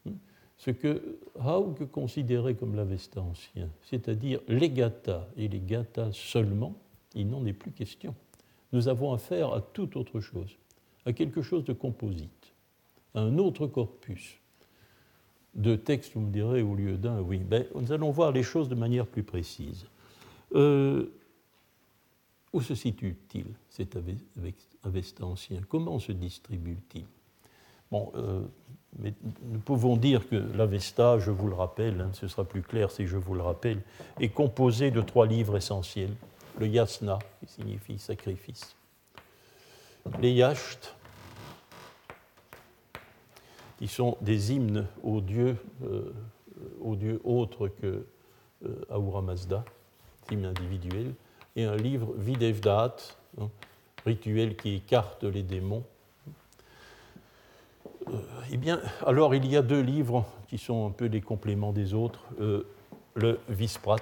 Hmm? 0.06 0.12
Ce 0.58 0.71
que 0.71 1.19
Haug 1.36 1.88
considérait 1.91 2.56
comme 2.56 2.76
l'Avesta 2.76 3.21
ancien, 3.21 3.69
c'est-à-dire 3.84 4.39
les 4.47 4.69
gathas 4.69 5.28
et 5.38 5.47
les 5.47 5.60
gathas 5.60 6.12
seulement, 6.13 6.76
il 7.15 7.30
n'en 7.30 7.45
est 7.45 7.54
plus 7.54 7.71
question. 7.71 8.15
Nous 8.71 8.88
avons 8.88 9.13
affaire 9.13 9.54
à 9.54 9.62
toute 9.62 9.95
autre 9.95 10.19
chose, 10.19 10.58
à 11.06 11.13
quelque 11.13 11.41
chose 11.41 11.63
de 11.65 11.73
composite, 11.73 12.54
à 13.13 13.21
un 13.21 13.38
autre 13.38 13.67
corpus 13.67 14.39
de 15.56 15.76
textes, 15.76 16.13
vous 16.15 16.21
me 16.21 16.32
direz, 16.32 16.62
au 16.62 16.76
lieu 16.76 16.97
d'un, 16.97 17.21
oui. 17.21 17.38
Ben, 17.38 17.65
nous 17.76 17.91
allons 17.91 18.12
voir 18.12 18.32
les 18.32 18.43
choses 18.43 18.69
de 18.69 18.76
manière 18.76 19.06
plus 19.06 19.23
précise. 19.23 19.86
Euh, 20.56 21.12
où 22.54 22.62
se 22.62 22.76
situe-t-il, 22.76 23.48
cet 23.70 23.98
Avesta 24.84 25.26
ancien 25.26 25.60
Comment 25.68 26.00
se 26.00 26.12
distribue-t-il? 26.12 27.06
Bon, 27.92 28.12
euh, 28.16 28.44
nous 29.00 29.60
pouvons 29.60 29.98
dire 29.98 30.28
que 30.30 30.36
l'Avesta, 30.36 31.18
je 31.20 31.32
vous 31.32 31.48
le 31.48 31.56
rappelle, 31.56 32.00
hein, 32.00 32.12
ce 32.13 32.28
sera 32.28 32.44
plus 32.44 32.62
clair 32.62 32.92
si 32.92 33.08
je 33.08 33.18
vous 33.18 33.34
le 33.34 33.42
rappelle, 33.42 33.82
est 34.20 34.30
composé 34.30 34.92
de 34.92 35.02
trois 35.02 35.26
livres 35.26 35.58
essentiels. 35.58 36.13
Le 36.60 36.68
yasna, 36.68 37.18
qui 37.39 37.52
signifie 37.52 37.98
sacrifice. 37.98 38.76
Les 40.22 40.32
yasht, 40.32 40.96
qui 43.80 43.88
sont 43.88 44.18
des 44.22 44.54
hymnes 44.54 44.88
aux 45.02 45.22
dieux, 45.22 45.58
euh, 45.84 46.13
autres 47.24 47.68
que 47.68 48.06
Ahura 48.89 49.22
Mazda 49.22 49.66
hymne 50.32 50.46
individuel, 50.46 51.13
et 51.56 51.66
un 51.66 51.76
livre 51.76 52.13
Videvdat, 52.18 52.96
hein, 53.39 53.50
rituel 54.06 54.56
qui 54.56 54.76
écarte 54.76 55.24
les 55.24 55.44
démons. 55.44 55.84
Euh, 58.08 58.12
eh 58.52 58.58
bien, 58.58 58.82
alors 59.06 59.34
il 59.36 59.46
y 59.46 59.56
a 59.56 59.62
deux 59.62 59.82
livres 59.82 60.26
qui 60.48 60.58
sont 60.58 60.88
un 60.88 60.92
peu 60.92 61.06
les 61.06 61.22
compléments 61.22 61.72
des 61.72 61.94
autres. 61.94 62.24
Euh, 62.42 62.66
le 63.16 63.39
Visprat, 63.50 63.98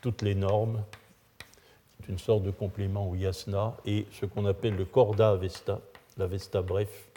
toutes 0.00 0.22
les 0.22 0.34
normes, 0.34 0.82
qui 1.38 2.04
est 2.04 2.12
une 2.12 2.18
sorte 2.18 2.42
de 2.42 2.50
complément 2.50 3.08
au 3.08 3.14
Yasna, 3.14 3.76
et 3.84 4.06
ce 4.12 4.26
qu'on 4.26 4.46
appelle 4.46 4.76
le 4.76 4.84
Corda 4.84 5.34
Vesta, 5.36 5.80
la 6.16 6.26
Vesta 6.26 6.62
bref, 6.62 7.08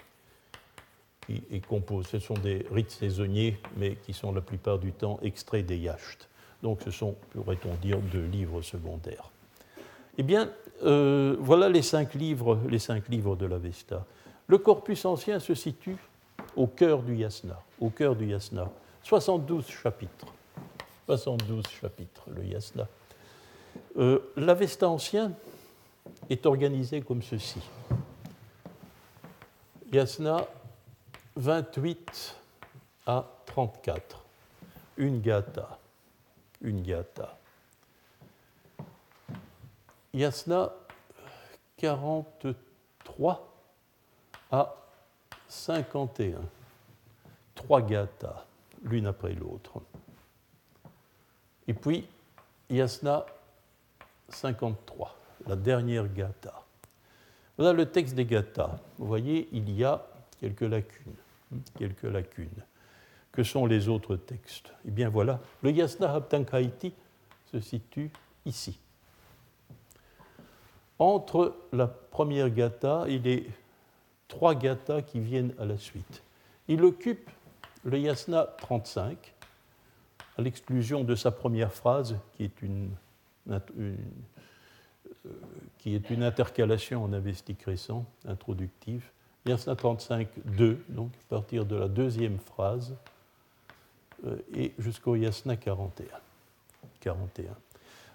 qui 1.25 1.43
est 1.51 1.65
composé. 1.65 2.09
Ce 2.11 2.19
sont 2.19 2.33
des 2.33 2.65
rites 2.71 2.91
saisonniers, 2.91 3.57
mais 3.77 3.95
qui 3.95 4.13
sont 4.13 4.31
la 4.31 4.41
plupart 4.41 4.79
du 4.79 4.91
temps 4.91 5.19
extraits 5.21 5.65
des 5.65 5.77
Yachts. 5.77 6.27
Donc 6.61 6.81
ce 6.83 6.91
sont, 6.91 7.15
pourrait-on 7.31 7.73
dire, 7.75 7.99
deux 7.99 8.25
livres 8.25 8.61
secondaires. 8.61 9.31
Eh 10.17 10.23
bien, 10.23 10.51
euh, 10.83 11.35
voilà 11.39 11.69
les 11.69 11.81
cinq, 11.81 12.13
livres, 12.13 12.59
les 12.69 12.79
cinq 12.79 13.07
livres 13.09 13.35
de 13.35 13.45
l'Avesta. 13.45 14.05
Le 14.47 14.57
corpus 14.57 15.05
ancien 15.05 15.39
se 15.39 15.55
situe 15.55 15.97
au 16.55 16.67
cœur 16.67 17.01
du 17.01 17.15
yasna, 17.15 17.59
au 17.79 17.89
cœur 17.89 18.15
du 18.15 18.27
yasna. 18.27 18.69
72 19.03 19.67
chapitres. 19.67 20.27
72 21.07 21.65
chapitres, 21.67 22.23
le 22.35 22.45
yasna. 22.45 22.87
Euh, 23.97 24.19
L'Avesta 24.35 24.87
ancien 24.89 25.31
est 26.29 26.45
organisé 26.45 27.01
comme 27.01 27.21
ceci. 27.21 27.59
Yasna 29.91 30.45
28 31.35 32.35
à 33.07 33.25
34, 33.45 34.23
une 34.97 35.21
gata 35.21 35.80
une 36.61 36.81
gata. 36.81 37.37
Yasna 40.13 40.71
43 41.77 43.53
à 44.51 44.75
51. 45.47 46.41
Trois 47.55 47.81
gathas, 47.81 48.45
l'une 48.83 49.07
après 49.07 49.33
l'autre. 49.33 49.81
Et 51.67 51.73
puis, 51.73 52.07
Yasna 52.69 53.25
53, 54.29 55.15
la 55.47 55.55
dernière 55.55 56.07
gata. 56.07 56.63
Voilà 57.57 57.73
le 57.73 57.85
texte 57.85 58.15
des 58.15 58.25
gathas. 58.25 58.79
Vous 58.97 59.07
voyez, 59.07 59.49
il 59.51 59.69
y 59.71 59.83
a 59.83 60.05
quelques 60.39 60.61
lacunes. 60.61 61.15
Quelques 61.77 62.03
lacunes 62.03 62.63
que 63.31 63.43
sont 63.43 63.65
les 63.65 63.87
autres 63.87 64.15
textes 64.15 64.73
Eh 64.85 64.91
bien 64.91 65.09
voilà, 65.09 65.39
le 65.61 65.71
Yasna 65.71 66.13
Haptankaiti 66.13 66.93
se 67.51 67.59
situe 67.59 68.11
ici. 68.45 68.79
Entre 70.99 71.55
la 71.71 71.87
première 71.87 72.49
gata 72.49 73.05
et 73.07 73.19
les 73.19 73.49
trois 74.27 74.55
gathas 74.55 75.01
qui 75.01 75.19
viennent 75.19 75.53
à 75.59 75.65
la 75.65 75.77
suite. 75.77 76.23
Il 76.67 76.83
occupe 76.83 77.29
le 77.83 77.99
Yasna 77.99 78.47
35, 78.59 79.33
à 80.37 80.41
l'exclusion 80.41 81.03
de 81.03 81.15
sa 81.15 81.31
première 81.31 81.73
phrase, 81.73 82.17
qui 82.33 82.43
est 82.43 82.61
une, 82.61 82.91
euh, 83.49 83.95
intercalation 86.21 87.03
en 87.03 87.13
avestique 87.13 87.63
récent, 87.63 88.05
introductive. 88.25 89.03
Yasna 89.45 89.75
35, 89.75 90.29
2, 90.45 90.85
donc 90.89 91.11
à 91.13 91.29
partir 91.29 91.65
de 91.65 91.75
la 91.75 91.87
deuxième 91.87 92.37
phrase, 92.37 92.95
et 94.55 94.71
jusqu'au 94.77 95.15
Yasna 95.15 95.55
41. 95.55 96.05
41. 96.99 97.51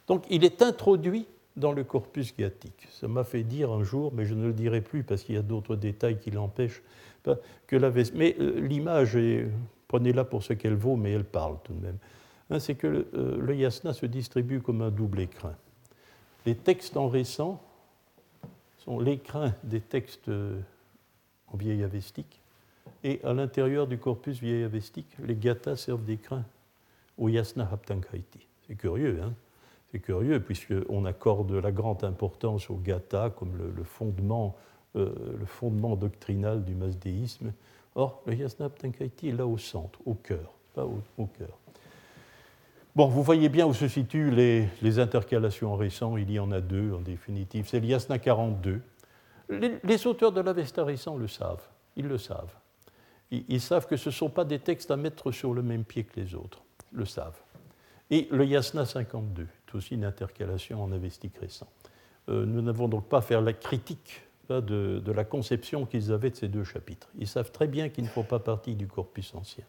Donc 0.07 0.25
il 0.31 0.45
est 0.45 0.63
introduit 0.63 1.27
dans 1.57 1.73
le 1.73 1.85
corpus 1.85 2.37
gathique. 2.37 2.87
Ça 2.91 3.09
m'a 3.09 3.25
fait 3.25 3.43
dire 3.43 3.73
un 3.73 3.83
jour, 3.83 4.13
mais 4.15 4.27
je 4.27 4.35
ne 4.35 4.47
le 4.47 4.53
dirai 4.53 4.81
plus 4.81 5.03
parce 5.03 5.23
qu'il 5.23 5.35
y 5.35 5.39
a 5.39 5.43
d'autres 5.43 5.75
détails 5.77 6.19
qui 6.19 6.31
l'empêchent, 6.31 6.83
que 7.67 7.77
la 7.77 7.91
Mais 8.15 8.37
euh, 8.39 8.61
l'image, 8.61 9.19
prenez-la 9.89 10.25
pour 10.25 10.45
ce 10.45 10.53
qu'elle 10.53 10.77
vaut, 10.77 10.97
mais 10.97 11.13
elle 11.13 11.25
parle 11.25 11.57
tout 11.65 11.73
de 11.73 11.81
même. 11.81 11.99
Hein, 12.51 12.61
c'est 12.61 12.77
que 12.77 12.87
le, 12.87 13.09
euh, 13.15 13.55
yasna 13.55 13.93
se 13.93 14.07
distribue 14.07 14.61
comme 14.61 14.83
un 14.83 14.91
double 14.91 15.21
écrin. 15.21 15.55
Les 16.45 16.55
textes 16.55 16.97
en 16.97 17.09
récent 17.09 17.61
sont 18.79 19.01
l'écrin 19.01 19.53
des 19.65 19.81
textes 19.81 20.31
en 21.49 21.57
vieil 21.57 21.83
avestique 21.83 22.41
et 23.05 23.21
à 23.25 23.33
l'intérieur 23.33 23.87
du 23.87 23.99
corpus 23.99 24.41
vieillavestique, 24.41 25.17
les 25.23 25.37
gathas 25.37 25.77
servent 25.77 26.05
d'écrin 26.05 26.45
au 27.19 27.29
yasna 27.29 27.69
haptankaiti. 27.71 28.47
C'est 28.67 28.75
curieux, 28.75 29.21
hein 29.23 29.33
C'est 29.91 30.01
curieux, 30.01 30.41
puisqu'on 30.41 31.05
accorde 31.05 31.53
la 31.53 31.73
grande 31.73 32.05
importance 32.05 32.69
aux 32.71 32.77
gathas 32.77 33.31
comme 33.31 33.57
le, 33.57 33.85
fondement, 33.85 34.57
euh, 34.97 35.13
le 35.39 35.47
fondement 35.47 35.97
doctrinal 35.97 36.65
du 36.65 36.75
masdéisme. 36.75 37.53
Or, 37.95 38.23
le 38.27 38.35
yasna 38.35 38.67
haptankaiti 38.67 39.29
est 39.29 39.33
là 39.33 39.47
au 39.47 39.59
centre, 39.59 40.01
au 40.05 40.15
cœur, 40.15 40.53
pas 40.75 40.85
au, 40.85 41.27
cœur. 41.27 41.57
Bon, 42.95 43.07
vous 43.07 43.23
voyez 43.23 43.49
bien 43.49 43.67
où 43.67 43.75
se 43.75 43.89
situent 43.89 44.31
les, 44.31 44.99
intercalations 44.99 45.77
récents. 45.77 46.17
Il 46.17 46.31
y 46.31 46.39
en 46.39 46.51
a 46.51 46.61
deux, 46.61 46.93
en 46.93 47.01
définitive. 47.01 47.69
C'est 47.69 47.81
le 47.81 47.87
Yasna 47.87 48.19
42. 48.19 48.81
Les, 49.49 49.79
les 49.85 50.07
auteurs 50.07 50.33
de 50.33 50.41
l'Avesta 50.41 50.83
récent 50.83 51.17
le 51.17 51.29
savent. 51.29 51.69
Ils 51.95 52.09
le 52.09 52.19
savent 52.19 52.55
ils, 53.31 53.61
savent 53.61 53.87
que 53.87 53.97
ce 53.97 54.09
ne 54.11 54.15
sont 54.15 54.31
pas 54.31 54.45
des 54.45 54.59
textes 54.59 54.91
à 54.91 54.97
mettre 54.97 55.33
sur 55.33 55.53
le 55.53 55.63
même 55.63 55.85
pied 55.85 56.05
que 56.05 56.21
les 56.21 56.35
autres, 56.35 56.63
le 56.93 57.05
savent. 57.05 57.39
Et 58.11 58.29
le 58.31 58.45
Yasna 58.45 58.87
52 58.87 59.43
est 59.43 59.75
aussi 59.75 59.95
une 59.95 60.05
intercalation 60.05 60.83
en 60.83 60.93
avestique 60.93 61.37
récent. 61.39 61.67
nous 62.29 62.63
n'avons 62.63 62.87
donc 62.89 63.09
pas 63.09 63.19
à 63.19 63.23
faire 63.23 63.41
la 63.41 63.53
critique 63.53 64.23
de, 64.49 65.13
la 65.13 65.25
conception 65.25 65.87
qu'ils 65.87 66.13
avaient 66.13 66.31
de 66.31 66.37
ces 66.37 66.49
deux 66.49 66.65
chapitres. 66.65 67.09
Ils 67.19 67.27
savent 67.27 67.51
très 67.51 67.67
bien 67.67 67.89
qu'ils 67.89 68.05
ne 68.05 68.09
font 68.09 68.23
pas 68.23 68.39
partie 68.39 68.75
du 68.75 68.87
corpus 68.87 69.35
ancien. 69.35 69.65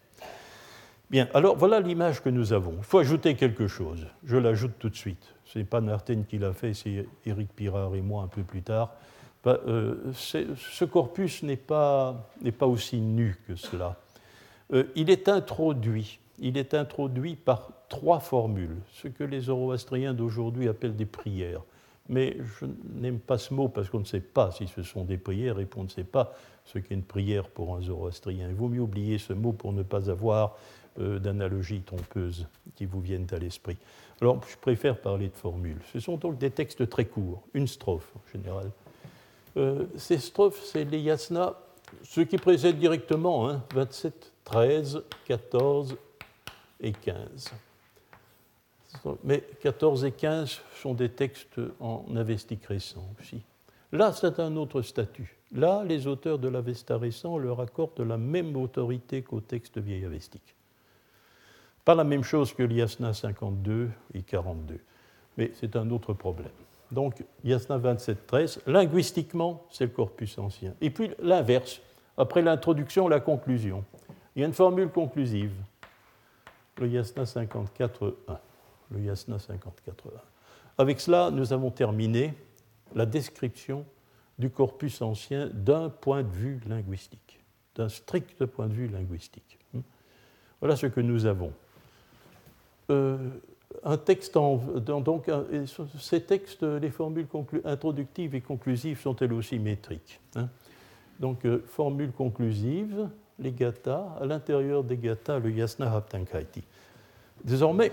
Bien, 1.10 1.30
alors 1.34 1.56
voilà 1.56 1.80
l'image 1.80 2.22
que 2.22 2.30
nous 2.30 2.52
avons. 2.54 2.76
Il 2.78 2.84
faut 2.84 3.00
ajouter 3.00 3.36
quelque 3.36 3.68
chose. 3.68 4.06
Je 4.26 4.36
l'ajoute 4.36 4.74
tout 4.78 4.90
de 4.90 4.96
suite. 4.96 5.34
Ce 5.46 5.58
n'est 5.58 5.66
pas 5.66 5.80
Narten 5.80 6.26
qui 6.26 6.38
l'a 6.38 6.52
fait, 6.52 6.74
c'est 6.74 7.06
Éric 7.26 7.56
Pirard 7.56 7.96
et 7.96 8.02
moi 8.02 8.24
un 8.24 8.28
peu 8.28 8.44
plus 8.44 8.62
tard. 8.62 8.94
Bah, 9.44 9.60
euh, 9.68 9.96
ce 10.14 10.86
corpus 10.86 11.44
n'est 11.44 11.56
pas, 11.56 12.30
pas, 12.58 12.68
aussi 12.68 12.98
nu 12.98 13.38
que 13.48 13.56
cela. 13.56 13.96
Euh, 14.74 14.84
il 14.96 15.10
est 15.10 15.30
introduit. 15.30 16.20
Il 16.40 16.58
est 16.58 16.74
introduit 16.74 17.36
par 17.36 17.72
trois 17.90 18.20
formules, 18.20 18.78
ce 18.92 19.08
que 19.08 19.24
les 19.24 19.42
zoroastriens 19.42 20.14
d'aujourd'hui 20.14 20.68
appellent 20.68 20.96
des 20.96 21.06
prières 21.06 21.62
mais 22.10 22.38
je 22.60 22.66
n'aime 22.96 23.20
pas 23.20 23.38
ce 23.38 23.54
mot 23.54 23.68
parce 23.68 23.90
qu'on 23.90 24.00
ne 24.00 24.06
sait 24.06 24.22
pas 24.22 24.52
si 24.52 24.68
ce 24.68 24.84
sont 24.84 25.04
des 25.04 25.18
prières 25.18 25.60
et 25.60 25.66
qu'on 25.66 25.84
ne 25.84 25.90
sait 25.90 26.04
pas 26.04 26.34
ce 26.66 26.80
qu'est 26.80 26.94
une 26.94 27.04
prière 27.04 27.48
pour 27.50 27.76
un 27.76 27.82
zoroastrien. 27.82 28.50
Il 28.50 28.56
vaut 28.56 28.70
mieux 28.70 28.82
oublier 28.82 29.18
ce 29.18 29.34
mot 29.34 29.52
pour 29.52 29.74
ne 29.74 29.84
pas 29.84 30.10
avoir 30.10 30.58
euh, 31.00 31.20
d'analogies 31.20 31.82
trompeuses 31.82 32.48
qui 32.76 32.86
vous 32.86 33.02
viennent 33.02 33.28
à 33.32 33.38
l'esprit. 33.38 33.78
Alors, 34.22 34.42
je 34.50 34.58
préfère 34.58 35.00
parler 35.00 35.28
de 35.28 35.36
formules. 35.36 35.80
Ce 35.92 36.00
sont 36.00 36.18
donc 36.18 36.38
des 36.38 36.50
textes 36.50 36.90
très 36.90 37.06
courts, 37.06 37.44
une 37.54 37.68
strophe 37.68 38.12
en 38.16 38.32
général. 38.32 38.72
Euh, 39.58 39.86
ces 39.98 40.20
strophes, 40.20 40.62
c'est 40.64 40.86
les 40.86 41.00
yasnas, 41.00 41.56
ceux 42.04 42.26
qui 42.26 42.38
précèdent 42.38 42.78
directement, 42.78 43.60
27, 43.74 44.32
13, 44.44 45.04
14 45.26 45.98
et 46.80 46.92
15. 46.92 47.52
Mais 49.24 49.44
14 49.62 50.06
et 50.06 50.12
15 50.12 50.62
sont 50.82 50.94
des 50.94 51.10
textes 51.10 51.60
en 51.80 52.06
avestique 52.16 52.66
récent 52.66 53.08
aussi. 53.20 53.42
Là, 53.92 54.12
c'est 54.14 54.40
un 54.40 54.56
autre 54.58 54.82
statut. 54.82 55.38
Là, 55.54 55.84
les 55.86 56.08
auteurs 56.08 56.40
de 56.40 56.50
l'Avesta 56.50 56.98
récent 56.98 57.38
leur 57.38 57.62
accordent 57.62 58.02
la 58.02 58.18
même 58.18 58.56
autorité 58.58 59.22
qu'au 59.22 59.40
texte 59.40 59.78
vieil 59.78 60.04
avestique. 60.04 60.56
Pas 61.86 61.96
la 61.96 62.04
même 62.04 62.24
chose 62.24 62.54
que 62.54 62.64
l'Yasna 62.64 63.14
52 63.14 63.90
et 64.14 64.22
42, 64.24 64.80
mais 65.38 65.52
c'est 65.56 65.78
un 65.78 65.90
autre 65.90 66.12
problème. 66.14 66.52
Donc, 66.92 67.24
Yasna 67.44 67.78
27-13, 67.78 68.60
linguistiquement, 68.66 69.66
c'est 69.70 69.86
le 69.86 69.92
corpus 69.92 70.38
ancien. 70.38 70.74
Et 70.82 70.90
puis 70.90 71.12
l'inverse, 71.20 71.82
après 72.18 72.42
l'introduction, 72.42 73.08
la 73.08 73.20
conclusion. 73.20 73.84
Il 74.36 74.42
y 74.42 74.44
a 74.44 74.48
une 74.48 74.54
formule 74.54 74.90
conclusive, 74.90 75.52
le 76.78 76.88
Yasna 76.88 77.24
54.1 77.24 78.38
le 78.92 79.02
Yasna 79.02 79.40
5080. 79.40 80.20
Avec 80.78 81.00
cela, 81.00 81.32
nous 81.32 81.54
avons 81.54 81.72
terminé 81.72 82.34
la 82.96 83.06
description 83.06 83.86
du 84.38 84.50
corpus 84.50 85.02
ancien 85.02 85.48
d'un 85.48 85.90
point 85.90 86.24
de 86.24 86.32
vue 86.32 86.60
linguistique, 86.68 87.40
d'un 87.76 87.90
strict 87.90 88.46
point 88.46 88.68
de 88.68 88.74
vue 88.74 88.88
linguistique. 88.88 89.58
Voilà 90.60 90.76
ce 90.76 90.88
que 90.88 91.02
nous 91.02 91.26
avons. 91.26 91.52
Euh, 92.90 93.18
un 93.88 93.98
texte 93.98 94.34
donc, 94.36 95.32
ces 96.00 96.22
textes, 96.22 96.64
les 96.64 96.90
formules 96.90 97.28
introductives 97.64 98.36
et 98.36 98.42
conclusives 98.42 99.00
sont 99.00 99.16
elles 99.18 99.34
aussi 99.34 99.60
métriques. 99.60 100.20
Hein. 100.36 100.50
Donc, 101.20 101.46
euh, 101.46 101.64
formule 101.68 102.12
conclusive, 102.12 103.10
les 103.40 103.52
gathas, 103.52 104.16
à 104.22 104.26
l'intérieur 104.26 104.84
des 104.84 104.98
gathas, 104.98 105.40
le 105.40 105.52
yasna 105.52 105.92
haptankaiti. 105.96 106.64
Désormais, 107.44 107.92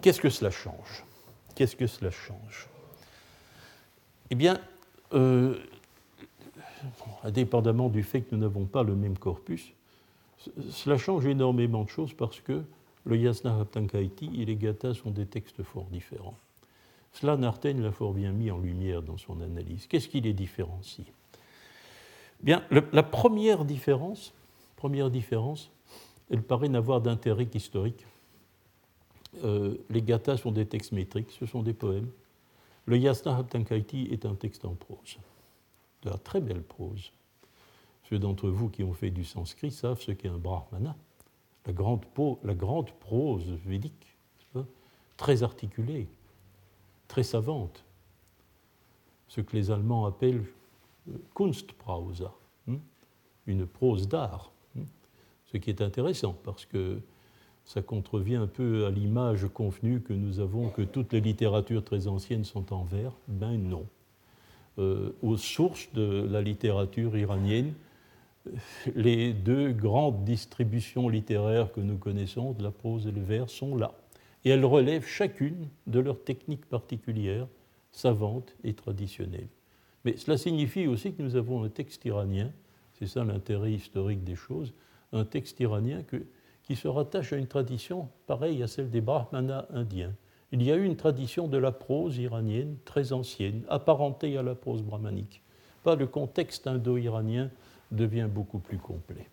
Qu'est-ce 0.00 0.20
que 0.20 0.30
cela 0.30 0.50
change? 0.50 1.04
Qu'est-ce 1.54 1.76
que 1.76 1.86
cela 1.86 2.10
change? 2.10 2.68
Eh 4.30 4.34
bien, 4.34 4.58
euh, 5.12 5.58
indépendamment 7.22 7.88
du 7.90 8.02
fait 8.02 8.22
que 8.22 8.34
nous 8.34 8.40
n'avons 8.40 8.64
pas 8.64 8.82
le 8.82 8.94
même 8.94 9.18
corpus, 9.18 9.72
cela 10.70 10.96
change 10.96 11.26
énormément 11.26 11.84
de 11.84 11.90
choses 11.90 12.14
parce 12.14 12.40
que 12.40 12.62
le 13.04 13.16
Yasna 13.16 13.58
Haptankaiti 13.60 14.30
et 14.40 14.44
les 14.44 14.56
Gathas 14.56 14.94
sont 14.94 15.10
des 15.10 15.26
textes 15.26 15.62
fort 15.62 15.86
différents. 15.90 16.36
Cela, 17.12 17.36
Narten 17.36 17.82
l'a 17.82 17.92
fort 17.92 18.12
bien 18.12 18.32
mis 18.32 18.50
en 18.50 18.58
lumière 18.58 19.02
dans 19.02 19.18
son 19.18 19.40
analyse. 19.40 19.86
Qu'est-ce 19.86 20.08
qui 20.08 20.20
les 20.20 20.32
différencie? 20.32 21.06
Bien, 22.42 22.62
la 22.70 23.02
première 23.02 23.64
différence, 23.64 24.32
première 24.76 25.10
différence, 25.10 25.70
elle 26.30 26.42
paraît 26.42 26.68
n'avoir 26.68 27.00
d'intérêt 27.00 27.46
qu'historique. 27.46 28.06
Euh, 29.44 29.76
les 29.90 30.02
gathas 30.02 30.38
sont 30.38 30.52
des 30.52 30.66
textes 30.66 30.92
métriques, 30.92 31.30
ce 31.38 31.46
sont 31.46 31.62
des 31.62 31.74
poèmes. 31.74 32.08
Le 32.86 32.96
Yasna 32.96 33.36
Haptankaiti 33.36 34.08
est 34.10 34.24
un 34.24 34.34
texte 34.34 34.64
en 34.64 34.74
prose, 34.74 35.18
de 36.02 36.10
la 36.10 36.18
très 36.18 36.40
belle 36.40 36.62
prose. 36.62 37.12
Ceux 38.08 38.18
d'entre 38.18 38.48
vous 38.48 38.68
qui 38.68 38.82
ont 38.82 38.92
fait 38.92 39.10
du 39.10 39.24
sanskrit 39.24 39.70
savent 39.70 40.00
ce 40.00 40.12
qu'est 40.12 40.28
un 40.28 40.38
brahmana, 40.38 40.96
la 41.66 41.72
grande, 41.72 42.04
la 42.44 42.54
grande 42.54 42.90
prose 42.92 43.50
védique, 43.64 44.16
très 45.16 45.42
articulée, 45.42 46.08
très 47.06 47.22
savante, 47.22 47.84
ce 49.28 49.42
que 49.42 49.54
les 49.54 49.70
Allemands 49.70 50.06
appellent 50.06 50.46
euh, 51.08 51.12
Kunstprausa, 51.34 52.32
hein, 52.68 52.78
une 53.46 53.66
prose 53.66 54.08
d'art, 54.08 54.50
hein. 54.78 54.84
ce 55.44 55.58
qui 55.58 55.68
est 55.68 55.82
intéressant 55.82 56.34
parce 56.42 56.64
que 56.64 57.00
ça 57.66 57.82
contrevient 57.82 58.36
un 58.36 58.46
peu 58.46 58.86
à 58.86 58.90
l'image 58.90 59.46
convenue 59.52 60.00
que 60.00 60.14
nous 60.14 60.40
avons 60.40 60.70
que 60.70 60.82
toutes 60.82 61.12
les 61.12 61.20
littératures 61.20 61.84
très 61.84 62.08
anciennes 62.08 62.44
sont 62.44 62.72
en 62.72 62.84
vers. 62.84 63.12
Ben 63.28 63.58
non. 63.58 63.86
Euh, 64.78 65.10
aux 65.22 65.36
sources 65.36 65.92
de 65.92 66.26
la 66.30 66.40
littérature 66.40 67.16
iranienne, 67.16 67.74
les 68.94 69.32
deux 69.32 69.72
grandes 69.72 70.24
distributions 70.24 71.08
littéraires 71.08 71.72
que 71.72 71.80
nous 71.80 71.98
connaissons, 71.98 72.52
de 72.52 72.62
la 72.62 72.70
prose 72.70 73.06
et 73.06 73.12
le 73.12 73.20
vers, 73.20 73.50
sont 73.50 73.76
là. 73.76 73.92
Et 74.44 74.50
elles 74.50 74.64
relèvent 74.64 75.06
chacune 75.06 75.68
de 75.86 76.00
leur 76.00 76.22
technique 76.22 76.66
particulière, 76.66 77.46
savante 77.92 78.54
et 78.64 78.72
traditionnelle. 78.72 79.48
Mais 80.04 80.16
cela 80.16 80.38
signifie 80.38 80.86
aussi 80.86 81.12
que 81.12 81.22
nous 81.22 81.36
avons 81.36 81.62
un 81.62 81.68
texte 81.68 82.04
iranien, 82.04 82.50
c'est 82.94 83.06
ça 83.06 83.24
l'intérêt 83.24 83.72
historique 83.72 84.24
des 84.24 84.36
choses, 84.36 84.72
un 85.12 85.24
texte 85.24 85.60
iranien 85.60 86.02
qui 86.62 86.76
se 86.76 86.88
rattache 86.88 87.32
à 87.32 87.36
une 87.36 87.46
tradition 87.46 88.08
pareille 88.26 88.62
à 88.62 88.66
celle 88.66 88.90
des 88.90 89.00
brahmanas 89.00 89.66
indiens. 89.70 90.14
Il 90.52 90.62
y 90.62 90.72
a 90.72 90.76
eu 90.76 90.84
une 90.84 90.96
tradition 90.96 91.48
de 91.48 91.58
la 91.58 91.72
prose 91.72 92.18
iranienne 92.18 92.76
très 92.84 93.12
ancienne, 93.12 93.62
apparentée 93.68 94.36
à 94.36 94.42
la 94.42 94.54
prose 94.54 94.82
brahmanique. 94.82 95.42
Pas 95.84 95.96
le 95.96 96.06
contexte 96.06 96.66
indo-iranien 96.66 97.50
devient 97.90 98.28
beaucoup 98.30 98.58
plus 98.58 98.78
complet. 98.78 99.28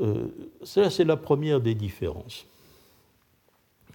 Euh, 0.00 0.28
ça, 0.62 0.90
c'est 0.90 1.04
la 1.04 1.16
première 1.16 1.60
des 1.60 1.74
différences. 1.74 2.46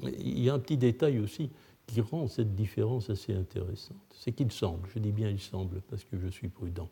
Il 0.03 0.39
y 0.41 0.49
a 0.49 0.53
un 0.53 0.59
petit 0.59 0.77
détail 0.77 1.19
aussi 1.19 1.49
qui 1.87 2.01
rend 2.01 2.27
cette 2.27 2.55
différence 2.55 3.09
assez 3.09 3.33
intéressante. 3.33 3.97
C'est 4.13 4.31
qu'il 4.31 4.51
semble, 4.51 4.87
je 4.93 4.99
dis 4.99 5.11
bien 5.11 5.29
il 5.29 5.39
semble 5.39 5.81
parce 5.89 6.03
que 6.03 6.17
je 6.17 6.27
suis 6.27 6.49
prudent, 6.49 6.89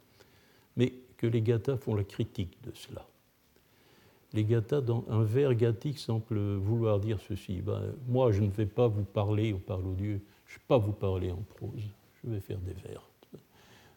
mais 0.77 0.93
que 1.17 1.27
les 1.27 1.41
Gathas 1.41 1.77
font 1.77 1.95
la 1.95 2.03
critique 2.03 2.57
de 2.63 2.71
cela 2.73 3.05
les 4.33 4.43
gathas, 4.43 4.81
un 5.09 5.23
vers 5.23 5.53
gathique 5.53 5.99
semble 5.99 6.55
vouloir 6.55 6.99
dire 6.99 7.19
ceci. 7.27 7.61
Ben, 7.61 7.93
moi, 8.07 8.31
je 8.31 8.41
ne 8.41 8.49
vais 8.49 8.65
pas 8.65 8.87
vous 8.87 9.03
parler, 9.03 9.53
on 9.53 9.59
parle 9.59 9.85
au 9.87 9.93
Dieu, 9.93 10.21
je 10.47 10.55
ne 10.55 10.57
vais 10.57 10.65
pas 10.67 10.77
vous 10.77 10.91
parler 10.91 11.31
en 11.31 11.43
prose, 11.55 11.83
je 12.23 12.29
vais 12.29 12.39
faire 12.39 12.59
des 12.59 12.73
vers. 12.73 13.07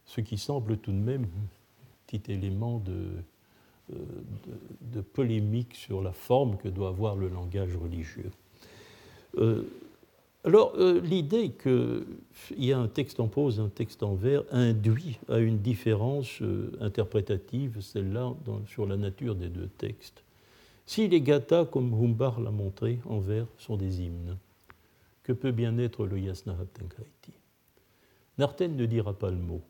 Ce 0.04 0.20
qui 0.20 0.38
semble 0.38 0.76
tout 0.76 0.92
de 0.92 0.98
même 0.98 1.26
petit 2.06 2.32
élément 2.32 2.78
de, 2.78 2.94
euh, 3.92 3.96
de, 4.80 5.00
polémique 5.00 5.74
sur 5.74 6.02
la 6.02 6.10
forme 6.10 6.56
que 6.56 6.68
doit 6.68 6.88
avoir 6.88 7.14
le 7.14 7.28
langage 7.28 7.76
religieux. 7.76 8.30
Euh, 9.38 9.62
alors, 10.44 10.72
euh, 10.76 11.00
l'idée 11.00 11.50
qu'il 11.50 12.04
y 12.58 12.72
a 12.72 12.78
un 12.78 12.88
texte 12.88 13.20
en 13.20 13.28
prose, 13.28 13.60
un 13.60 13.68
texte 13.68 14.02
en 14.02 14.14
vers, 14.14 14.42
induit 14.50 15.18
à 15.28 15.38
une 15.38 15.58
différence 15.58 16.42
interprétative, 16.80 17.80
celle-là, 17.80 18.34
sur 18.66 18.86
la 18.86 18.96
nature 18.96 19.36
des 19.36 19.48
deux 19.48 19.68
textes. 19.78 20.24
Si 20.86 21.06
les 21.06 21.20
gathas, 21.20 21.64
comme 21.64 21.94
Humbar 21.94 22.40
l'a 22.40 22.50
montré 22.50 22.98
en 23.06 23.20
vers, 23.20 23.46
sont 23.58 23.76
des 23.76 24.02
hymnes, 24.02 24.36
que 25.22 25.32
peut 25.32 25.52
bien 25.52 25.78
être 25.78 26.06
le 26.06 26.18
Yasna 26.18 26.56
Narten 28.38 28.76
ne 28.76 28.86
dira 28.86 29.12
pas 29.12 29.30
le 29.30 29.38
mot, 29.38 29.62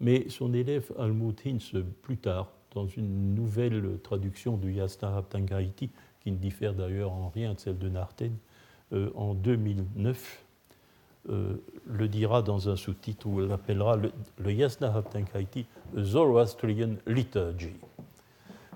mais 0.00 0.28
son 0.28 0.52
élève 0.52 0.92
Almut 0.98 1.34
Hins, 1.46 1.82
plus 2.02 2.18
tard, 2.18 2.50
dans 2.74 2.86
une 2.86 3.34
nouvelle 3.34 3.98
traduction 4.02 4.56
du 4.56 4.72
Yasna 4.72 5.16
Haptankaiti, 5.16 5.90
qui 6.20 6.30
ne 6.30 6.36
diffère 6.36 6.74
d'ailleurs 6.74 7.12
en 7.12 7.28
rien 7.28 7.54
de 7.54 7.60
celle 7.60 7.78
de 7.78 7.88
Narten, 7.88 8.36
euh, 8.92 9.10
en 9.14 9.34
2009, 9.34 10.44
euh, 11.28 11.54
le 11.86 12.08
dira 12.08 12.42
dans 12.42 12.68
un 12.68 12.76
sous-titre 12.76 13.26
où 13.26 13.42
il 13.42 13.50
appellera 13.50 13.96
le, 13.96 14.12
le 14.38 14.52
Yasna 14.52 15.02
Zoroastrian 15.96 16.96
Liturgy. 17.06 17.72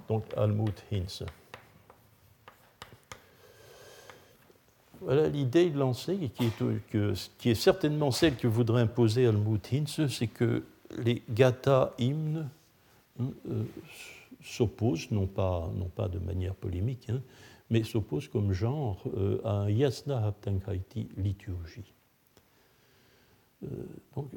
Donc 0.08 0.24
Almut 0.36 0.74
Hins. 0.92 1.24
l'idée 5.08 5.70
lancée, 5.70 6.30
qui 6.34 6.44
est, 6.44 7.30
qui 7.38 7.50
est 7.50 7.54
certainement 7.54 8.10
celle 8.10 8.36
que 8.36 8.46
voudrait 8.46 8.82
imposer 8.82 9.24
Helmut 9.24 9.72
Hinz, 9.72 10.06
c'est 10.08 10.26
que 10.26 10.62
les 10.98 11.22
gata 11.30 11.94
hymnes 11.98 12.48
euh, 13.20 13.64
s'opposent, 14.42 15.10
non 15.10 15.26
pas, 15.26 15.70
de 16.08 16.18
manière 16.18 16.54
polémique, 16.54 17.10
hein, 17.10 17.20
mais 17.68 17.84
s'opposent 17.84 18.28
comme 18.28 18.52
genre 18.52 19.02
euh, 19.16 19.40
à 19.44 19.52
un 19.52 19.70
yasna 19.70 20.26
haptankaiti 20.26 21.08
liturgie. 21.16 21.92
Euh, 23.64 23.66
donc 24.16 24.30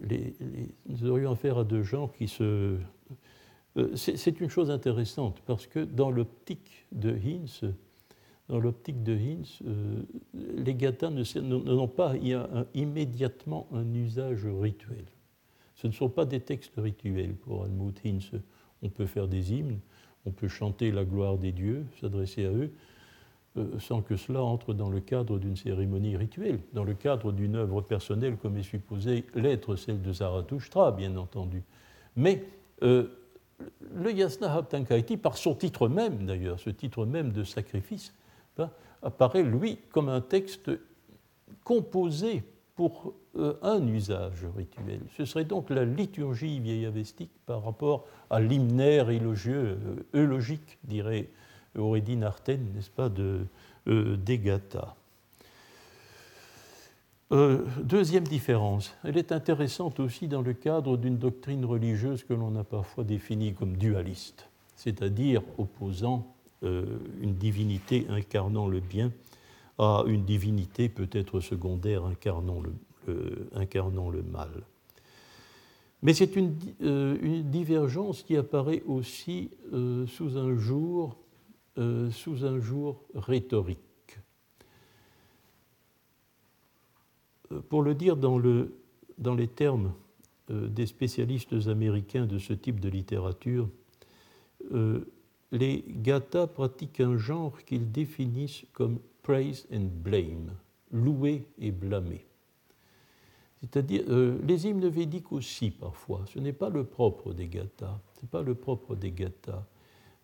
nous 0.85 1.09
aurions 1.09 1.31
affaire 1.31 1.57
à 1.57 1.63
deux 1.63 1.83
genres 1.83 2.13
qui 2.13 2.27
se... 2.27 2.77
c'est 3.95 4.41
une 4.41 4.49
chose 4.49 4.69
intéressante 4.69 5.41
parce 5.45 5.65
que 5.65 5.79
dans 5.79 6.11
l'optique 6.11 6.85
de 6.91 7.15
Hinz, 7.15 7.61
dans 8.49 8.59
l'optique 8.59 9.01
de 9.03 9.15
Hinz, 9.15 9.59
les 10.33 10.75
gathas 10.75 11.09
n'ont 11.09 11.87
pas 11.87 12.15
immédiatement 12.73 13.67
un 13.71 13.93
usage 13.93 14.45
rituel. 14.45 15.05
Ce 15.83 15.87
ne 15.87 15.91
sont 15.91 16.07
pas 16.07 16.23
des 16.23 16.39
textes 16.39 16.75
rituels 16.77 17.35
pour 17.35 17.65
Helmut 17.65 17.93
Hinz. 18.05 18.31
On 18.83 18.89
peut 18.89 19.05
faire 19.05 19.27
des 19.27 19.51
hymnes, 19.51 19.79
on 20.25 20.31
peut 20.31 20.47
chanter 20.47 20.91
la 20.91 21.03
gloire 21.03 21.37
des 21.37 21.51
dieux, 21.51 21.85
s'adresser 21.99 22.45
à 22.45 22.51
eux, 22.51 22.71
euh, 23.57 23.77
sans 23.79 24.01
que 24.01 24.15
cela 24.15 24.41
entre 24.41 24.73
dans 24.73 24.89
le 24.89 25.01
cadre 25.01 25.37
d'une 25.39 25.57
cérémonie 25.57 26.15
rituelle, 26.15 26.61
dans 26.71 26.85
le 26.85 26.93
cadre 26.93 27.33
d'une 27.33 27.57
œuvre 27.57 27.81
personnelle 27.81 28.37
comme 28.37 28.55
est 28.55 28.63
supposé 28.63 29.25
l'être 29.35 29.75
celle 29.75 30.01
de 30.01 30.13
Zarathustra, 30.13 30.93
bien 30.93 31.17
entendu. 31.17 31.63
Mais 32.15 32.45
euh, 32.81 33.09
le 33.93 34.13
Yasna 34.13 34.55
Haptankaiti, 34.55 35.17
par 35.17 35.35
son 35.35 35.53
titre 35.53 35.89
même 35.89 36.25
d'ailleurs, 36.25 36.61
ce 36.61 36.69
titre 36.69 37.05
même 37.05 37.33
de 37.33 37.43
sacrifice, 37.43 38.13
ben, 38.55 38.71
apparaît 39.01 39.43
lui 39.43 39.79
comme 39.91 40.07
un 40.07 40.21
texte 40.21 40.71
composé 41.65 42.43
pour 42.75 43.13
euh, 43.35 43.55
un 43.61 43.85
usage 43.87 44.45
rituel. 44.55 45.01
Ce 45.15 45.25
serait 45.25 45.45
donc 45.45 45.69
la 45.69 45.85
liturgie 45.85 46.59
vieillavestique 46.59 47.31
par 47.45 47.63
rapport 47.63 48.05
à 48.29 48.39
l'hymnaire 48.39 49.09
élogieux, 49.09 49.77
euh, 49.85 50.19
eulogique, 50.19 50.79
dirait 50.83 51.29
Aurédine 51.77 52.23
Arten, 52.23 52.71
n'est-ce 52.73 52.89
pas, 52.89 53.09
euh, 53.19 54.17
Degata. 54.17 54.95
deuxième 57.83 58.23
différence, 58.23 58.95
elle 59.03 59.17
est 59.17 59.31
intéressante 59.31 59.99
aussi 59.99 60.27
dans 60.27 60.41
le 60.41 60.53
cadre 60.53 60.97
d'une 60.97 61.17
doctrine 61.17 61.65
religieuse 61.65 62.23
que 62.23 62.33
l'on 62.33 62.55
a 62.55 62.63
parfois 62.63 63.03
définie 63.03 63.53
comme 63.53 63.75
dualiste, 63.75 64.47
c'est-à-dire 64.75 65.41
opposant 65.57 66.27
une 66.61 67.35
divinité 67.35 68.05
incarnant 68.09 68.67
le 68.67 68.79
bien 68.79 69.11
une 70.07 70.25
divinité 70.25 70.89
peut-être 70.89 71.39
secondaire 71.39 72.05
incarnant 72.05 72.61
le, 72.61 72.73
incarnant 73.53 74.09
le 74.09 74.23
mal. 74.23 74.49
Mais 76.01 76.13
c'est 76.13 76.35
une, 76.35 76.55
euh, 76.81 77.17
une, 77.21 77.49
divergence 77.49 78.23
qui 78.23 78.35
apparaît 78.35 78.83
aussi 78.85 79.49
euh, 79.71 80.05
sous, 80.05 80.37
un 80.37 80.57
jour, 80.57 81.15
euh, 81.77 82.11
sous 82.11 82.45
un 82.45 82.59
jour 82.59 83.01
rhétorique. 83.15 83.79
Pour 87.69 87.83
le 87.83 87.93
dire 87.93 88.17
dans, 88.17 88.37
le, 88.37 88.73
dans 89.17 89.35
les 89.35 89.47
termes 89.47 89.93
des 90.49 90.87
spécialistes 90.87 91.67
américains 91.67 92.25
de 92.25 92.39
ce 92.39 92.51
type 92.51 92.79
de 92.79 92.89
littérature, 92.89 93.69
les 95.51 95.85
gathas 95.87 96.47
pratiquent 96.47 96.99
un 96.99 97.17
genre 97.17 97.63
qu'ils 97.63 97.91
définissent 97.91 98.65
comme 98.73 98.97
praise 99.23 99.65
and 99.73 99.87
blame, 100.03 100.51
louer 100.91 101.47
et 101.57 101.71
blâmer. 101.71 102.25
C'est-à-dire, 103.61 104.03
euh, 104.09 104.37
les 104.45 104.67
hymnes 104.67 104.89
védiques 104.89 105.31
aussi 105.31 105.71
parfois, 105.71 106.25
ce 106.31 106.37
n'est 106.39 106.53
pas 106.53 106.69
le 106.69 106.83
propre 106.83 107.33
des 107.33 107.47
gathas, 107.47 107.97
ce 108.15 108.21
n'est 108.21 108.29
pas 108.29 108.41
le 108.41 108.55
propre 108.55 108.95
des 108.95 109.11
gathas. 109.11 109.65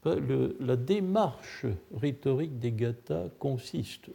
la 0.03 0.75
démarche 0.75 1.65
rhétorique 1.95 2.59
des 2.59 2.73
gathas 2.73 3.29
consiste 3.39 4.11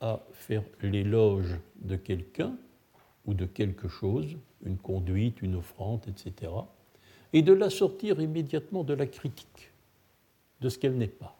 à 0.00 0.24
faire 0.32 0.62
l'éloge 0.82 1.58
de 1.80 1.96
quelqu'un 1.96 2.56
ou 3.26 3.34
de 3.34 3.44
quelque 3.44 3.88
chose, 3.88 4.36
une 4.64 4.78
conduite, 4.78 5.42
une 5.42 5.56
offrande, 5.56 6.02
etc., 6.06 6.52
et 7.32 7.42
de 7.42 7.52
la 7.52 7.70
sortir 7.70 8.20
immédiatement 8.20 8.82
de 8.84 8.94
la 8.94 9.06
critique, 9.06 9.72
de 10.60 10.68
ce 10.68 10.78
qu'elle 10.78 10.96
n'est 10.96 11.06
pas, 11.06 11.36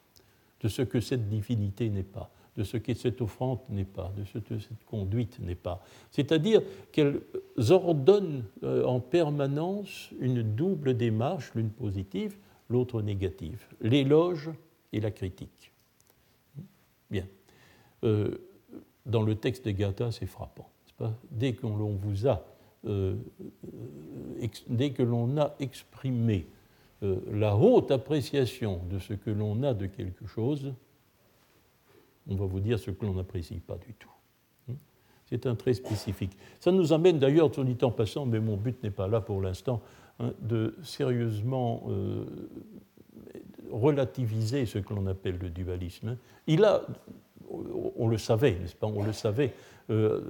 de 0.61 0.69
ce 0.69 0.83
que 0.83 1.01
cette 1.01 1.29
divinité 1.29 1.89
n'est 1.91 2.03
pas 2.03 2.31
de 2.61 2.65
ce 2.65 2.77
que 2.77 2.93
cette 2.93 3.23
offrande 3.23 3.61
n'est 3.71 3.87
pas, 3.87 4.13
de 4.19 4.25
ce 4.25 4.37
que 4.37 4.59
cette 4.59 4.85
conduite 4.85 5.39
n'est 5.39 5.55
pas. 5.55 5.83
C'est-à-dire 6.11 6.61
qu'elles 6.93 7.23
ordonnent 7.71 8.45
euh, 8.65 8.85
en 8.85 9.01
permanence 9.01 10.11
une 10.21 10.43
double 10.43 10.95
démarche, 10.95 11.53
l'une 11.55 11.71
positive, 11.71 12.37
l'autre 12.69 13.01
négative, 13.01 13.67
l'éloge 13.81 14.51
et 14.93 15.01
la 15.01 15.11
critique. 15.11 15.73
Bien. 17.11 17.27
Euh, 18.05 18.37
dans 19.07 19.23
le 19.23 19.37
texte 19.37 19.65
des 19.65 19.73
Gathas, 19.73 20.13
c'est 20.13 20.27
frappant. 20.27 20.69
Pas? 20.99 21.15
Dès 21.31 21.55
que 21.55 21.67
l'on 21.67 21.95
vous 21.95 22.29
a, 22.29 22.45
euh, 22.85 23.17
dès 24.69 24.91
que 24.91 25.03
l'on 25.03 25.39
a 25.39 25.55
exprimé 25.61 26.47
la 27.33 27.57
haute 27.57 27.91
appréciation 27.91 28.83
de 28.91 28.99
ce 28.99 29.15
que 29.15 29.31
l'on 29.31 29.63
a 29.63 29.73
de 29.73 29.87
quelque 29.87 30.27
chose, 30.27 30.75
on 32.29 32.35
va 32.35 32.47
vous 32.47 32.61
dire 32.61 32.79
ce 32.79 32.91
que 32.91 33.05
l'on 33.05 33.15
n'apprécie 33.15 33.61
pas 33.61 33.77
du 33.77 33.95
tout. 33.95 34.11
Hmm? 34.69 34.75
C'est 35.27 35.47
un 35.47 35.55
trait 35.55 35.75
spécifique. 35.75 36.37
Ça 36.61 36.73
nous 36.73 36.93
amène 36.93 37.19
d'ailleurs, 37.19 37.51
tout 37.51 37.65
dit 37.65 37.79
en 37.83 37.91
passant, 37.91 38.27
mais 38.27 38.41
mon 38.41 38.57
but 38.57 38.83
n'est 38.83 38.91
pas 38.91 39.09
là 39.09 39.21
pour 39.21 39.41
l'instant, 39.41 39.81
hein, 40.19 40.33
de 40.41 40.77
sérieusement 40.83 41.85
euh, 41.89 42.25
relativiser 43.71 44.67
ce 44.67 44.79
que 44.79 44.95
l'on 44.95 45.07
appelle 45.07 45.39
le 45.39 45.51
dualisme. 45.51 46.17
Il 46.47 46.65
a, 46.65 46.83
on 47.97 48.09
le 48.09 48.19
savait, 48.19 48.59
n'est-ce 48.59 48.77
pas? 48.77 48.87
On 48.87 49.03
le 49.03 49.13
savait. 49.13 49.55
Euh, 49.91 50.21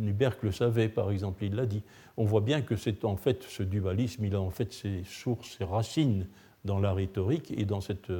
le 0.00 0.52
savait, 0.52 0.88
par 0.88 1.10
exemple, 1.10 1.44
il 1.44 1.54
l'a 1.54 1.66
dit. 1.66 1.82
On 2.16 2.24
voit 2.24 2.40
bien 2.40 2.62
que 2.62 2.76
c'est 2.76 3.04
en 3.04 3.16
fait 3.16 3.42
ce 3.42 3.62
dualisme, 3.62 4.24
il 4.24 4.34
a 4.34 4.40
en 4.40 4.50
fait 4.50 4.72
ses 4.72 5.02
sources, 5.04 5.56
ses 5.58 5.64
racines 5.64 6.28
dans 6.64 6.78
la 6.78 6.92
rhétorique 6.92 7.52
et 7.56 7.64
dans 7.64 7.80
cette, 7.80 8.12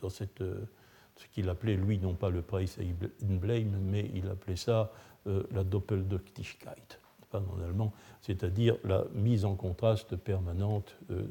dans 0.00 0.08
cette 0.08 0.42
ce 1.22 1.28
qu'il 1.34 1.48
appelait, 1.48 1.76
lui, 1.76 1.98
non 1.98 2.14
pas 2.14 2.30
le 2.30 2.42
Preis 2.42 2.70
and 2.80 3.36
Blame, 3.36 3.78
mais 3.80 4.10
il 4.14 4.26
appelait 4.28 4.56
ça 4.56 4.92
euh, 5.26 5.44
la 5.52 5.62
Doppeldeutigkeit, 5.62 6.98
en 7.32 7.62
allemand, 7.64 7.92
c'est-à-dire 8.20 8.76
la 8.84 9.06
mise 9.14 9.44
en 9.44 9.54
contraste 9.54 10.16
permanente 10.16 10.96
euh, 11.10 11.22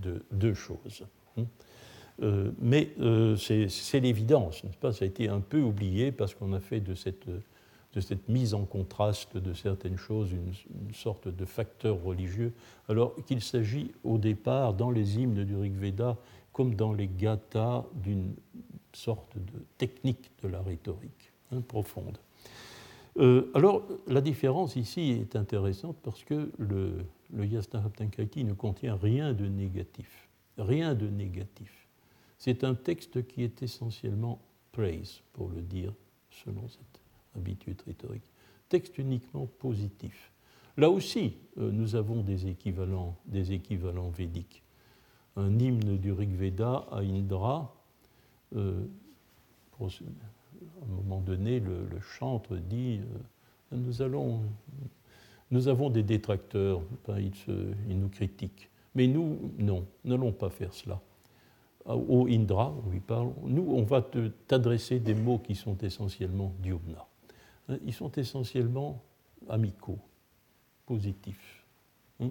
de 0.00 0.22
deux 0.30 0.54
choses. 0.54 1.04
Hein. 1.36 1.44
Euh, 2.22 2.50
mais 2.60 2.90
c'est 3.36 4.00
l'évidence, 4.00 4.62
n'est-ce 4.62 4.76
pas? 4.76 4.92
Ça 4.92 5.04
a 5.04 5.08
été 5.08 5.28
un 5.28 5.40
peu 5.40 5.60
oublié 5.60 6.12
parce 6.12 6.34
qu'on 6.34 6.52
a 6.52 6.60
fait 6.60 6.80
de 6.80 6.94
cette, 6.94 7.28
de 7.28 8.00
cette, 8.00 8.28
mise 8.28 8.54
en 8.54 8.64
contraste 8.64 9.36
de 9.36 9.54
certaines 9.54 9.96
choses 9.96 10.30
une, 10.32 10.52
une 10.86 10.94
sorte 10.94 11.28
de 11.28 11.44
facteur 11.44 12.02
religieux, 12.02 12.52
alors 12.88 13.14
qu'il 13.26 13.40
s'agit 13.42 13.92
au 14.04 14.18
départ, 14.18 14.74
dans 14.74 14.90
les 14.90 15.18
hymnes 15.18 15.44
du 15.44 15.56
Rig 15.56 15.74
Veda, 15.74 16.16
comme 16.52 16.74
dans 16.74 16.92
les 16.92 17.08
gathas, 17.08 17.84
d'une 17.94 18.34
sorte 18.92 19.36
de 19.36 19.64
technique 19.78 20.30
de 20.42 20.48
la 20.48 20.60
rhétorique 20.60 21.32
hein, 21.52 21.60
profonde. 21.60 22.18
Euh, 23.18 23.50
alors, 23.54 23.82
la 24.06 24.20
différence 24.20 24.76
ici 24.76 25.10
est 25.10 25.36
intéressante 25.36 25.96
parce 26.02 26.22
que 26.24 26.50
le, 26.58 27.04
le 27.32 27.44
ne 27.44 28.52
contient 28.52 28.96
rien 28.96 29.32
de 29.32 29.46
négatif. 29.46 30.28
Rien 30.58 30.94
de 30.94 31.08
négatif. 31.08 31.88
C'est 32.38 32.64
un 32.64 32.74
texte 32.74 33.26
qui 33.26 33.42
est 33.42 33.62
essentiellement 33.62 34.40
praise, 34.72 35.20
pour 35.32 35.48
le 35.48 35.60
dire 35.60 35.92
selon 36.30 36.68
cette 36.68 37.00
habitude 37.36 37.80
rhétorique. 37.86 38.22
Texte 38.68 38.98
uniquement 38.98 39.46
positif. 39.46 40.30
Là 40.76 40.88
aussi, 40.88 41.36
euh, 41.58 41.70
nous 41.70 41.96
avons 41.96 42.22
des 42.22 42.46
équivalents, 42.46 43.16
des 43.26 43.52
équivalents 43.52 44.10
védiques. 44.10 44.62
Un 45.36 45.58
hymne 45.58 45.98
du 45.98 46.12
Rig 46.12 46.34
Veda 46.34 46.86
à 46.90 47.00
Indra, 47.00 47.74
euh, 48.56 48.86
à 49.80 49.84
un 50.84 50.88
moment 50.88 51.20
donné, 51.20 51.60
le, 51.60 51.86
chantre 52.00 52.56
dit 52.56 53.00
euh, 53.72 53.78
nous 55.50 55.68
avons 55.68 55.90
des 55.90 56.02
détracteurs, 56.02 56.82
ils, 57.08 57.98
nous 57.98 58.08
critiquent. 58.08 58.68
Mais 58.94 59.06
nous, 59.06 59.52
non, 59.58 59.86
n'allons 60.04 60.32
pas 60.32 60.50
faire 60.50 60.74
cela. 60.74 61.00
Au 61.86 62.26
Indra, 62.28 62.74
on 62.86 62.90
lui 62.90 63.00
parle, 63.00 63.32
nous, 63.44 63.62
on 63.62 63.82
va 63.82 64.04
t'adresser 64.46 65.00
des 65.00 65.14
mots 65.14 65.38
qui 65.38 65.54
sont 65.54 65.78
essentiellement 65.78 66.52
diumna. 66.60 67.06
Hein, 67.68 67.78
ils 67.86 67.94
sont 67.94 68.12
essentiellement 68.12 69.02
amicaux, 69.48 69.98
positifs. 70.86 71.64
Hein 72.20 72.30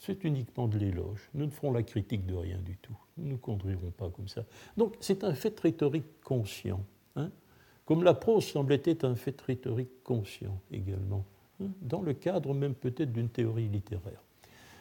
c'est 0.00 0.24
uniquement 0.24 0.66
de 0.66 0.78
l'éloge. 0.78 1.28
Nous 1.34 1.44
ne 1.44 1.50
ferons 1.50 1.72
la 1.72 1.82
critique 1.82 2.26
de 2.26 2.34
rien 2.34 2.58
du 2.58 2.76
tout. 2.78 2.96
Nous 3.18 3.32
ne 3.32 3.36
conduirons 3.36 3.90
pas 3.90 4.08
comme 4.08 4.28
ça. 4.28 4.44
Donc 4.76 4.96
c'est 4.98 5.22
un 5.24 5.34
fait 5.34 5.58
rhétorique 5.60 6.20
conscient, 6.24 6.80
hein, 7.16 7.30
comme 7.84 8.02
la 8.02 8.14
prose 8.14 8.46
semblait 8.46 8.82
être 8.84 9.04
un 9.04 9.14
fait 9.14 9.38
rhétorique 9.42 10.02
conscient 10.02 10.58
également, 10.72 11.24
hein, 11.62 11.68
dans 11.82 12.00
le 12.00 12.14
cadre 12.14 12.54
même 12.54 12.74
peut-être 12.74 13.12
d'une 13.12 13.28
théorie 13.28 13.68
littéraire. 13.68 14.22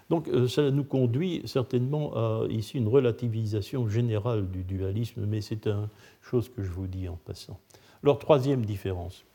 Donc 0.10 0.30
euh, 0.30 0.48
ça 0.48 0.72
nous 0.72 0.86
conduit 0.86 1.44
certainement 1.46 2.16
à 2.16 2.46
ici 2.50 2.78
une 2.78 2.88
relativisation 2.88 3.90
générale 3.90 4.50
du 4.50 4.64
dualisme, 4.64 5.26
mais 5.26 5.42
c'est 5.42 5.68
une 5.68 5.90
chose 6.22 6.50
que 6.50 6.64
je 6.64 6.72
vous 6.72 6.88
dis 6.88 7.10
en 7.10 7.18
passant. 7.26 7.60
Alors 8.04 8.20
troisième 8.20 8.66
différence. 8.66 9.26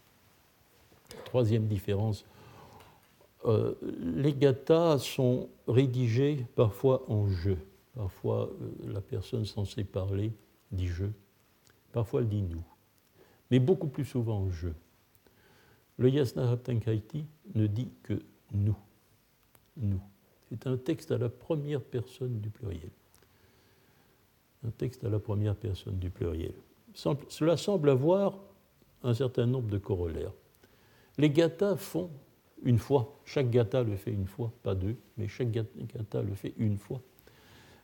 Troisième 1.27 1.67
différence. 1.67 2.25
Euh, 3.47 3.75
les 4.01 4.33
gathas 4.33 4.99
sont 4.99 5.51
rédigés 5.69 6.47
parfois 6.55 7.05
en 7.11 7.29
jeu. 7.29 7.59
Parfois 7.95 8.51
euh, 8.61 8.93
la 8.93 9.01
personne 9.01 9.45
censée 9.45 9.85
parler 9.85 10.33
dit 10.73 10.89
je, 10.89 11.05
parfois 11.93 12.23
elle 12.23 12.29
dit 12.29 12.43
nous, 12.43 12.65
mais 13.51 13.59
beaucoup 13.59 13.89
plus 13.89 14.05
souvent 14.05 14.39
en 14.39 14.51
je. 14.51 14.71
Le 15.99 16.09
Yasna 16.09 16.51
Haptankaiti 16.51 17.27
ne 17.55 17.67
dit 17.67 17.91
que 18.03 18.21
nous, 18.53 18.77
nous. 19.77 20.01
C'est 20.49 20.67
un 20.67 20.77
texte 20.77 21.13
à 21.13 21.19
la 21.19 21.29
première 21.29 21.83
personne 21.83 22.41
du 22.41 22.51
pluriel. 22.51 22.91
Un 24.67 24.71
texte 24.71 25.05
à 25.05 25.09
la 25.09 25.19
première 25.19 25.55
personne 25.55 25.99
du 25.99 26.11
pluriel. 26.11 26.55
Cela 26.95 27.57
semble 27.57 27.91
avoir 27.91 28.39
un 29.03 29.15
certain 29.15 29.47
nombre 29.47 29.69
de 29.69 29.79
corollaires. 29.79 30.33
Les 31.19 31.31
gathas 31.31 31.77
font 31.77 32.11
une 32.65 32.79
fois, 32.79 33.17
chaque 33.25 33.51
gata 33.51 33.83
le 33.83 33.97
fait 33.97 34.11
une 34.11 34.27
fois, 34.27 34.53
pas 34.63 34.75
deux, 34.75 34.97
mais 35.17 35.29
chaque 35.29 35.51
gata 35.51 36.23
le 36.23 36.35
fait 36.35 36.55
une 36.59 36.79
fois. 36.79 37.01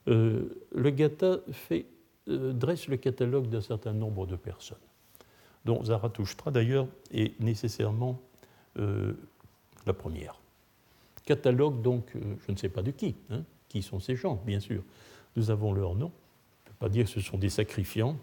Euh, 0.09 0.49
le 0.75 0.91
gata 0.91 1.39
fait, 1.53 1.87
euh, 2.29 2.53
dresse 2.53 2.89
le 2.89 2.97
catalogue 2.97 3.49
d'un 3.49 3.61
certain 3.61 3.93
nombre 3.93 4.27
de 4.27 4.37
personnes, 4.37 4.79
dont 5.65 5.85
Zarathustra 5.85 6.51
d'ailleurs 6.51 6.87
est 7.13 7.39
nécessairement 7.41 8.21
euh, 8.79 9.13
la 9.87 9.93
première 9.93 10.41
catalogue 11.31 11.81
donc, 11.81 12.13
je 12.15 12.53
ne 12.53 12.57
sais 12.57 12.69
pas 12.69 12.83
de 12.83 12.91
qui, 12.91 13.15
hein, 13.31 13.45
qui 13.69 13.83
sont 13.83 14.01
ces 14.01 14.17
gens, 14.17 14.43
bien 14.45 14.59
sûr. 14.59 14.83
Nous 15.37 15.51
avons 15.51 15.73
leur 15.73 15.95
nom. 15.95 16.11
Je 16.65 16.71
ne 16.71 16.73
peux 16.73 16.79
pas 16.81 16.89
dire 16.89 17.05
que 17.05 17.11
ce 17.11 17.21
sont 17.21 17.39
des 17.39 17.51
sacrifiants. 17.51 18.17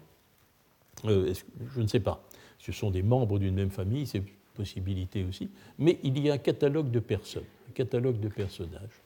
Je 1.04 1.80
ne 1.80 1.86
sais 1.86 2.00
pas. 2.00 2.22
Ce 2.58 2.70
sont 2.70 2.90
des 2.90 3.02
membres 3.02 3.38
d'une 3.38 3.54
même 3.54 3.70
famille, 3.70 4.06
c'est 4.06 4.22
possibilité 4.58 5.24
aussi. 5.24 5.48
Mais 5.78 6.00
il 6.02 6.18
y 6.18 6.28
a 6.28 6.34
un 6.34 6.38
catalogue 6.38 6.90
de 6.90 6.98
personnes, 6.98 7.50
un 7.68 7.72
catalogue 7.72 8.18
de 8.18 8.28
personnages. 8.28 9.02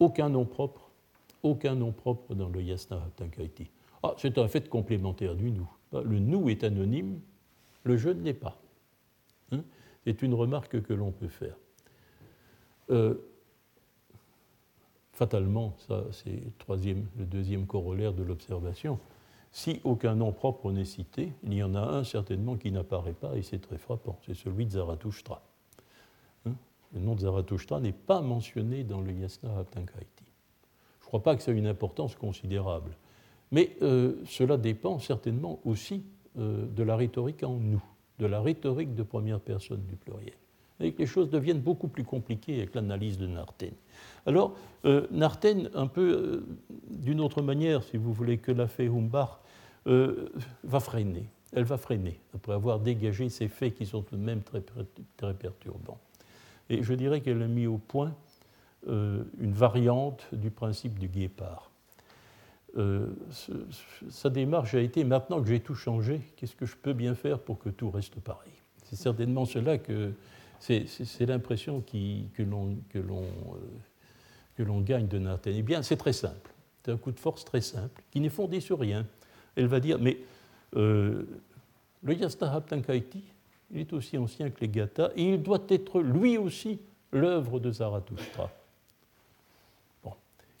Aucun 0.00 0.28
nom 0.28 0.44
propre, 0.44 0.90
aucun 1.44 1.76
nom 1.76 1.92
propre 1.92 2.34
dans 2.34 2.48
le 2.48 2.60
Yasna 2.60 3.00
Tankaiti. 3.16 3.70
Ah, 4.02 4.14
c'est 4.18 4.38
un 4.38 4.48
fait 4.48 4.68
complémentaire 4.68 5.36
du 5.36 5.52
nous. 5.52 5.70
Le 5.92 6.18
nous 6.18 6.48
est 6.48 6.64
anonyme, 6.64 7.20
le 7.84 7.96
je 7.96 8.08
ne 8.08 8.22
l'est 8.22 8.34
pas. 8.34 8.60
Hein. 9.52 9.62
c'est 10.04 10.22
une 10.22 10.34
remarque 10.34 10.82
que 10.82 10.94
l'on 10.94 11.12
peut 11.12 11.28
faire. 11.28 11.56
Euh, 12.90 13.14
fatalement, 15.12 15.76
ça 15.86 16.04
c'est 16.10 16.42
le 16.68 17.24
deuxième 17.24 17.66
corollaire 17.66 18.12
de 18.12 18.24
l'observation, 18.24 18.98
si 19.52 19.80
aucun 19.84 20.14
nom 20.14 20.32
propre 20.32 20.70
n'est 20.70 20.84
cité, 20.84 21.32
il 21.42 21.54
y 21.54 21.62
en 21.62 21.74
a 21.74 21.80
un 21.80 22.04
certainement 22.04 22.56
qui 22.56 22.70
n'apparaît 22.70 23.12
pas 23.12 23.36
et 23.36 23.42
c'est 23.42 23.58
très 23.58 23.78
frappant, 23.78 24.18
c'est 24.26 24.34
celui 24.34 24.66
de 24.66 24.72
Zarathustra. 24.72 25.42
Hein? 26.46 26.52
le 26.94 27.00
nom 27.00 27.14
de 27.14 27.20
Zarathustra 27.20 27.80
n'est 27.80 27.92
pas 27.92 28.20
mentionné 28.20 28.84
dans 28.84 29.00
le 29.00 29.12
Yasna 29.12 29.58
Haptankaiti. 29.58 30.24
Je 31.00 31.04
ne 31.04 31.08
crois 31.08 31.22
pas 31.22 31.34
que 31.36 31.42
ça 31.42 31.52
ait 31.52 31.56
une 31.56 31.66
importance 31.66 32.14
considérable, 32.14 32.96
mais 33.50 33.76
euh, 33.82 34.22
cela 34.26 34.56
dépend 34.56 35.00
certainement 35.00 35.58
aussi 35.64 36.04
euh, 36.38 36.66
de 36.66 36.82
la 36.84 36.94
rhétorique 36.94 37.42
en 37.42 37.54
nous, 37.54 37.82
de 38.20 38.26
la 38.26 38.40
rhétorique 38.40 38.94
de 38.94 39.02
première 39.02 39.40
personne 39.40 39.84
du 39.86 39.96
pluriel 39.96 40.34
et 40.80 40.92
que 40.92 40.98
les 40.98 41.06
choses 41.06 41.30
deviennent 41.30 41.60
beaucoup 41.60 41.88
plus 41.88 42.04
compliquées 42.04 42.56
avec 42.56 42.74
l'analyse 42.74 43.18
de 43.18 43.26
Narten. 43.26 43.72
Alors, 44.26 44.56
euh, 44.84 45.06
Narten, 45.10 45.70
un 45.74 45.86
peu 45.86 46.10
euh, 46.10 46.46
d'une 46.88 47.20
autre 47.20 47.42
manière, 47.42 47.82
si 47.82 47.96
vous 47.96 48.12
voulez, 48.12 48.38
que 48.38 48.52
l'a 48.52 48.66
fait 48.66 48.88
Humbach, 48.88 49.40
euh, 49.86 50.28
va 50.64 50.80
freiner. 50.80 51.26
Elle 51.52 51.64
va 51.64 51.76
freiner, 51.76 52.20
après 52.34 52.52
avoir 52.52 52.78
dégagé 52.78 53.28
ces 53.28 53.48
faits 53.48 53.74
qui 53.74 53.84
sont 53.84 54.02
tout 54.02 54.16
de 54.16 54.22
même 54.22 54.42
très, 54.42 54.62
très 55.16 55.34
perturbants. 55.34 55.98
Et 56.68 56.82
je 56.82 56.94
dirais 56.94 57.20
qu'elle 57.20 57.42
a 57.42 57.48
mis 57.48 57.66
au 57.66 57.78
point 57.78 58.14
une 58.86 59.52
variante 59.52 60.26
du 60.32 60.50
principe 60.50 60.98
du 60.98 61.08
guépard. 61.08 61.70
sa 64.08 64.30
démarche 64.30 64.74
a 64.74 64.80
été, 64.80 65.04
maintenant 65.04 65.42
que 65.42 65.48
j'ai 65.48 65.60
tout 65.60 65.74
changé, 65.74 66.20
qu'est-ce 66.36 66.56
que 66.56 66.64
je 66.64 66.76
peux 66.76 66.94
bien 66.94 67.14
faire 67.14 67.40
pour 67.40 67.58
que 67.58 67.68
tout 67.68 67.90
reste 67.90 68.20
pareil? 68.20 68.52
C'est 68.84 68.96
certainement 68.96 69.44
cela 69.44 69.76
que 69.76 70.12
c'est 70.60 71.26
l'impression 71.26 71.80
que 71.80 72.42
l'on 72.42 72.76
euh, 74.58 74.80
gagne 74.82 75.08
de 75.08 75.18
Nathan. 75.18 75.50
Eh 75.52 75.62
bien, 75.62 75.82
c'est 75.82 75.96
très 75.96 76.12
simple. 76.12 76.52
C'est 76.84 76.92
un 76.92 76.96
coup 76.96 77.12
de 77.12 77.20
force 77.20 77.44
très 77.44 77.60
simple, 77.60 78.02
qui 78.10 78.20
n'est 78.20 78.28
fondé 78.28 78.60
sur 78.60 78.78
rien. 78.78 79.06
Elle 79.56 79.66
va 79.66 79.80
dire, 79.80 79.98
mais 79.98 80.18
euh, 80.76 81.24
le 82.02 82.14
Yastahab 82.14 82.66
Tankaiti, 82.66 83.24
il 83.70 83.80
est 83.80 83.92
aussi 83.92 84.16
ancien 84.18 84.50
que 84.50 84.60
les 84.60 84.68
Gathas, 84.68 85.10
et 85.16 85.34
il 85.34 85.42
doit 85.42 85.64
être 85.68 86.00
lui 86.00 86.38
aussi 86.38 86.78
l'œuvre 87.12 87.58
de 87.58 87.70
Zarathustra. 87.72 88.50
Bon. 90.02 90.12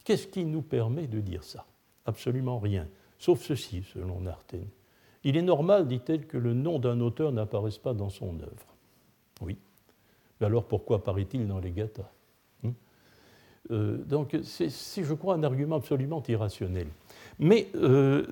Qu'est-ce 0.04 0.26
qui 0.26 0.44
nous 0.44 0.62
permet 0.62 1.06
de 1.06 1.20
dire 1.20 1.44
ça? 1.44 1.64
Absolument 2.06 2.58
rien, 2.58 2.88
sauf 3.18 3.42
ceci, 3.42 3.82
selon 3.92 4.20
Narten. 4.20 4.66
Il 5.24 5.36
est 5.36 5.42
normal, 5.42 5.86
dit-elle, 5.86 6.26
que 6.26 6.38
le 6.38 6.54
nom 6.54 6.78
d'un 6.78 7.00
auteur 7.00 7.32
n'apparaisse 7.32 7.78
pas 7.78 7.94
dans 7.94 8.10
son 8.10 8.40
œuvre. 8.40 8.74
Oui, 9.40 9.58
alors 10.44 10.64
pourquoi 10.64 11.02
paraît-il 11.02 11.46
dans 11.46 11.58
les 11.58 11.70
gathas 11.70 12.10
hein? 12.64 12.72
Euh, 13.70 13.98
Donc 13.98 14.36
c'est, 14.42 14.70
je 15.04 15.14
crois, 15.14 15.34
un 15.34 15.42
argument 15.42 15.76
absolument 15.76 16.22
irrationnel. 16.28 16.88
Mais 17.38 17.68
euh, 17.74 18.26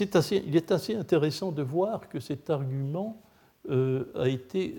il 0.00 0.56
est 0.56 0.72
assez 0.72 0.94
intéressant 0.94 1.52
de 1.52 1.62
voir 1.62 2.08
que 2.08 2.20
cet 2.20 2.50
argument 2.50 3.20
euh, 3.70 4.04
a, 4.16 4.28
été, 4.28 4.74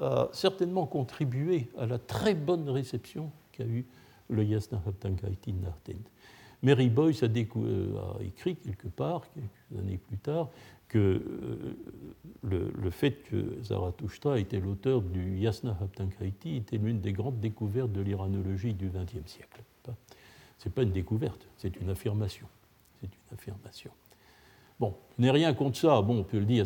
a 0.00 0.28
certainement 0.32 0.86
contribué 0.86 1.68
à 1.78 1.86
la 1.86 1.98
très 1.98 2.34
bonne 2.34 2.68
réception 2.68 3.30
qu'a 3.52 3.64
eu 3.64 3.86
le 4.28 4.44
Yasna 4.44 4.82
Haptankaiti 4.84 5.52
Narten. 5.52 5.98
Mary 6.62 6.88
Boyce 6.88 7.22
a, 7.22 7.28
écrit 8.20 8.56
quelque 8.56 8.88
part, 8.88 9.22
quelques 9.32 9.80
années 9.80 9.98
plus 9.98 10.18
tard, 10.18 10.48
que 10.88 10.98
euh, 10.98 11.76
le, 12.42 12.90
fait 12.90 13.22
que 13.28 13.62
Zarathustra 13.62 14.38
était 14.38 14.60
l'auteur 14.60 15.02
du 15.02 15.38
Yasna 15.38 15.76
Haptankaiti 15.80 16.56
était 16.56 16.78
l'une 16.78 17.00
des 17.00 17.12
grandes 17.12 17.40
découvertes 17.40 17.92
de 17.92 18.00
l'iranologie 18.00 18.74
du 18.74 18.88
XXe 18.88 19.26
siècle. 19.26 19.62
Ce 20.58 20.68
n'est 20.68 20.72
pas 20.72 20.82
une 20.82 20.92
découverte, 20.92 21.46
c'est 21.56 21.76
une 21.76 21.90
affirmation. 21.90 22.46
C'est 23.00 23.08
une 23.08 23.34
affirmation. 23.34 23.90
Bon, 24.78 24.94
je 25.18 25.28
rien 25.28 25.54
contre 25.54 25.78
ça, 25.78 26.02
bon, 26.02 26.20
on 26.20 26.24
peut 26.24 26.38
le 26.38 26.44
dire, 26.44 26.64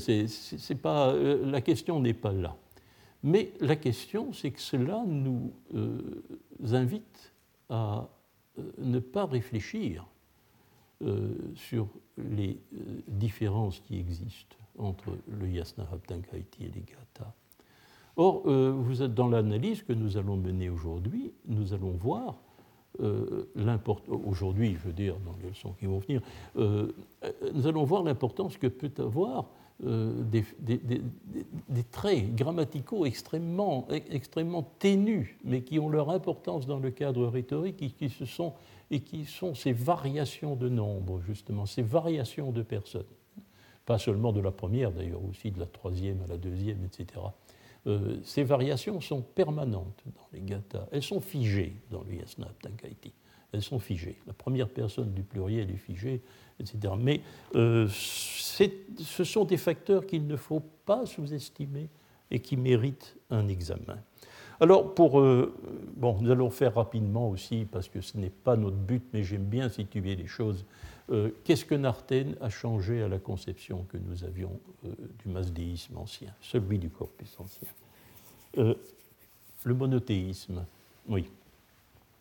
pas, 0.82 1.10
euh, 1.12 1.50
la 1.50 1.60
question 1.60 2.00
n'est 2.00 2.14
pas 2.14 2.32
là. 2.32 2.56
Mais 3.22 3.52
la 3.60 3.76
question, 3.76 4.32
c'est 4.32 4.50
que 4.50 4.60
cela 4.60 5.02
nous 5.06 5.52
euh, 5.74 6.22
invite 6.72 7.32
à 7.68 8.08
ne 8.78 8.98
pas 8.98 9.26
réfléchir 9.26 10.06
sur 11.54 11.88
les 12.28 12.58
euh, 12.74 13.00
différences 13.08 13.80
qui 13.80 13.98
existent 13.98 14.56
entre 14.78 15.10
le 15.28 15.48
Yasna 15.48 15.86
Haptankaiti 15.92 16.64
et 16.64 16.70
les 16.74 16.82
Gata. 16.82 17.34
Or, 18.16 18.42
euh, 18.46 18.72
vous 18.74 19.02
êtes 19.02 19.14
dans 19.14 19.28
l'analyse 19.28 19.82
que 19.82 19.92
nous 19.92 20.16
allons 20.16 20.36
mener 20.36 20.68
aujourd'hui, 20.68 21.32
nous 21.46 21.72
allons 21.74 21.92
voir 21.92 22.36
euh, 23.00 23.50
l'importance, 23.54 24.18
aujourd'hui, 24.24 24.74
je 24.74 24.88
veux 24.88 24.92
dire, 24.92 25.16
dans 25.24 25.34
les 25.42 25.48
leçons 25.48 25.72
qui 25.78 25.86
vont 25.86 25.98
venir, 25.98 26.20
nous 26.56 27.66
allons 27.66 27.84
voir 27.84 28.02
l'importance 28.02 28.56
que 28.56 28.66
peut 28.66 28.92
avoir 29.02 29.46
des, 29.80 30.44
traits 31.90 32.34
grammaticaux 32.34 33.06
extrêmement, 33.06 33.86
extrêmement 34.10 34.62
ténus, 34.78 35.28
mais 35.44 35.62
qui 35.62 35.78
ont 35.78 35.88
leur 35.88 36.10
importance 36.10 36.66
dans 36.66 36.78
le 36.78 36.90
cadre 36.90 37.26
rhétorique 37.26 37.80
et 37.80 37.90
qui 37.90 38.10
se 38.10 38.26
sont 38.26 38.52
et 38.90 39.00
qui 39.00 39.24
sont 39.24 39.54
ces 39.54 39.72
variations 39.72 40.56
de 40.56 40.68
nombre, 40.68 41.20
justement, 41.20 41.66
ces 41.66 41.82
variations 41.82 42.50
de 42.50 42.62
personnes. 42.62 43.04
Pas 43.86 43.98
seulement 43.98 44.32
de 44.32 44.40
la 44.40 44.50
première, 44.50 44.92
d'ailleurs, 44.92 45.24
aussi 45.24 45.50
de 45.50 45.58
la 45.58 45.66
troisième 45.66 46.20
à 46.22 46.26
la 46.26 46.36
deuxième, 46.36 46.84
etc. 46.84 47.20
Euh, 47.86 48.18
ces 48.24 48.44
variations 48.44 49.00
sont 49.00 49.22
permanentes 49.22 50.02
dans 50.06 50.28
les 50.32 50.40
gathas. 50.40 50.86
Elles 50.92 51.02
sont 51.02 51.20
figées 51.20 51.76
dans 51.90 52.02
le 52.02 52.14
yasna 52.14 52.48
tankaiti. 52.62 53.12
Elles 53.52 53.62
sont 53.62 53.78
figées. 53.78 54.18
La 54.26 54.32
première 54.32 54.68
personne 54.68 55.12
du 55.12 55.22
pluriel 55.22 55.70
est 55.70 55.76
figée, 55.76 56.20
etc. 56.60 56.94
Mais 56.98 57.20
euh, 57.54 57.88
ce 57.88 59.24
sont 59.24 59.44
des 59.44 59.56
facteurs 59.56 60.06
qu'il 60.06 60.26
ne 60.26 60.36
faut 60.36 60.62
pas 60.84 61.06
sous-estimer 61.06 61.88
et 62.30 62.40
qui 62.40 62.56
méritent 62.56 63.16
un 63.30 63.48
examen. 63.48 63.98
Alors, 64.60 64.94
pour, 64.94 65.20
euh, 65.20 65.54
bon, 65.96 66.18
nous 66.20 66.30
allons 66.30 66.50
faire 66.50 66.74
rapidement 66.74 67.30
aussi, 67.30 67.66
parce 67.70 67.88
que 67.88 68.02
ce 68.02 68.18
n'est 68.18 68.30
pas 68.30 68.56
notre 68.56 68.76
but, 68.76 69.02
mais 69.14 69.24
j'aime 69.24 69.44
bien 69.44 69.70
situer 69.70 70.16
les 70.16 70.26
choses. 70.26 70.66
Euh, 71.10 71.30
qu'est-ce 71.44 71.64
que 71.64 71.74
Narten 71.74 72.36
a 72.42 72.50
changé 72.50 73.02
à 73.02 73.08
la 73.08 73.18
conception 73.18 73.86
que 73.88 73.96
nous 73.96 74.22
avions 74.22 74.60
euh, 74.84 74.92
du 75.24 75.30
masdéisme 75.30 75.96
ancien, 75.96 76.32
celui 76.42 76.78
du 76.78 76.90
corpus 76.90 77.34
ancien 77.40 77.68
Le 78.54 79.74
monothéisme, 79.74 80.64
oui. 81.08 81.24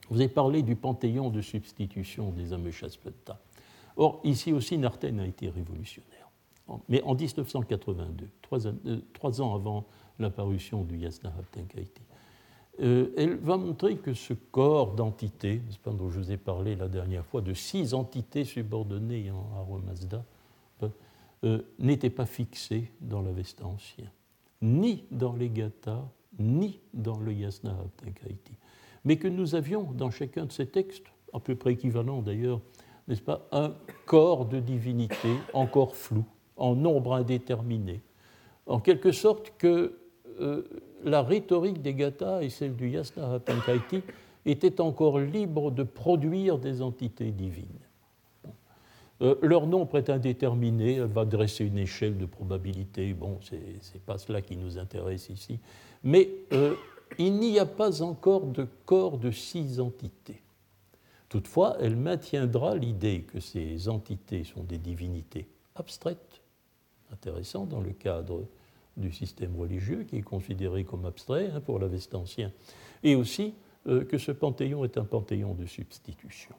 Vous 0.10 0.22
avez 0.22 0.30
parlé 0.30 0.64
du 0.64 0.76
panthéon 0.76 1.30
de 1.30 1.42
substitution 1.42 2.32
des 2.32 2.54
Ameshaspetta. 2.54 3.38
Or, 3.98 4.22
ici 4.24 4.54
aussi, 4.54 4.78
Narten 4.78 5.20
a 5.20 5.28
été 5.28 5.50
révolutionnaire. 5.50 6.30
Mais 6.88 7.02
en 7.04 7.16
1982, 7.16 8.30
trois, 8.42 9.42
ans 9.42 9.56
avant 9.56 9.86
l'apparition 10.20 10.84
du 10.84 10.98
Yasna 10.98 11.34
Tenkaiti, 11.52 12.02
euh, 12.82 13.14
elle 13.18 13.36
va 13.36 13.58
montrer 13.58 13.98
que 13.98 14.14
ce 14.14 14.34
corps 14.34 14.94
d'entités, 14.94 15.62
dont 15.86 16.10
je 16.10 16.20
vous 16.20 16.32
ai 16.32 16.38
parlé 16.38 16.76
la 16.76 16.88
dernière 16.88 17.26
fois, 17.26 17.42
de 17.42 17.54
six 17.54 17.94
entités 17.94 18.46
subordonnées 18.46 19.32
en 19.32 19.50
Aromazda, 19.58 20.24
euh, 21.46 21.62
n'était 21.80 22.10
pas 22.10 22.26
fixé 22.26 22.92
dans 23.00 23.22
l'Avesta 23.22 23.66
ancien, 23.66 24.12
ni 24.62 25.06
dans 25.10 25.34
les 25.34 25.50
Gathas, 25.50 26.06
ni 26.38 26.82
dans 26.94 27.18
le 27.18 27.32
Yasna 27.32 27.78
Tenkaiti, 27.96 28.54
mais 29.06 29.18
que 29.18 29.30
nous 29.30 29.56
avions 29.56 29.84
dans 29.94 30.12
chacun 30.12 30.46
de 30.46 30.52
ces 30.52 30.68
textes, 30.68 31.06
à 31.34 31.40
peu 31.40 31.56
près 31.56 31.74
équivalent 31.74 32.22
d'ailleurs, 32.22 32.60
n'est-ce 33.08 33.22
pas, 33.22 33.48
un 33.54 33.74
corps 34.06 34.46
de 34.46 34.60
divinité 34.60 35.30
encore 35.54 35.96
flou, 35.96 36.26
en 36.58 36.76
nombre 36.76 37.14
indéterminé, 37.14 38.02
en 38.66 38.82
quelque 38.82 39.14
sorte 39.14 39.54
que 39.58 39.99
euh, 40.40 40.64
la 41.04 41.22
rhétorique 41.22 41.82
des 41.82 41.94
Gathas 41.94 42.42
et 42.42 42.50
celle 42.50 42.76
du 42.76 42.90
Yasna 42.90 43.34
Hatankaiti 43.34 44.02
étaient 44.46 44.82
encore 44.82 45.20
libres 45.20 45.72
de 45.72 45.84
produire 45.84 46.58
des 46.58 46.82
entités 46.82 47.32
divines. 47.32 47.68
Euh, 49.22 49.36
leur 49.42 49.68
nombre 49.68 49.98
est 49.98 50.10
indéterminé, 50.10 50.96
elle 50.96 51.04
va 51.06 51.26
dresser 51.26 51.66
une 51.66 51.78
échelle 51.78 52.18
de 52.18 52.26
probabilité, 52.26 53.14
bon, 53.14 53.38
ce 53.42 53.56
n'est 53.56 54.00
pas 54.06 54.18
cela 54.18 54.42
qui 54.42 54.56
nous 54.56 54.78
intéresse 54.78 55.30
ici, 55.30 55.60
mais 56.04 56.30
euh, 56.54 56.74
il 57.18 57.34
n'y 57.34 57.60
a 57.60 57.66
pas 57.66 58.02
encore 58.02 58.46
de 58.46 58.66
corps 58.86 59.18
de 59.18 59.32
six 59.32 59.80
entités. 59.82 60.42
Toutefois, 61.28 61.78
elle 61.82 61.98
maintiendra 61.98 62.76
l'idée 62.76 63.22
que 63.22 63.40
ces 63.40 63.90
entités 63.90 64.46
sont 64.46 64.64
des 64.64 64.78
divinités 64.78 65.48
abstraites, 65.76 66.42
intéressant 67.12 67.66
dans 67.66 67.82
le 67.82 67.92
cadre 67.92 68.46
du 69.00 69.12
système 69.12 69.56
religieux, 69.56 70.04
qui 70.04 70.18
est 70.18 70.22
considéré 70.22 70.84
comme 70.84 71.06
abstrait 71.06 71.50
hein, 71.54 71.62
pour 71.62 71.80
l'Avest 71.80 72.14
ancien, 72.14 72.52
et 73.04 73.16
aussi 73.16 73.54
euh, 73.88 74.04
que 74.04 74.18
ce 74.18 74.32
panthéon 74.32 74.84
est 74.84 74.98
un 74.98 75.06
panthéon 75.06 75.54
de 75.54 75.66
substitution. 75.66 76.54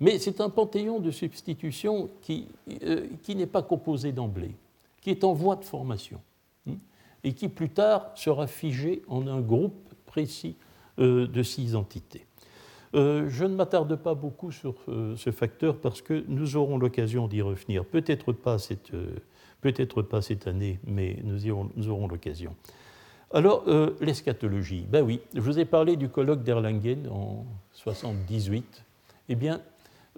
Mais 0.00 0.18
c'est 0.18 0.40
un 0.40 0.50
panthéon 0.50 0.98
de 0.98 1.10
substitution 1.10 2.10
qui, 2.22 2.48
euh, 2.82 3.06
qui 3.22 3.36
n'est 3.36 3.46
pas 3.46 3.62
composé 3.62 4.12
d'emblée, 4.12 4.54
qui 5.00 5.10
est 5.10 5.24
en 5.24 5.32
voie 5.32 5.56
de 5.56 5.64
formation, 5.64 6.20
hein, 6.68 6.76
et 7.22 7.32
qui 7.32 7.48
plus 7.48 7.70
tard 7.70 8.10
sera 8.14 8.46
figé 8.46 9.02
en 9.08 9.26
un 9.26 9.40
groupe 9.40 9.94
précis 10.06 10.56
euh, 10.98 11.26
de 11.26 11.42
six 11.42 11.74
entités. 11.74 12.26
je 12.92 13.44
ne 13.44 13.54
m'attarde 13.54 13.94
pas 13.94 14.14
beaucoup 14.14 14.50
sur 14.50 14.74
ce 15.16 15.30
facteur 15.30 15.78
parce 15.78 16.02
que 16.02 16.24
nous 16.26 16.56
aurons 16.56 16.76
l'occasion 16.76 17.28
d'y 17.28 17.40
revenir. 17.40 17.84
Peut-être 17.84 18.32
pas 18.32 18.58
cette, 18.58 18.90
Peut-être 19.60 20.02
pas 20.02 20.22
cette 20.22 20.46
année, 20.46 20.78
mais 20.86 21.18
nous, 21.22 21.88
aurons 21.88 22.08
l'occasion. 22.08 22.54
Alors, 23.32 23.64
euh, 23.68 23.90
l'eschatologie. 24.00 24.86
Ben 24.88 25.04
oui, 25.04 25.20
je 25.34 25.40
vous 25.40 25.58
ai 25.58 25.64
parlé 25.64 25.96
du 25.96 26.08
colloque 26.08 26.42
d'Erlangen 26.42 27.06
en 27.08 27.44
78. 27.74 28.84
Eh 29.28 29.34
bien, 29.34 29.60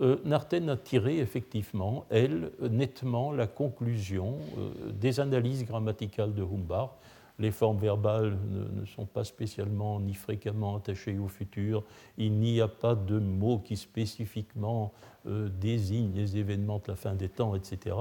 euh, 0.01 0.17
Narten 0.25 0.71
a 0.71 0.77
tiré 0.77 1.19
effectivement, 1.19 2.07
elle, 2.09 2.53
nettement 2.71 3.33
la 3.33 3.47
conclusion 3.47 4.37
euh, 4.57 4.93
des 4.93 5.21
analyses 5.21 5.65
grammaticales 5.67 6.35
de 6.35 6.43
Humbard. 6.43 6.97
Les 7.39 7.51
formes 7.51 7.79
verbales 7.79 8.39
ne, 8.51 8.87
sont 8.87 9.07
pas 9.07 9.25
spécialement 9.25 9.99
ni 9.99 10.15
fréquemment 10.15 10.77
attachées 10.77 11.19
au 11.19 11.29
futur. 11.29 11.83
Il 12.17 12.35
n'y 12.35 12.61
a 12.61 12.69
pas 12.69 12.95
de 12.95 13.19
mots 13.19 13.59
qui 13.59 13.77
spécifiquement 13.77 14.93
désignent 15.25 16.13
les 16.15 16.37
événements 16.37 16.79
de 16.79 16.85
la 16.89 16.97
fin 16.97 17.15
des 17.15 17.29
temps, 17.29 17.57
etc. 17.57 17.97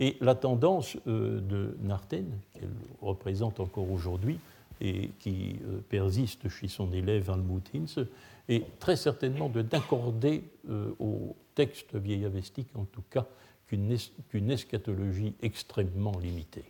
Et 0.00 0.16
la 0.22 0.34
tendance 0.34 0.96
euh, 1.06 1.40
de 1.40 1.76
Narten, 1.82 2.26
qu'elle 2.54 2.70
représente 3.02 3.60
encore 3.60 3.90
aujourd'hui 3.90 4.40
et 4.80 5.10
qui 5.18 5.56
euh, 5.66 5.80
persiste 5.90 6.48
chez 6.48 6.68
son 6.68 6.90
élève 6.94 7.30
Almut 7.30 7.62
Hinz, 7.74 8.06
est 8.48 8.78
très 8.78 8.96
certainement 8.96 9.50
d'accorder 9.50 10.42
euh, 10.70 10.94
au 10.98 11.36
texte 11.54 11.94
vieillavestique, 11.94 12.74
en 12.74 12.86
tout 12.86 13.04
cas, 13.10 13.26
qu'une 13.66 14.50
eschatologie 14.50 15.34
extrêmement 15.42 16.18
limitée. 16.18 16.64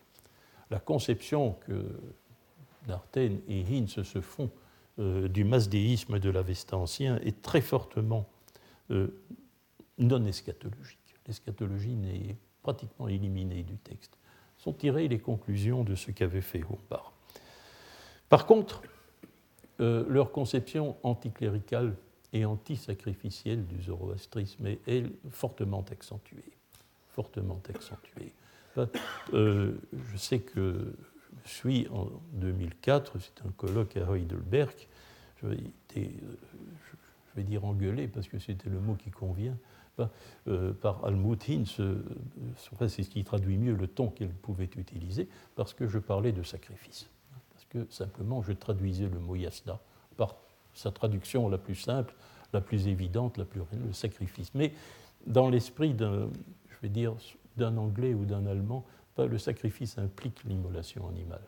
La 0.71 0.81
conception 0.81 1.57
que 1.67 1.87
Narten 2.89 3.39
et 3.49 3.61
Hinz 3.63 4.03
se 4.03 4.21
font 4.21 4.51
du 4.99 5.45
masdéisme 5.45 6.19
de 6.19 6.29
l'Avesta 6.29 6.77
ancien 6.77 7.17
est 7.25 7.41
très 7.41 7.63
fortement 7.63 8.29
non 8.91 10.25
eschatologique. 10.27 10.99
L'eschatologie 11.27 11.95
n'est 11.95 12.37
pratiquement 12.63 13.09
éliminés 13.09 13.63
du 13.63 13.77
texte, 13.77 14.17
sont 14.59 14.73
tirées 14.73 15.09
les 15.09 15.19
conclusions 15.19 15.85
de 15.85 15.95
ce 15.95 16.11
qu'avait 16.11 16.43
fait 16.43 16.63
Humbard. 16.63 17.13
Par 18.29 18.47
contre, 18.47 18.83
euh, 19.81 20.05
leur 20.09 20.31
conception 20.31 20.97
anticléricale 21.03 21.95
et 22.33 22.45
anti-sacrificielle 22.45 23.67
du 23.67 23.83
zoroastrisme 23.83 24.67
est, 24.87 25.05
fortement 25.31 25.85
accentuée. 25.91 26.53
Fortement 27.09 27.61
accentuée. 27.69 28.33
Euh, 29.33 29.73
je 30.13 30.17
sais 30.17 30.39
que 30.39 30.95
je 31.45 31.51
suis 31.51 31.89
en 31.89 32.09
2004, 32.35 33.19
c'est 33.19 33.47
un 33.47 33.51
colloque 33.53 33.97
à 33.97 34.15
Heidelberg, 34.15 34.75
je 35.43 35.49
vais, 35.49 35.57
euh, 35.97 36.03
je 36.37 37.37
vais 37.37 37.43
dire 37.43 37.65
engueulé 37.65 38.07
parce 38.07 38.29
que 38.29 38.39
c'était 38.39 38.71
le 38.71 38.79
mot 38.79 38.95
qui 38.95 39.11
convient, 39.11 39.57
euh, 40.49 40.73
par 40.73 41.05
Almut 41.05 41.39
Hinz, 41.49 41.81
euh, 41.81 42.03
c'est 42.57 43.03
ce 43.03 43.11
qui 43.11 43.25
traduit 43.25 43.59
mieux 43.59 43.75
le 43.75 43.87
ton 43.87 44.09
qu'elle 44.09 44.31
pouvait 44.31 44.69
utiliser, 44.77 45.29
parce 45.57 45.75
que 45.75 45.87
je 45.87 45.99
parlais 45.99 46.33
de 46.33 46.43
sacrifice. 46.43 47.09
Parce 47.53 47.65
que 47.67 47.93
simplement, 47.93 48.43
je 48.43 48.53
traduisais 48.53 49.09
le 49.09 49.19
mot 49.19 49.37
yasna 49.37 49.79
par 50.17 50.37
sa 50.75 50.91
traduction 50.91 51.49
la 51.49 51.59
plus 51.59 51.75
simple, 51.75 52.15
la 52.53 52.61
plus 52.61 52.89
évidente, 52.89 53.37
la 53.39 53.45
plus 53.45 53.61
le 53.73 53.93
sacrifice. 53.93 54.53
Mais 54.55 54.73
dans 55.27 55.49
l'esprit 55.49 55.95
d'un, 55.95 56.29
je 56.69 56.77
vais 56.83 56.89
dire, 56.89 57.15
d'un 57.57 57.77
anglais 57.77 58.15
ou 58.15 58.25
d'un 58.25 58.47
allemand, 58.47 58.85
le 59.19 59.39
sacrifice 59.39 59.99
implique 59.99 60.45
l'immolation 60.45 61.07
animale. 61.09 61.43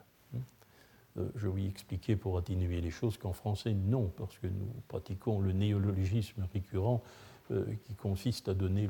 Euh, 1.18 1.28
je 1.36 1.48
vais 1.48 1.66
expliquer 1.66 2.16
pour 2.16 2.38
atténuer 2.38 2.80
les 2.80 2.90
choses 2.90 3.18
qu'en 3.18 3.32
français, 3.32 3.74
non, 3.74 4.11
parce 4.16 4.38
que 4.38 4.46
nous 4.46 4.68
pratiquons 4.88 5.40
le 5.40 5.53
néologisme 5.53 6.46
récurrent 6.53 7.03
qui 7.84 7.94
consiste 7.94 8.48
à 8.48 8.55
donner 8.55 8.88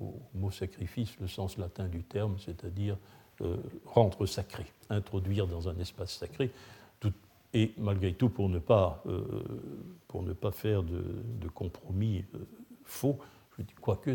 au 0.00 0.20
mot 0.34 0.50
sacrifice 0.50 1.18
le 1.20 1.28
sens 1.28 1.58
latin 1.58 1.88
du 1.88 2.02
terme, 2.02 2.36
c'est-à-dire 2.38 2.96
euh, 3.42 3.56
rendre 3.84 4.26
sacré, 4.26 4.64
introduire 4.90 5.46
dans 5.46 5.68
un 5.68 5.78
espace 5.78 6.16
sacré, 6.16 6.50
et 7.54 7.72
malgré 7.78 8.12
tout 8.12 8.28
pour 8.28 8.48
ne 8.50 8.58
pas, 8.58 9.02
euh, 9.06 9.22
pour 10.08 10.22
ne 10.22 10.32
pas 10.34 10.50
faire 10.50 10.82
de, 10.82 11.48
compromis 11.54 12.24
faux, 12.84 13.18
quoique 13.80 14.10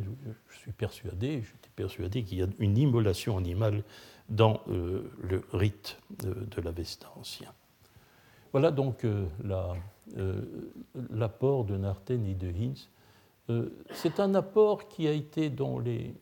je 0.49 0.57
suis 0.57 0.71
persuadé, 0.71 1.41
j'étais 1.41 1.71
persuadé 1.75 2.23
qu'il 2.23 2.39
y 2.39 2.43
a 2.43 2.47
une 2.59 2.77
immolation 2.77 3.37
animale 3.37 3.83
dans 4.29 4.61
le 4.67 5.43
rite 5.53 5.97
de 6.19 6.61
l'Avesta 6.61 7.11
ancien. 7.15 7.51
Voilà 8.51 8.69
donc 8.69 9.07
l'apport 11.09 11.65
de 11.65 11.77
Narten 11.77 12.27
et 12.27 12.35
de 12.35 12.49
Hinz 12.49 12.89
euh, 12.89 13.00
c'est 13.91 14.19
un 14.19 14.35
apport 14.35 14.87
qui 14.87 15.07
a 15.07 15.11
été 15.11 15.49
dont 15.49 15.79
les, 15.79 16.13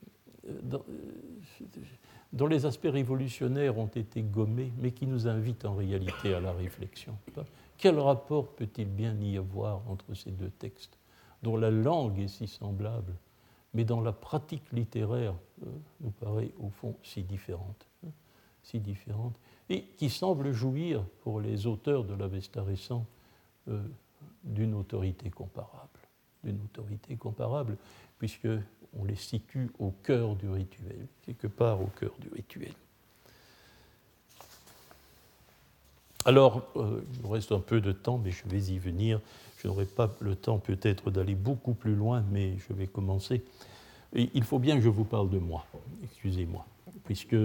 dont 2.32 2.48
les 2.48 2.66
aspects 2.66 2.90
révolutionnaires 2.92 3.78
ont 3.78 3.88
été 3.88 4.22
gommés, 4.22 4.72
mais 4.78 4.92
qui 4.92 5.08
nous 5.08 5.28
invite 5.28 5.66
en 5.66 5.76
réalité 5.76 6.34
à 6.34 6.40
la 6.40 6.54
réflexion. 6.54 7.18
Quel 7.78 7.98
rapport 8.00 8.48
peut-il 8.50 8.88
bien 8.88 9.16
y 9.20 9.38
avoir 9.38 9.82
entre 9.90 10.14
ces 10.14 10.32
deux 10.32 10.50
textes, 10.50 10.98
dont 11.42 11.58
la 11.58 11.72
langue 11.72 12.20
est 12.20 12.28
si 12.28 12.48
semblable, 12.48 13.14
mais 13.74 13.86
dont 13.86 14.02
la 14.02 14.12
pratique 14.12 14.72
littéraire 14.72 15.36
euh, 15.64 15.70
nous 16.02 16.12
paraît 16.12 16.52
au 16.60 16.70
fond 16.70 16.96
si 17.04 17.24
différente, 17.24 17.88
hein, 18.06 18.10
si 18.64 18.80
différente, 18.80 19.36
et 19.70 19.84
qui 19.98 20.10
semble 20.10 20.52
jouir 20.52 21.06
pour 21.22 21.40
les 21.40 21.68
auteurs 21.68 22.04
de 22.04 22.16
l'Avesta 22.16 22.64
récent 22.64 23.06
euh, 23.68 23.82
d'une 24.44 24.74
autorité 24.74 25.30
comparable? 25.30 25.99
D'une 26.44 26.60
autorité 26.64 27.16
comparable, 27.16 27.78
puisqu'on 28.18 29.04
les 29.06 29.16
situe 29.16 29.70
au 29.80 29.92
cœur 30.04 30.36
du 30.36 30.50
rituel, 30.50 31.08
quelque 31.26 31.48
part 31.48 31.82
au 31.82 31.88
cœur 31.88 32.12
du 32.20 32.30
rituel. 32.30 32.74
Alors, 36.26 36.64
euh, 36.76 37.02
il 37.14 37.22
nous 37.22 37.30
reste 37.30 37.52
un 37.52 37.60
peu 37.60 37.80
de 37.80 37.92
temps, 37.92 38.18
mais 38.18 38.32
je 38.32 38.44
vais 38.48 38.74
y 38.74 38.78
venir. 38.78 39.22
Je 39.58 39.68
n'aurai 39.68 39.86
pas 39.86 40.14
le 40.20 40.36
temps 40.36 40.60
peut-être 40.60 41.12
d'aller 41.12 41.36
beaucoup 41.36 41.74
plus 41.74 41.96
loin, 41.96 42.24
mais 42.32 42.58
je 42.58 42.74
vais 42.74 42.88
commencer. 42.88 43.44
Il 44.14 44.44
faut 44.44 44.60
bien 44.60 44.76
que 44.76 44.82
je 44.82 44.90
vous 44.90 45.06
parle 45.06 45.30
de 45.30 45.38
moi, 45.38 45.66
excusez-moi, 46.04 46.66
puisque 47.06 47.36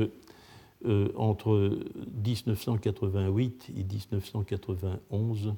euh, 0.86 1.12
entre 1.16 1.78
1988 2.24 3.70
et 3.76 3.84
1991, 3.84 5.54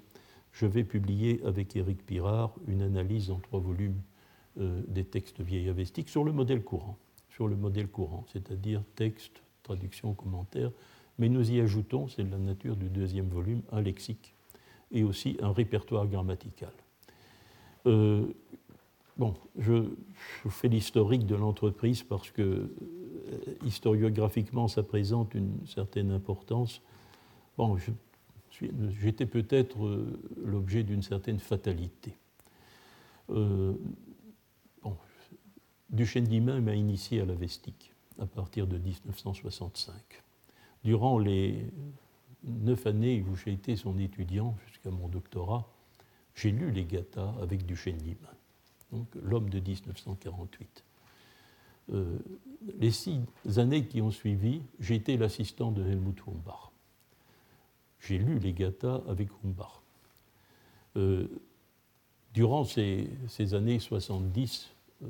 je 0.57 0.65
vais 0.65 0.85
publier 0.85 1.43
avec 1.45 1.77
Éric 1.77 2.05
Pirard 2.07 2.55
une 2.67 2.81
analyse 2.81 3.31
en 3.31 3.39
trois 3.39 3.61
volumes 3.61 4.01
euh, 4.59 4.81
des 4.89 5.05
textes 5.05 5.43
vieilles 5.43 5.69
avestiques 5.69 6.09
sur 6.09 6.25
le 6.25 6.33
modèle 6.33 6.65
courant, 6.65 6.97
sur 7.29 7.47
le 7.47 7.57
modèle 7.57 7.89
courant, 7.89 8.25
c'est-à-dire 8.33 8.83
texte, 8.95 9.43
traduction, 9.63 10.15
commentaire, 10.15 10.71
mais 11.19 11.29
nous 11.29 11.51
y 11.51 11.61
ajoutons, 11.61 12.09
c'est 12.09 12.23
la 12.23 12.39
nature 12.39 12.75
du 12.75 12.89
deuxième 12.89 13.29
volume, 13.29 13.61
un 13.71 13.83
lexique 13.83 14.35
et 14.93 15.05
aussi 15.05 15.37
un 15.43 15.53
répertoire 15.53 16.07
grammatical. 16.07 16.73
Euh, 17.85 18.25
bon, 19.19 19.35
je, 19.59 19.85
fais 20.49 20.69
l'historique 20.69 21.27
de 21.27 21.35
l'entreprise 21.35 22.03
parce 22.03 22.31
que 22.31 22.43
euh, 22.43 22.69
historiographiquement 23.63 24.69
ça 24.69 24.83
présente 24.83 25.35
une 25.35 25.67
certaine 25.67 26.13
importance. 26.13 26.81
Bon, 27.59 27.77
j'étais 29.01 29.27
peut-être 29.27 29.85
euh, 29.85 30.21
l'objet 30.43 30.83
d'une 30.83 31.03
certaine 31.03 31.39
fatalité. 31.39 32.17
Euh, 33.31 33.75
bon, 34.83 34.97
Duchesne 35.91 36.63
m'a 36.63 36.75
initié 36.75 37.21
à 37.21 37.25
la 37.25 37.35
vestique 37.35 37.93
à 38.19 38.27
partir 38.27 38.67
de 38.67 38.79
1965 38.79 39.95
durant 40.85 41.19
les 41.19 41.67
neuf 42.45 42.87
années 42.87 43.25
où 43.29 43.35
j'ai 43.35 43.53
été 43.53 43.75
son 43.75 43.99
étudiant 43.99 44.57
jusqu'à 44.67 44.91
mon 44.91 45.09
doctorat, 45.09 45.69
j'ai 46.35 46.53
lu 46.53 46.71
les 46.71 46.85
Gathas 46.85 47.35
avec 47.43 47.67
Duchesne 47.67 47.99
Limin, 47.99 48.35
donc 48.93 49.09
l'homme 49.17 49.51
de 49.51 49.59
1948. 49.59 50.85
Euh, 51.93 52.19
les 52.79 52.91
six 52.91 53.21
années 53.57 53.87
qui 53.87 54.01
ont 54.01 54.11
suivi, 54.11 54.63
j'ai 54.79 54.95
été 54.95 55.17
l'assistant 55.17 55.73
de 55.73 55.85
Helmut 55.85 56.21
Humbach. 56.27 56.73
J'ai 58.07 58.19
lu 58.19 58.39
les 58.39 58.53
Gathas 58.53 59.03
avec 59.09 59.29
Humbach. 59.45 59.83
Euh, 60.97 61.29
durant 62.37 62.65
ces, 62.65 63.09
années 63.55 63.79
70, 63.79 64.69
euh, 65.03 65.07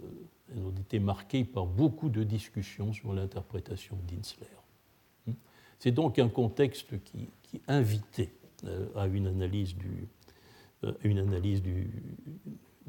elles 0.49 0.63
ont 0.63 0.71
été 0.71 1.01
marquées 1.01 1.45
par 1.45 1.67
beaucoup 1.67 2.09
de 2.09 2.23
discussions 2.23 2.93
sur 2.93 3.13
l'interprétation 3.13 3.99
d'Insler. 4.07 4.47
C'est 5.81 5.91
donc 5.91 6.21
un 6.21 6.29
contexte 6.29 7.03
qui, 7.03 7.29
invitait 7.67 8.33
euh, 8.65 8.87
à 8.95 9.07
une 9.07 9.27
analyse 9.27 9.75
du, 9.75 10.09
euh, 10.85 10.93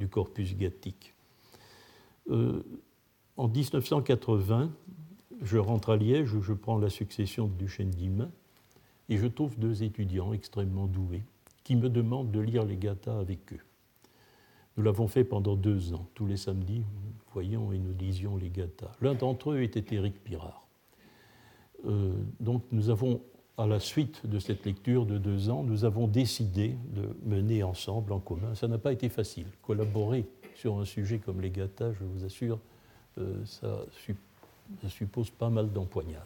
corpus 0.09 0.55
gathique. 0.55 1.13
En 2.29 3.47
1980, 3.47 4.71
je 5.41 5.57
rentre 5.57 5.91
à 5.91 5.97
Liège 5.97 6.33
où 6.33 6.41
je 6.41 6.53
prends 6.53 6.77
la 6.77 6.89
succession 6.89 7.47
de 7.47 7.53
Duchesne 7.53 7.89
Guillemin 7.89 8.29
et 9.09 9.17
je 9.17 9.27
trouve 9.27 9.57
deux 9.57 9.83
étudiants 9.83 10.33
extrêmement 10.33 10.87
doués 10.87 11.23
qui 11.63 11.75
me 11.75 11.89
demandent 11.89 12.31
de 12.31 12.39
lire 12.39 12.63
les 12.63 12.77
Gathas 12.77 13.19
avec 13.19 13.53
eux. 13.53 13.59
Nous 14.77 14.83
l'avons 14.83 15.07
fait 15.07 15.23
pendant 15.23 15.55
deux 15.55 15.93
ans. 15.93 16.07
Tous 16.13 16.27
les 16.27 16.37
samedis, 16.37 16.83
voyons 17.33 17.71
et 17.71 17.79
nous 17.79 17.93
lisions 17.97 18.37
les 18.37 18.49
Gathas. 18.49 18.91
L'un 19.01 19.15
d'entre 19.15 19.51
eux 19.51 19.61
était 19.61 19.95
Éric 19.95 20.23
Pirard. 20.23 20.67
Euh, 21.85 22.13
donc 22.39 22.63
nous 22.71 22.89
avons, 22.89 23.21
à 23.57 23.65
la 23.65 23.79
suite 23.79 24.25
de 24.25 24.39
cette 24.39 24.65
lecture 24.65 25.05
de 25.05 25.17
deux 25.17 25.49
ans, 25.49 25.63
nous 25.63 25.83
avons 25.83 26.07
décidé 26.07 26.75
de 26.93 27.09
mener 27.25 27.63
ensemble, 27.63 28.13
en 28.13 28.19
commun. 28.19 28.55
Ça 28.55 28.67
n'a 28.67 28.77
pas 28.77 28.93
été 28.93 29.09
facile. 29.09 29.47
Collaborer 29.63 30.25
sur 30.55 30.79
un 30.79 30.85
sujet 30.85 31.19
comme 31.19 31.41
les 31.41 31.51
gâtas, 31.51 31.93
je 31.93 32.03
vous 32.03 32.23
assure, 32.23 32.59
euh, 33.17 33.43
ça, 33.45 33.79
suppose 34.89 35.29
pas 35.29 35.49
mal 35.49 35.71
d'empoignades. 35.71 36.23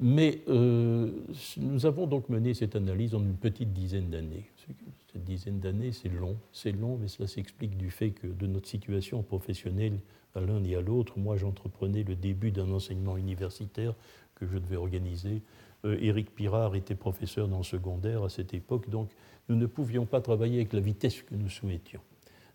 Mais 0.00 0.42
euh, 0.48 1.10
nous 1.56 1.86
avons 1.86 2.06
donc 2.06 2.28
mené 2.28 2.54
cette 2.54 2.76
analyse 2.76 3.14
en 3.14 3.20
une 3.20 3.36
petite 3.36 3.72
dizaine 3.72 4.10
d'années. 4.10 4.48
Cette 5.12 5.24
dizaine 5.24 5.58
d'années, 5.58 5.90
c'est 5.92 6.08
long, 6.08 6.36
c'est 6.52 6.72
long, 6.72 6.98
mais 7.00 7.08
cela 7.08 7.26
s'explique 7.26 7.76
du 7.76 7.90
fait 7.90 8.10
que 8.10 8.28
de 8.28 8.46
notre 8.46 8.68
situation 8.68 9.22
professionnelle 9.22 9.98
à 10.34 10.40
l'un 10.40 10.62
et 10.62 10.76
à 10.76 10.80
l'autre, 10.80 11.18
moi 11.18 11.36
j'entreprenais 11.36 12.04
le 12.04 12.14
début 12.14 12.52
d'un 12.52 12.70
enseignement 12.70 13.16
universitaire 13.16 13.94
que 14.36 14.46
je 14.46 14.58
devais 14.58 14.76
organiser. 14.76 15.42
Euh, 15.84 15.98
Éric 16.00 16.34
Pirard 16.34 16.76
était 16.76 16.94
professeur 16.94 17.48
dans 17.48 17.58
le 17.58 17.64
secondaire 17.64 18.22
à 18.22 18.28
cette 18.28 18.54
époque, 18.54 18.88
donc 18.90 19.10
nous 19.48 19.56
ne 19.56 19.66
pouvions 19.66 20.06
pas 20.06 20.20
travailler 20.20 20.56
avec 20.56 20.72
la 20.72 20.80
vitesse 20.80 21.22
que 21.22 21.34
nous 21.34 21.48
souhaitions. 21.48 22.00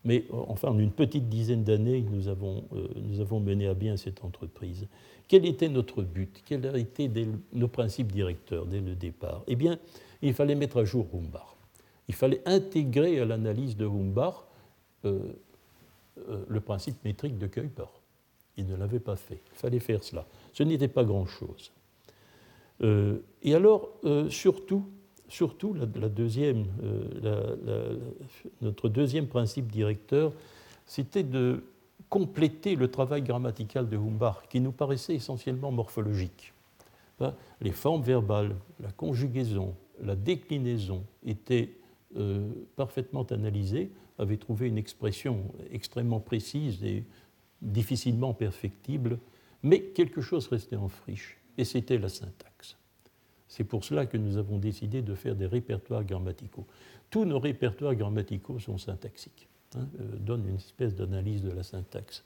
Mais 0.04 0.24
euh, 0.32 0.36
enfin, 0.48 0.68
en 0.68 0.78
une 0.78 0.90
petite 0.90 1.28
dizaine 1.28 1.64
d'années, 1.64 2.04
nous, 2.10 2.28
avons, 2.28 2.64
euh, 2.74 2.88
nous 2.96 3.20
avons 3.20 3.40
mené 3.40 3.66
à 3.66 3.74
bien 3.74 3.96
cette 3.96 4.24
entreprise. 4.24 4.86
Quel 5.28 5.46
était 5.46 5.68
notre 5.68 6.02
but? 6.02 6.42
Quels 6.44 6.76
étaient 6.76 7.10
nos 7.52 7.68
principes 7.68 8.12
directeurs 8.12 8.66
dès 8.66 8.80
le 8.80 8.94
départ? 8.94 9.42
Eh 9.46 9.56
bien, 9.56 9.78
il 10.22 10.34
fallait 10.34 10.54
mettre 10.54 10.78
à 10.78 10.84
jour 10.84 11.06
Humbach. 11.14 11.56
Il 12.08 12.14
fallait 12.14 12.42
intégrer 12.44 13.18
à 13.20 13.24
l'analyse 13.24 13.76
de 13.76 13.86
Humbach 13.86 14.44
le 15.04 16.60
principe 16.60 17.02
métrique 17.04 17.38
de 17.38 17.46
Kuiper. 17.46 17.88
Il 18.56 18.66
ne 18.66 18.76
l'avait 18.76 19.00
pas 19.00 19.16
fait. 19.16 19.40
Il 19.52 19.58
fallait 19.58 19.80
faire 19.80 20.02
cela. 20.04 20.26
Ce 20.52 20.62
n'était 20.62 20.88
pas 20.88 21.04
grand-chose. 21.04 21.72
Euh, 22.82 23.18
et 23.42 23.54
alors, 23.54 23.90
euh, 24.04 24.28
surtout, 24.30 24.84
surtout 25.28 25.76
euh, 25.76 27.96
notre 28.60 28.88
deuxième 28.88 29.26
principe 29.26 29.70
directeur, 29.70 30.32
c'était 30.86 31.22
de 31.22 31.64
compléter 32.08 32.76
le 32.76 32.90
travail 32.90 33.22
grammatical 33.22 33.88
de 33.88 33.96
Humbach, 33.96 34.48
qui 34.48 34.60
nous 34.60 34.72
paraissait 34.72 35.14
essentiellement 35.14 35.72
morphologique. 35.72 36.52
Hein, 37.20 37.34
les 37.60 37.72
formes 37.72 38.02
verbales, 38.02 38.54
la 38.80 38.92
conjugaison, 38.92 39.74
la 40.02 40.16
déclinaison 40.16 41.04
étaient 41.24 41.70
parfaitement 42.76 43.24
analysées, 43.24 43.90
avaient 44.18 44.36
trouvé 44.36 44.68
une 44.68 44.78
expression 44.78 45.42
extrêmement 45.72 46.20
précise 46.20 46.84
et 46.84 47.04
difficilement 47.60 48.34
perfectible, 48.34 49.18
mais 49.62 49.80
quelque 49.80 50.20
chose 50.20 50.46
restait 50.48 50.76
en 50.76 50.88
friche, 50.88 51.38
et 51.58 51.64
c'était 51.64 51.98
la 51.98 52.08
syntaxe. 52.08 52.76
C'est 53.54 53.62
pour 53.62 53.84
cela 53.84 54.04
que 54.04 54.16
nous 54.16 54.36
avons 54.36 54.58
décidé 54.58 55.00
de 55.00 55.14
faire 55.14 55.36
des 55.36 55.46
répertoires 55.46 56.02
grammaticaux. 56.02 56.66
Tous 57.08 57.24
nos 57.24 57.38
répertoires 57.38 57.94
grammaticaux 57.94 58.58
sont 58.58 58.78
syntaxiques, 58.78 59.46
hein, 59.76 59.86
euh, 60.00 60.16
donnent 60.18 60.48
une 60.48 60.56
espèce 60.56 60.96
d'analyse 60.96 61.40
de 61.40 61.52
la 61.52 61.62
syntaxe. 61.62 62.24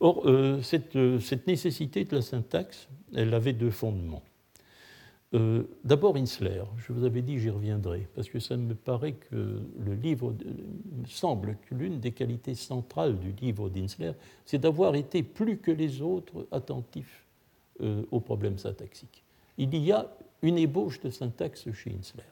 Or, 0.00 0.22
euh, 0.24 0.62
cette, 0.62 0.96
euh, 0.96 1.20
cette, 1.20 1.46
nécessité 1.46 2.06
de 2.06 2.16
la 2.16 2.22
syntaxe, 2.22 2.88
elle 3.14 3.34
avait 3.34 3.52
deux 3.52 3.70
fondements. 3.70 4.22
D'abord 5.82 6.16
Insler, 6.16 6.62
je 6.76 6.92
vous 6.92 7.04
avais 7.04 7.22
dit 7.22 7.38
j'y 7.38 7.48
reviendrai, 7.48 8.06
parce 8.14 8.28
que 8.28 8.38
ça 8.38 8.54
me 8.58 8.74
paraît 8.74 9.14
que 9.14 9.62
le 9.78 9.94
livre, 9.94 10.34
me 10.34 11.06
semble 11.06 11.56
que 11.68 11.74
l'une 11.74 12.00
des 12.00 12.12
qualités 12.12 12.54
centrales 12.54 13.18
du 13.18 13.32
livre 13.32 13.70
d'Insler, 13.70 14.12
c'est 14.44 14.58
d'avoir 14.58 14.94
été 14.94 15.22
plus 15.22 15.56
que 15.56 15.70
les 15.70 16.02
autres 16.02 16.46
attentif 16.50 17.24
aux 17.80 18.20
problèmes 18.20 18.58
syntaxiques. 18.58 19.24
Il 19.56 19.74
y 19.74 19.90
a 19.90 20.06
une 20.42 20.58
ébauche 20.58 21.00
de 21.00 21.10
syntaxe 21.10 21.70
chez 21.72 21.94
Insler. 21.98 22.24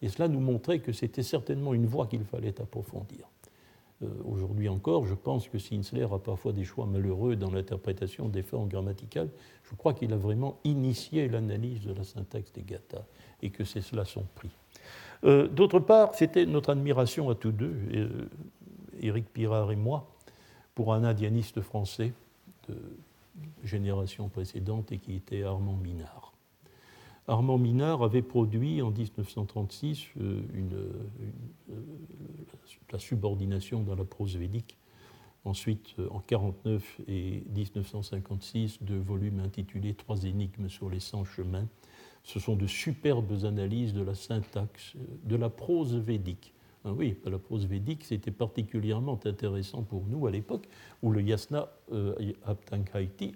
Et 0.00 0.08
cela 0.08 0.26
nous 0.28 0.40
montrait 0.40 0.80
que 0.80 0.92
c'était 0.92 1.22
certainement 1.22 1.74
une 1.74 1.86
voie 1.86 2.06
qu'il 2.06 2.24
fallait 2.24 2.60
approfondir. 2.60 3.28
Euh, 4.02 4.08
aujourd'hui 4.24 4.68
encore, 4.68 5.06
je 5.06 5.14
pense 5.14 5.48
que 5.48 5.58
si 5.58 5.76
Insler 5.76 6.08
a 6.10 6.18
parfois 6.18 6.52
des 6.52 6.64
choix 6.64 6.86
malheureux 6.86 7.36
dans 7.36 7.50
l'interprétation 7.50 8.28
des 8.28 8.42
formes 8.42 8.68
grammaticales, 8.68 9.28
je 9.62 9.74
crois 9.76 9.94
qu'il 9.94 10.12
a 10.12 10.16
vraiment 10.16 10.58
initié 10.64 11.28
l'analyse 11.28 11.82
de 11.82 11.92
la 11.92 12.02
syntaxe 12.02 12.52
des 12.52 12.62
Gathas 12.62 13.04
et 13.42 13.50
que 13.50 13.64
c'est 13.64 13.80
cela 13.80 14.04
son 14.04 14.24
prix. 14.34 14.50
Euh, 15.24 15.46
d'autre 15.46 15.78
part, 15.78 16.14
c'était 16.14 16.46
notre 16.46 16.70
admiration 16.70 17.30
à 17.30 17.36
tous 17.36 17.52
deux, 17.52 17.76
euh, 17.94 18.28
Éric 19.00 19.32
Pirard 19.32 19.70
et 19.70 19.76
moi, 19.76 20.08
pour 20.74 20.94
un 20.94 21.04
indianiste 21.04 21.60
français 21.60 22.12
de 22.68 22.76
génération 23.62 24.28
précédente 24.28 24.90
et 24.90 24.98
qui 24.98 25.14
était 25.14 25.44
Armand 25.44 25.76
Minard. 25.76 26.31
Armand 27.28 27.58
Minard 27.58 28.02
avait 28.02 28.22
produit 28.22 28.82
en 28.82 28.90
1936 28.90 30.08
euh, 30.20 30.40
euh, 30.72 31.74
la 32.90 32.98
subordination 32.98 33.82
dans 33.82 33.94
la 33.94 34.04
prose 34.04 34.36
védique. 34.36 34.76
Ensuite, 35.44 35.94
euh, 35.98 36.08
en 36.10 36.18
1949 36.20 37.00
et 37.08 37.42
1956, 37.54 38.82
deux 38.82 38.98
volumes 38.98 39.40
intitulés 39.40 39.94
Trois 39.94 40.24
énigmes 40.24 40.68
sur 40.68 40.88
les 40.88 41.00
100 41.00 41.24
chemins. 41.24 41.66
Ce 42.22 42.38
sont 42.38 42.54
de 42.54 42.66
superbes 42.66 43.44
analyses 43.44 43.92
de 43.92 44.02
la 44.02 44.14
syntaxe, 44.14 44.94
de 45.24 45.36
la 45.36 45.48
prose 45.48 45.96
védique. 45.96 46.54
Ah 46.84 46.92
oui, 46.92 47.16
la 47.24 47.38
prose 47.38 47.66
védique, 47.66 48.04
c'était 48.04 48.32
particulièrement 48.32 49.18
intéressant 49.24 49.82
pour 49.82 50.04
nous 50.06 50.26
à 50.26 50.32
l'époque 50.32 50.68
où 51.02 51.12
le 51.12 51.22
yasna 51.22 51.68
euh, 51.92 52.14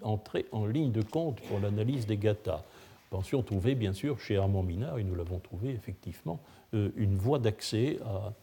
entrait 0.01 0.45
en 0.51 0.65
ligne 0.65 0.91
de 0.91 1.01
compte 1.01 1.41
pour 1.41 1.59
l'analyse 1.59 2.05
des 2.05 2.17
gathas 2.17 2.65
pensions 3.09 3.41
trouver, 3.41 3.75
bien 3.75 3.93
sûr, 3.93 4.19
chez 4.19 4.37
Armand 4.37 4.63
Minard, 4.63 4.99
et 4.99 5.03
nous 5.03 5.15
l'avons 5.15 5.39
trouvé 5.39 5.69
effectivement, 5.71 6.41
une 6.73 7.15
voie 7.15 7.39
d'accès 7.39 7.97
à, 8.03 8.33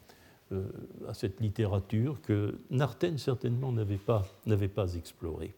à, 1.07 1.13
cette 1.13 1.39
littérature 1.39 2.21
que 2.21 2.57
Narten 2.71 3.17
certainement 3.19 3.71
n'avait 3.71 3.97
pas, 3.97 4.25
pas 4.73 4.95
explorée. 4.95 5.53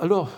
alors, 0.00 0.30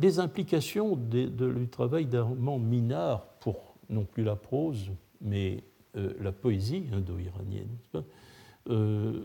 les 0.00 0.18
implications 0.18 0.96
du 0.96 1.68
travail 1.68 2.06
d'Armand 2.06 2.58
Minard 2.58 3.26
pour 3.40 3.72
non 3.90 4.04
plus 4.04 4.24
la 4.24 4.36
prose, 4.36 4.90
mais 5.20 5.62
euh, 5.96 6.14
la 6.20 6.32
poésie 6.32 6.84
indo-iranienne, 6.92 7.76
euh, 8.70 9.24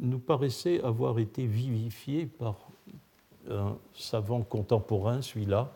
nous 0.00 0.18
paraissait 0.18 0.82
avoir 0.82 1.18
été 1.18 1.46
vivifiée 1.46 2.26
par 2.26 2.68
un 3.50 3.76
savant 3.94 4.42
contemporain, 4.42 5.22
celui-là, 5.22 5.72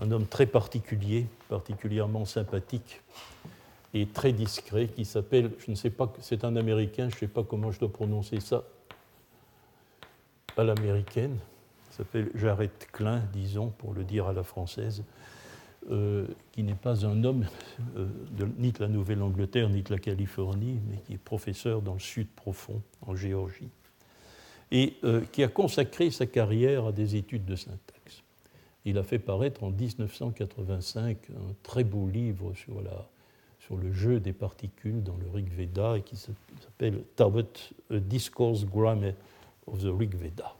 un 0.00 0.10
homme 0.10 0.26
très 0.26 0.46
particulier, 0.46 1.26
particulièrement 1.48 2.24
sympathique 2.24 3.02
et 3.94 4.06
très 4.06 4.32
discret, 4.32 4.88
qui 4.88 5.04
s'appelle, 5.04 5.50
je 5.58 5.70
ne 5.70 5.76
sais 5.76 5.90
pas, 5.90 6.10
c'est 6.20 6.44
un 6.44 6.56
Américain, 6.56 7.08
je 7.10 7.16
ne 7.16 7.20
sais 7.20 7.28
pas 7.28 7.42
comment 7.42 7.70
je 7.72 7.78
dois 7.78 7.92
prononcer 7.92 8.40
ça 8.40 8.64
à 10.56 10.64
l'américaine, 10.64 11.38
s'appelle 11.92 12.30
Jared 12.34 12.70
Klein, 12.92 13.22
disons, 13.32 13.68
pour 13.68 13.92
le 13.92 14.04
dire 14.04 14.26
à 14.26 14.32
la 14.32 14.42
française, 14.42 15.04
euh, 15.90 16.26
qui 16.52 16.62
n'est 16.62 16.74
pas 16.74 17.04
un 17.04 17.24
homme 17.24 17.44
euh, 17.96 18.06
ni 18.58 18.72
de 18.72 18.80
la 18.80 18.88
Nouvelle-Angleterre 18.88 19.68
ni 19.68 19.82
de 19.82 19.90
la 19.92 19.98
Californie, 19.98 20.80
mais 20.88 20.98
qui 20.98 21.14
est 21.14 21.18
professeur 21.18 21.82
dans 21.82 21.94
le 21.94 22.00
sud 22.00 22.28
profond, 22.28 22.80
en 23.02 23.14
Géorgie, 23.14 23.68
et 24.72 24.94
euh, 25.04 25.20
qui 25.30 25.44
a 25.44 25.48
consacré 25.48 26.10
sa 26.10 26.26
carrière 26.26 26.86
à 26.86 26.92
des 26.92 27.14
études 27.14 27.44
de 27.44 27.54
syntaxe. 27.54 28.24
Il 28.84 28.98
a 28.98 29.04
fait 29.04 29.20
paraître 29.20 29.62
en 29.62 29.70
1985 29.70 31.18
un 31.30 31.54
très 31.62 31.84
beau 31.84 32.08
livre 32.08 32.52
sur, 32.54 32.82
la, 32.82 33.08
sur 33.60 33.76
le 33.76 33.92
jeu 33.92 34.18
des 34.18 34.32
particules 34.32 35.04
dans 35.04 35.16
le 35.16 35.28
Rig 35.32 35.48
Veda 35.48 35.98
et 35.98 36.02
qui 36.02 36.16
s'appelle 36.16 37.04
Tavat, 37.14 37.44
Discourse 37.90 38.64
Grammar 38.64 39.12
of 39.68 39.84
the 39.84 39.96
Rig 39.96 40.16
Veda 40.16 40.56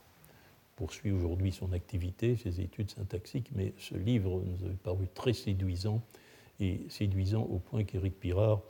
poursuit 0.83 1.13
aujourd'hui 1.13 1.53
son 1.53 1.73
activité, 1.73 2.37
ses 2.37 2.61
études 2.61 2.91
syntaxiques, 2.91 3.51
mais 3.55 3.73
ce 3.79 3.95
livre 3.95 4.43
nous 4.45 4.67
avait 4.67 4.75
paru 4.75 5.07
très 5.15 5.33
séduisant, 5.33 6.03
et 6.61 6.81
séduisant 6.89 7.43
au 7.43 7.59
point 7.59 7.85
qu'Éric 7.85 8.19
Pirard 8.19 8.61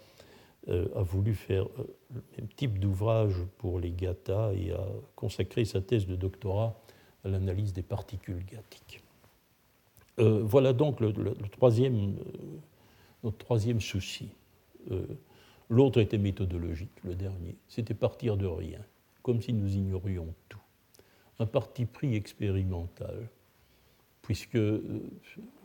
a 0.69 1.03
voulu 1.03 1.35
faire 1.35 1.65
euh, 1.65 1.97
le 2.15 2.23
même 2.37 2.49
type 2.49 2.79
d'ouvrage 2.79 3.35
pour 3.59 3.81
les 3.81 3.91
GATHA 3.91 4.53
et 4.55 4.73
a 4.73 4.87
consacré 5.17 5.65
sa 5.65 5.81
thèse 5.81 6.07
de 6.07 6.17
doctorat 6.17 6.81
à 7.25 7.29
l'analyse 7.29 7.73
des 7.73 7.83
particules 7.83 8.45
gathiques. 8.45 9.03
Euh, 10.19 10.43
voilà 10.45 10.73
donc 10.73 11.01
le, 11.01 11.13
troisième, 11.51 12.17
notre 13.25 13.39
troisième 13.39 13.81
souci. 13.81 14.31
L'autre 15.69 16.01
était 16.01 16.19
méthodologique, 16.19 17.03
le 17.05 17.15
dernier. 17.15 17.57
C'était 17.69 17.95
partir 17.95 18.37
de 18.37 18.47
rien, 18.47 18.81
comme 19.23 19.41
si 19.41 19.53
nous 19.53 19.75
ignorions 19.75 20.35
tout 20.49 20.59
un 21.43 21.47
parti 21.47 21.87
pris 21.87 22.15
expérimental, 22.15 23.29
puisque 24.23 24.57
euh, 24.57 25.11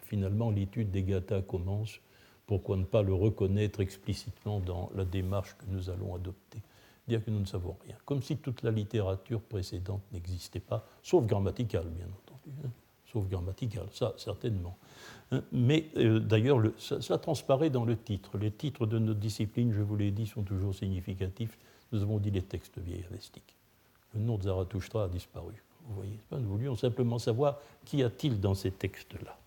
finalement 0.02 0.50
l'étude 0.50 0.91
des 0.91 1.04
GATHA 1.04 1.41
commence, 1.43 2.00
pourquoi 2.48 2.78
ne 2.78 2.86
pas 2.86 3.04
le 3.04 3.14
reconnaître 3.14 3.82
explicitement 3.82 4.60
dans 4.60 4.89
la 4.95 5.06
démarche 5.06 5.56
que 5.58 5.66
nous 5.68 5.89
allons 5.89 6.16
adopter 6.16 6.62
Dire 7.08 7.24
que 7.24 7.32
nous 7.32 7.39
ne 7.39 7.45
savons 7.45 7.78
rien, 7.86 7.95
comme 8.04 8.22
si 8.22 8.36
toute 8.38 8.64
la 8.64 8.72
littérature 8.72 9.39
précédente 9.39 10.02
n'existait 10.12 10.60
pas, 10.60 10.86
sauf 11.04 11.26
grammaticale, 11.26 11.88
bien 11.88 12.06
entendu. 12.06 12.52
Hein, 12.66 12.70
sauf 13.06 13.28
grammaticale, 13.30 13.88
ça 13.93 14.14
certainement. 14.18 14.78
Hein, 15.32 15.41
mais 15.54 15.86
euh, 15.98 16.20
d'ailleurs, 16.20 16.62
ça, 16.78 17.18
transparaît 17.18 17.70
dans 17.70 17.86
le 17.86 17.95
titre. 17.98 18.38
Les 18.38 18.52
titres 18.52 18.86
de 18.86 19.00
notre 19.00 19.20
discipline, 19.20 19.72
je 19.72 19.82
vous 19.82 19.95
l'ai 19.95 20.12
dit, 20.12 20.26
sont 20.26 20.43
toujours 20.43 20.76
significatifs. 20.76 21.58
Nous 21.93 22.02
avons 22.02 22.18
dit 22.18 22.32
les 22.32 22.41
textes 22.41 22.78
vieillistiques. 22.80 23.56
Le 24.14 24.20
nom 24.22 24.38
de 24.38 24.43
Zarathustra 24.43 25.06
a 25.06 25.08
disparu. 25.08 25.54
Vous 25.88 25.95
voyez, 25.95 26.20
nous 26.32 26.50
voulions 26.50 26.76
simplement 26.76 27.20
savoir 27.20 27.60
qu'y 27.86 28.04
a-t-il 28.04 28.41
dans 28.41 28.54
ces 28.54 28.72
textes-là. 28.72 29.38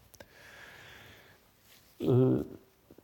Euh, 2.03 2.43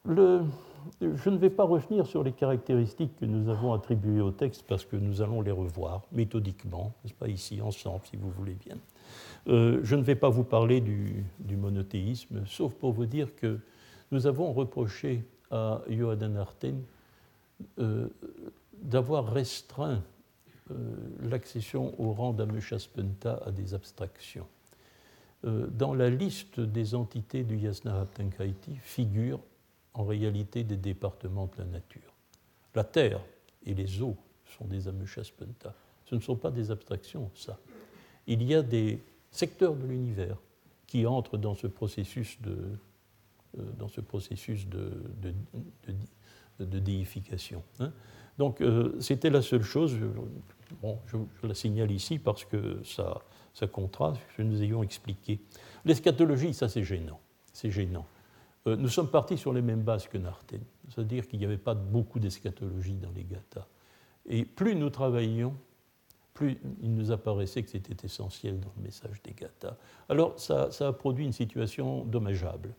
je 0.09 1.31
ne 1.31 1.37
vais 1.37 1.51
pas 1.51 1.65
revenir 1.65 2.07
sur 2.07 2.23
les 2.23 2.33
caractéristiques 2.33 3.17
que 3.17 3.25
nous 3.25 3.49
avons 3.49 3.73
attribuées 3.73 4.21
au 4.21 4.31
texte 4.31 4.65
parce 4.69 4.85
que 4.85 4.97
nous 4.97 5.21
allons 5.23 5.41
les 5.41 5.51
revoir 5.51 6.03
méthodiquement, 6.13 6.93
n'est-ce 7.03 7.15
pas, 7.15 7.29
ici 7.29 7.61
ensemble, 7.61 8.03
si 8.05 8.17
vous 8.17 8.31
voulez 8.31 8.55
bien. 8.55 8.77
Euh, 9.49 9.81
je 9.83 9.95
ne 9.97 10.03
vais 10.03 10.15
pas 10.15 10.29
vous 10.29 10.45
parler 10.45 10.81
du, 10.81 11.25
monothéisme, 11.57 12.45
sauf 12.47 12.75
pour 12.75 12.93
vous 12.93 13.07
dire 13.07 13.35
que 13.37 13.59
nous 14.11 14.27
avons 14.27 14.53
reproché 14.53 15.25
à 15.51 15.83
Johann 15.89 16.37
Arten 16.37 16.83
euh, 17.79 18.09
d'avoir 18.83 19.33
restreint 19.33 20.03
euh, 20.71 20.75
l'accession 21.23 21.99
au 22.01 22.13
rang 22.13 22.33
d'Amushaspenta 22.33 23.41
à 23.45 23.51
des 23.51 23.75
abstractions. 23.75 24.47
Dans 25.45 25.95
la 25.95 26.11
liste 26.11 26.59
des 26.59 26.97
entités 26.97 27.45
du 27.45 27.57
Yasnahaptenkaiti 27.59 28.75
figurent 28.81 29.43
en 29.97 30.05
réalité 30.05 30.63
des 30.63 30.77
départements 30.77 31.47
de 31.47 31.63
la 31.63 31.65
nature. 31.65 32.15
La 32.75 32.85
terre 32.85 33.21
et 33.65 33.75
les 33.75 34.03
eaux 34.03 34.17
sont 34.45 34.67
des 34.67 34.89
Amushaspenta. 34.89 35.75
Ce 36.05 36.15
ne 36.15 36.21
sont 36.21 36.37
pas 36.37 36.51
des 36.51 36.71
abstractions, 36.71 37.31
ça. 37.35 37.59
Il 38.27 38.43
y 38.43 38.55
a 38.55 38.63
des 38.63 39.03
secteurs 39.31 39.75
de 39.75 39.87
l'univers 39.87 40.37
qui 40.87 41.07
entrent 41.07 41.39
dans 41.39 41.55
ce 41.55 41.67
processus 41.67 42.41
de, 42.43 42.57
euh, 43.59 43.63
dans 43.79 43.89
ce 43.89 44.01
processus 44.01 44.69
de, 44.69 45.03
de, 46.59 46.79
déification. 46.79 47.63
Hein. 47.81 47.93
Donc 48.39 48.63
c'était 49.01 49.31
la 49.31 49.41
seule 49.41 49.63
chose. 49.63 49.97
Bon, 50.83 50.99
je, 51.07 51.17
la 51.47 51.55
signale 51.55 51.91
ici 51.91 52.19
parce 52.19 52.45
que 52.45 52.83
ça, 52.85 53.23
ça 53.55 53.67
contraste 53.67 54.21
que 54.37 54.43
nous 54.43 54.63
ayons 54.63 54.83
expliqué. 54.83 55.41
L'eschatologie, 55.85 56.53
ça 56.53 56.69
c'est 56.69 56.85
gênant. 56.85 57.19
C'est 57.53 57.71
gênant. 57.71 58.07
Euh, 58.67 58.77
nous 58.77 58.89
sommes 58.89 59.11
partis 59.11 59.37
sur 59.37 59.53
les 59.53 59.63
mêmes 59.63 59.83
bases 59.83 60.09
que 60.09 60.19
Narten, 60.19 60.63
c'est-à-dire 60.89 61.27
qu'il 61.29 61.39
n'y 61.39 61.45
avait 61.45 61.57
pas 61.57 61.75
beaucoup 61.75 62.19
d'eschatologie 62.19 62.95
dans 62.95 63.13
les 63.13 63.25
gathas. 63.25 63.67
Et 64.27 64.45
plus 64.45 64.75
nous 64.75 64.91
travaillions, 64.91 65.55
plus 66.35 66.59
il 66.83 66.95
nous 66.95 67.11
apparaissait 67.11 67.63
que 67.63 67.71
c'était 67.71 68.05
essentiel 68.05 68.61
dans 68.61 68.73
le 68.77 68.83
message 68.83 69.23
des 69.23 69.33
gathas. 69.33 69.77
Alors 70.09 70.39
ça, 70.39 70.69
a 70.81 70.93
produit 70.93 71.25
une 71.25 71.33
situation 71.33 72.05
dommageable. 72.05 72.75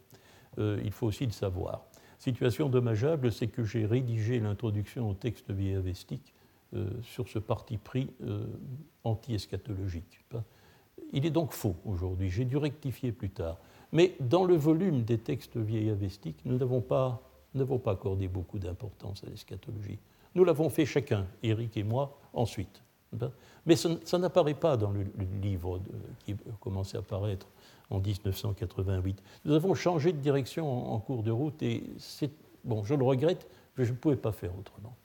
Euh, 0.59 0.79
il 0.83 0.91
faut 0.91 1.07
aussi 1.07 1.25
le 1.25 1.31
savoir. 1.31 1.85
Situation 2.19 2.69
dommageable, 2.69 3.31
c'est 3.31 3.47
que 3.47 3.63
j'ai 3.63 3.85
rédigé 3.85 4.39
l'introduction 4.39 5.09
au 5.09 5.13
texte 5.13 5.51
viéavestique 5.51 6.33
euh, 6.73 6.89
sur 7.01 7.27
ce 7.27 7.39
parti 7.39 7.77
pris 7.77 8.09
euh, 8.23 8.45
anti-eschatologique. 9.03 10.19
Il 11.13 11.25
est 11.25 11.31
donc 11.31 11.53
faux 11.53 11.75
aujourd'hui, 11.85 12.29
j'ai 12.29 12.45
dû 12.45 12.57
rectifier 12.57 13.11
plus 13.11 13.29
tard. 13.29 13.57
Mais 13.91 14.15
dans 14.19 14.45
le 14.45 14.55
volume 14.55 15.03
des 15.03 15.17
textes 15.17 15.57
vieillavestiques, 15.57 16.39
nous 16.45 16.57
n'avons 16.57 16.81
pas, 16.81 17.21
accordé 17.85 18.27
beaucoup 18.27 18.59
d'importance 18.59 19.23
à 19.23 19.29
l'eschatologie. 19.29 19.99
Nous 20.35 20.43
l'avons 20.43 20.69
fait 20.69 20.85
chacun, 20.85 21.25
Eric 21.41 21.77
et 21.77 21.83
moi, 21.83 22.19
ensuite. 22.33 22.83
Mais 23.65 23.75
ça, 23.75 24.17
n'apparaît 24.17 24.53
pas 24.53 24.77
dans 24.77 24.91
le, 24.91 25.05
livre 25.41 25.79
qui 26.25 26.33
a 26.33 26.95
à 26.95 26.97
apparaître 26.99 27.47
en 27.89 27.99
1988. 27.99 29.23
Nous 29.45 29.53
avons 29.53 29.73
changé 29.73 30.11
de 30.11 30.17
direction 30.17 30.93
en, 30.93 30.99
cours 30.99 31.23
de 31.23 31.31
route 31.31 31.61
et 31.63 31.83
bon, 32.65 32.83
je 32.83 32.93
le 32.93 33.03
regrette, 33.03 33.47
mais 33.77 33.85
je 33.85 33.93
ne 33.93 33.97
pouvais 33.97 34.17
pas 34.17 34.33
faire 34.33 34.51
autrement. 34.57 34.95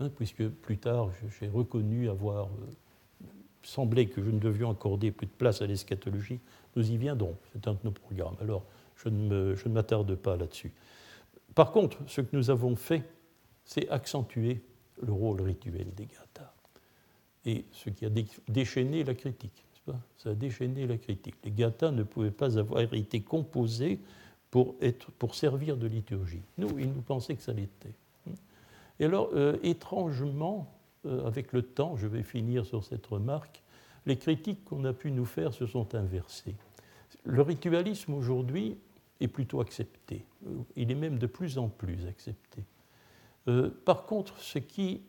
Hein, 0.00 0.10
puisque 0.14 0.46
plus 0.46 0.78
tard 0.78 1.10
j'ai 1.40 1.48
reconnu 1.48 2.08
avoir 2.08 2.48
semblé 3.62 4.08
que 4.08 4.22
je 4.22 4.30
ne 4.30 4.38
devions 4.38 4.70
accorder 4.70 5.10
plus 5.10 5.26
de 5.26 5.32
place 5.32 5.62
à 5.62 5.66
l'eschatologie. 5.66 6.40
Nous 6.76 6.90
y 6.90 6.96
viendrons, 6.96 7.36
c'est 7.52 7.66
un 7.68 7.72
de 7.72 7.78
nos 7.84 7.90
programmes. 7.90 8.36
Alors 8.40 8.64
je 8.96 9.08
ne 9.08 9.68
m'attarde 9.68 10.14
pas 10.14 10.36
là-dessus. 10.36 10.72
Par 11.54 11.72
contre, 11.72 11.98
ce 12.06 12.20
que 12.20 12.36
nous 12.36 12.50
avons 12.50 12.76
fait, 12.76 13.02
c'est 13.64 13.88
accentuer 13.88 14.62
le 15.02 15.12
rôle 15.12 15.40
rituel 15.42 15.86
des 15.94 16.06
gathas. 16.06 16.52
Et 17.44 17.64
ce 17.72 17.90
qui 17.90 18.04
a 18.06 18.10
déchaîné 18.48 19.04
la 19.04 19.14
critique. 19.14 19.64
Ça 20.18 20.30
a 20.30 20.34
déchaîné 20.34 20.86
la 20.86 20.98
critique. 20.98 21.36
Les 21.44 21.50
gathas 21.50 21.90
ne 21.90 22.02
pouvaient 22.02 22.30
pas 22.30 22.58
avoir 22.58 22.82
été 22.92 23.20
composés 23.20 24.00
pour 24.50 24.76
servir 25.34 25.76
de 25.76 25.86
liturgie. 25.86 26.42
Nous, 26.58 26.78
ils 26.78 26.92
nous 26.92 27.02
pensaient 27.02 27.36
que 27.36 27.42
ça 27.42 27.52
l'était. 27.52 27.94
Et 29.00 29.04
alors, 29.04 29.30
euh, 29.34 29.56
étrangement, 29.62 30.68
euh, 31.06 31.26
avec 31.26 31.52
le 31.52 31.62
temps, 31.62 31.96
je 31.96 32.06
vais 32.06 32.22
finir 32.22 32.66
sur 32.66 32.84
cette 32.84 33.06
remarque, 33.06 33.62
les 34.06 34.16
critiques 34.16 34.64
qu'on 34.64 34.84
a 34.84 34.92
pu 34.92 35.10
nous 35.10 35.24
faire 35.24 35.52
se 35.52 35.66
sont 35.66 35.94
inversées. 35.94 36.54
Le 37.24 37.42
ritualisme 37.42 38.14
aujourd'hui 38.14 38.78
est 39.20 39.28
plutôt 39.28 39.60
accepté. 39.60 40.24
Il 40.76 40.90
est 40.90 40.94
même 40.94 41.18
de 41.18 41.26
plus 41.26 41.58
en 41.58 41.68
plus 41.68 42.06
accepté. 42.06 42.62
Euh, 43.48 43.70
par 43.84 44.06
contre, 44.06 44.38
ce 44.38 44.58
qui, 44.58 45.02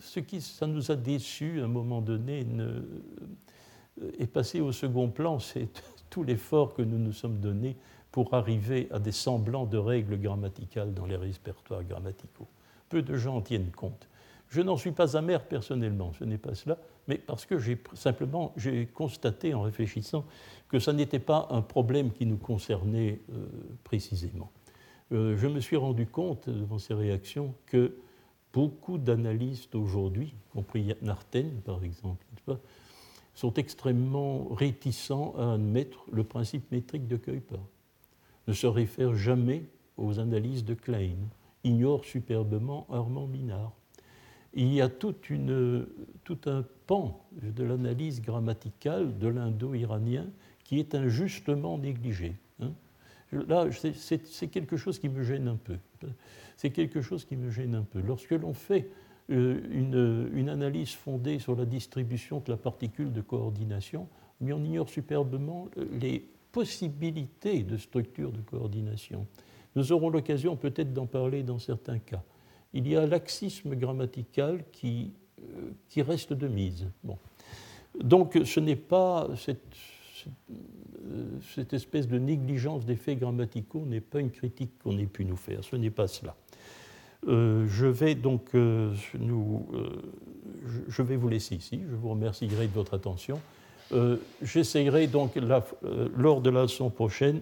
ce 0.00 0.20
qui, 0.20 0.40
ça 0.40 0.66
nous 0.66 0.90
a 0.90 0.96
déçus 0.96 1.60
à 1.60 1.64
un 1.64 1.68
moment 1.68 2.00
donné, 2.00 2.46
est 4.18 4.26
passé 4.26 4.60
au 4.60 4.72
second 4.72 5.08
plan. 5.08 5.38
C'est 5.38 5.68
tout 6.10 6.22
l'effort 6.22 6.74
que 6.74 6.82
nous 6.82 6.98
nous 6.98 7.12
sommes 7.12 7.40
donnés 7.40 7.76
pour 8.16 8.32
arriver 8.32 8.88
à 8.92 8.98
des 8.98 9.12
semblants 9.12 9.66
de 9.66 9.76
règles 9.76 10.18
grammaticales 10.18 10.94
dans 10.94 11.04
les 11.04 11.16
répertoires 11.16 11.84
grammaticaux. 11.84 12.46
Peu 12.88 13.02
de 13.02 13.16
gens 13.16 13.36
en 13.36 13.40
tiennent 13.40 13.70
compte. 13.70 14.08
Je 14.48 14.60
n'en 14.60 14.76
suis 14.76 14.92
pas 14.92 15.16
amer 15.16 15.44
personnellement, 15.44 16.12
ce 16.12 16.24
n'est 16.24 16.38
pas 16.38 16.54
cela, 16.54 16.78
mais 17.08 17.18
parce 17.18 17.46
que 17.46 17.58
j'ai 17.58 17.82
simplement 17.94 18.52
j'ai 18.56 18.86
constaté 18.86 19.54
en 19.54 19.62
réfléchissant 19.62 20.24
que 20.68 20.78
ça 20.78 20.92
n'était 20.92 21.18
pas 21.18 21.48
un 21.50 21.62
problème 21.62 22.12
qui 22.12 22.26
nous 22.26 22.36
concernait 22.36 23.20
euh, 23.32 23.46
précisément. 23.82 24.52
Euh, 25.12 25.36
je 25.36 25.48
me 25.48 25.60
suis 25.60 25.76
rendu 25.76 26.06
compte 26.06 26.48
devant 26.48 26.78
ces 26.78 26.94
réactions 26.94 27.54
que 27.66 27.96
beaucoup 28.52 28.98
d'analystes 28.98 29.74
aujourd'hui, 29.74 30.28
y 30.28 30.52
compris 30.54 30.94
Narten 31.02 31.60
par 31.64 31.82
exemple, 31.82 32.24
sont 33.34 33.52
extrêmement 33.54 34.48
réticents 34.54 35.34
à 35.36 35.54
admettre 35.54 36.04
le 36.10 36.22
principe 36.22 36.70
métrique 36.70 37.08
de 37.08 37.16
Kuiper 37.16 37.58
ne 38.46 38.52
se 38.52 38.66
réfère 38.66 39.14
jamais 39.14 39.64
aux 39.96 40.18
analyses 40.18 40.64
de 40.64 40.74
Klein, 40.74 41.16
ignore 41.66 42.04
superbement 42.04 42.86
Armand 42.90 43.26
Minard. 43.26 43.72
Il 44.54 44.72
y 44.72 44.80
a 44.80 44.88
tout 44.88 45.14
un 46.46 46.64
pan 46.86 47.26
de 47.42 47.62
l'analyse 47.62 48.22
grammaticale 48.22 49.18
de 49.18 49.28
l'indo-iranien 49.28 50.26
qui 50.64 50.78
est 50.78 50.94
injustement 50.94 51.76
négligé. 51.76 52.34
Hein. 52.60 52.72
Là, 53.32 53.66
c'est 53.94 54.48
quelque 54.48 54.76
chose 54.76 54.98
qui 54.98 55.08
me 55.08 55.22
gêne 55.22 55.48
un 55.48 55.56
peu. 55.56 55.76
C'est 56.56 56.70
quelque 56.70 57.02
chose 57.02 57.24
qui 57.24 57.36
me 57.36 57.50
gêne 57.50 57.74
un 57.74 57.82
peu. 57.82 58.00
Lorsque 58.00 58.30
l'on 58.30 58.54
fait 58.54 58.88
euh, 59.30 59.60
une, 59.70 60.30
une, 60.32 60.48
analyse 60.48 60.92
fondée 60.92 61.38
sur 61.38 61.54
la 61.54 61.66
distribution 61.66 62.40
de 62.40 62.52
la 62.52 62.56
particule 62.56 63.12
de 63.12 63.20
coordination, 63.20 64.08
mais 64.40 64.52
on 64.52 64.64
ignore 64.64 64.88
superbement 64.88 65.68
les 66.00 66.24
possibilités 66.52 67.62
de 67.62 67.76
structure 67.76 68.32
de 68.32 68.40
coordination. 68.40 69.26
Nous 69.76 69.92
aurons 69.92 70.08
l'occasion 70.08 70.56
peut-être 70.56 70.92
d'en 70.94 71.06
parler 71.06 71.42
dans 71.42 71.58
certains 71.58 71.98
cas. 71.98 72.22
Il 72.72 72.88
y 72.88 72.96
a 72.96 73.06
laxisme 73.06 73.74
grammatical 73.74 74.64
qui, 74.72 75.12
euh, 75.40 76.02
reste 76.02 76.32
de 76.32 76.48
mise. 76.48 76.86
Donc 78.02 78.38
ce 78.44 78.58
n'est 78.58 78.74
pas 78.74 79.28
cette, 79.36 79.60
euh, 80.26 81.24
cette, 81.54 81.74
espèce 81.74 82.08
de 82.08 82.18
négligence 82.18 82.86
des 82.86 82.96
faits 82.96 83.18
grammaticaux 83.18 83.84
n'est 83.86 84.00
pas 84.00 84.20
une 84.20 84.30
critique 84.30 84.78
qu'on 84.82 84.98
ait 84.98 85.06
pu 85.06 85.26
nous 85.26 85.36
faire. 85.36 85.62
Ce 85.62 85.76
n'est 85.76 85.90
pas 85.90 86.08
cela. 86.08 86.34
Euh, 87.28 87.66
je 87.68 87.86
vais 87.86 88.14
donc 88.14 88.54
vous 88.54 89.68
laisser 91.28 91.54
ici. 91.54 91.80
Je 91.90 91.96
vous 91.96 92.10
remercierai 92.10 92.66
de 92.66 92.72
votre 92.72 92.94
attention. 92.94 93.38
J'essayerai 94.42 95.06
donc, 95.06 95.36
lors 96.16 96.40
de 96.40 96.50
la 96.50 96.62
leçon 96.62 96.90
prochaine, 96.90 97.40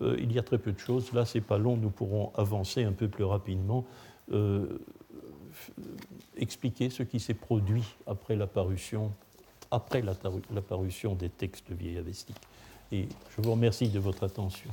euh, 0.00 0.16
il 0.18 0.32
y 0.32 0.38
a 0.38 0.42
très 0.42 0.58
peu 0.58 0.72
de 0.72 0.78
choses, 0.78 1.12
là 1.12 1.24
c'est 1.24 1.40
pas 1.40 1.58
long, 1.58 1.76
nous 1.76 1.90
pourrons 1.90 2.32
avancer 2.34 2.84
un 2.84 2.92
peu 2.92 3.08
plus 3.08 3.24
rapidement, 3.24 3.84
expliquer 6.36 6.90
ce 6.90 7.02
qui 7.02 7.20
s'est 7.20 7.34
produit 7.34 7.84
après 8.06 8.36
la 8.36 8.46
parution, 8.46 9.12
après 9.70 10.02
des 11.14 11.28
textes 11.28 11.70
vieillavestiques. 11.70 12.40
Et 12.92 13.08
je 13.36 13.42
vous 13.42 13.52
remercie 13.52 13.88
de 13.88 13.98
votre 13.98 14.24
attention. 14.24 14.70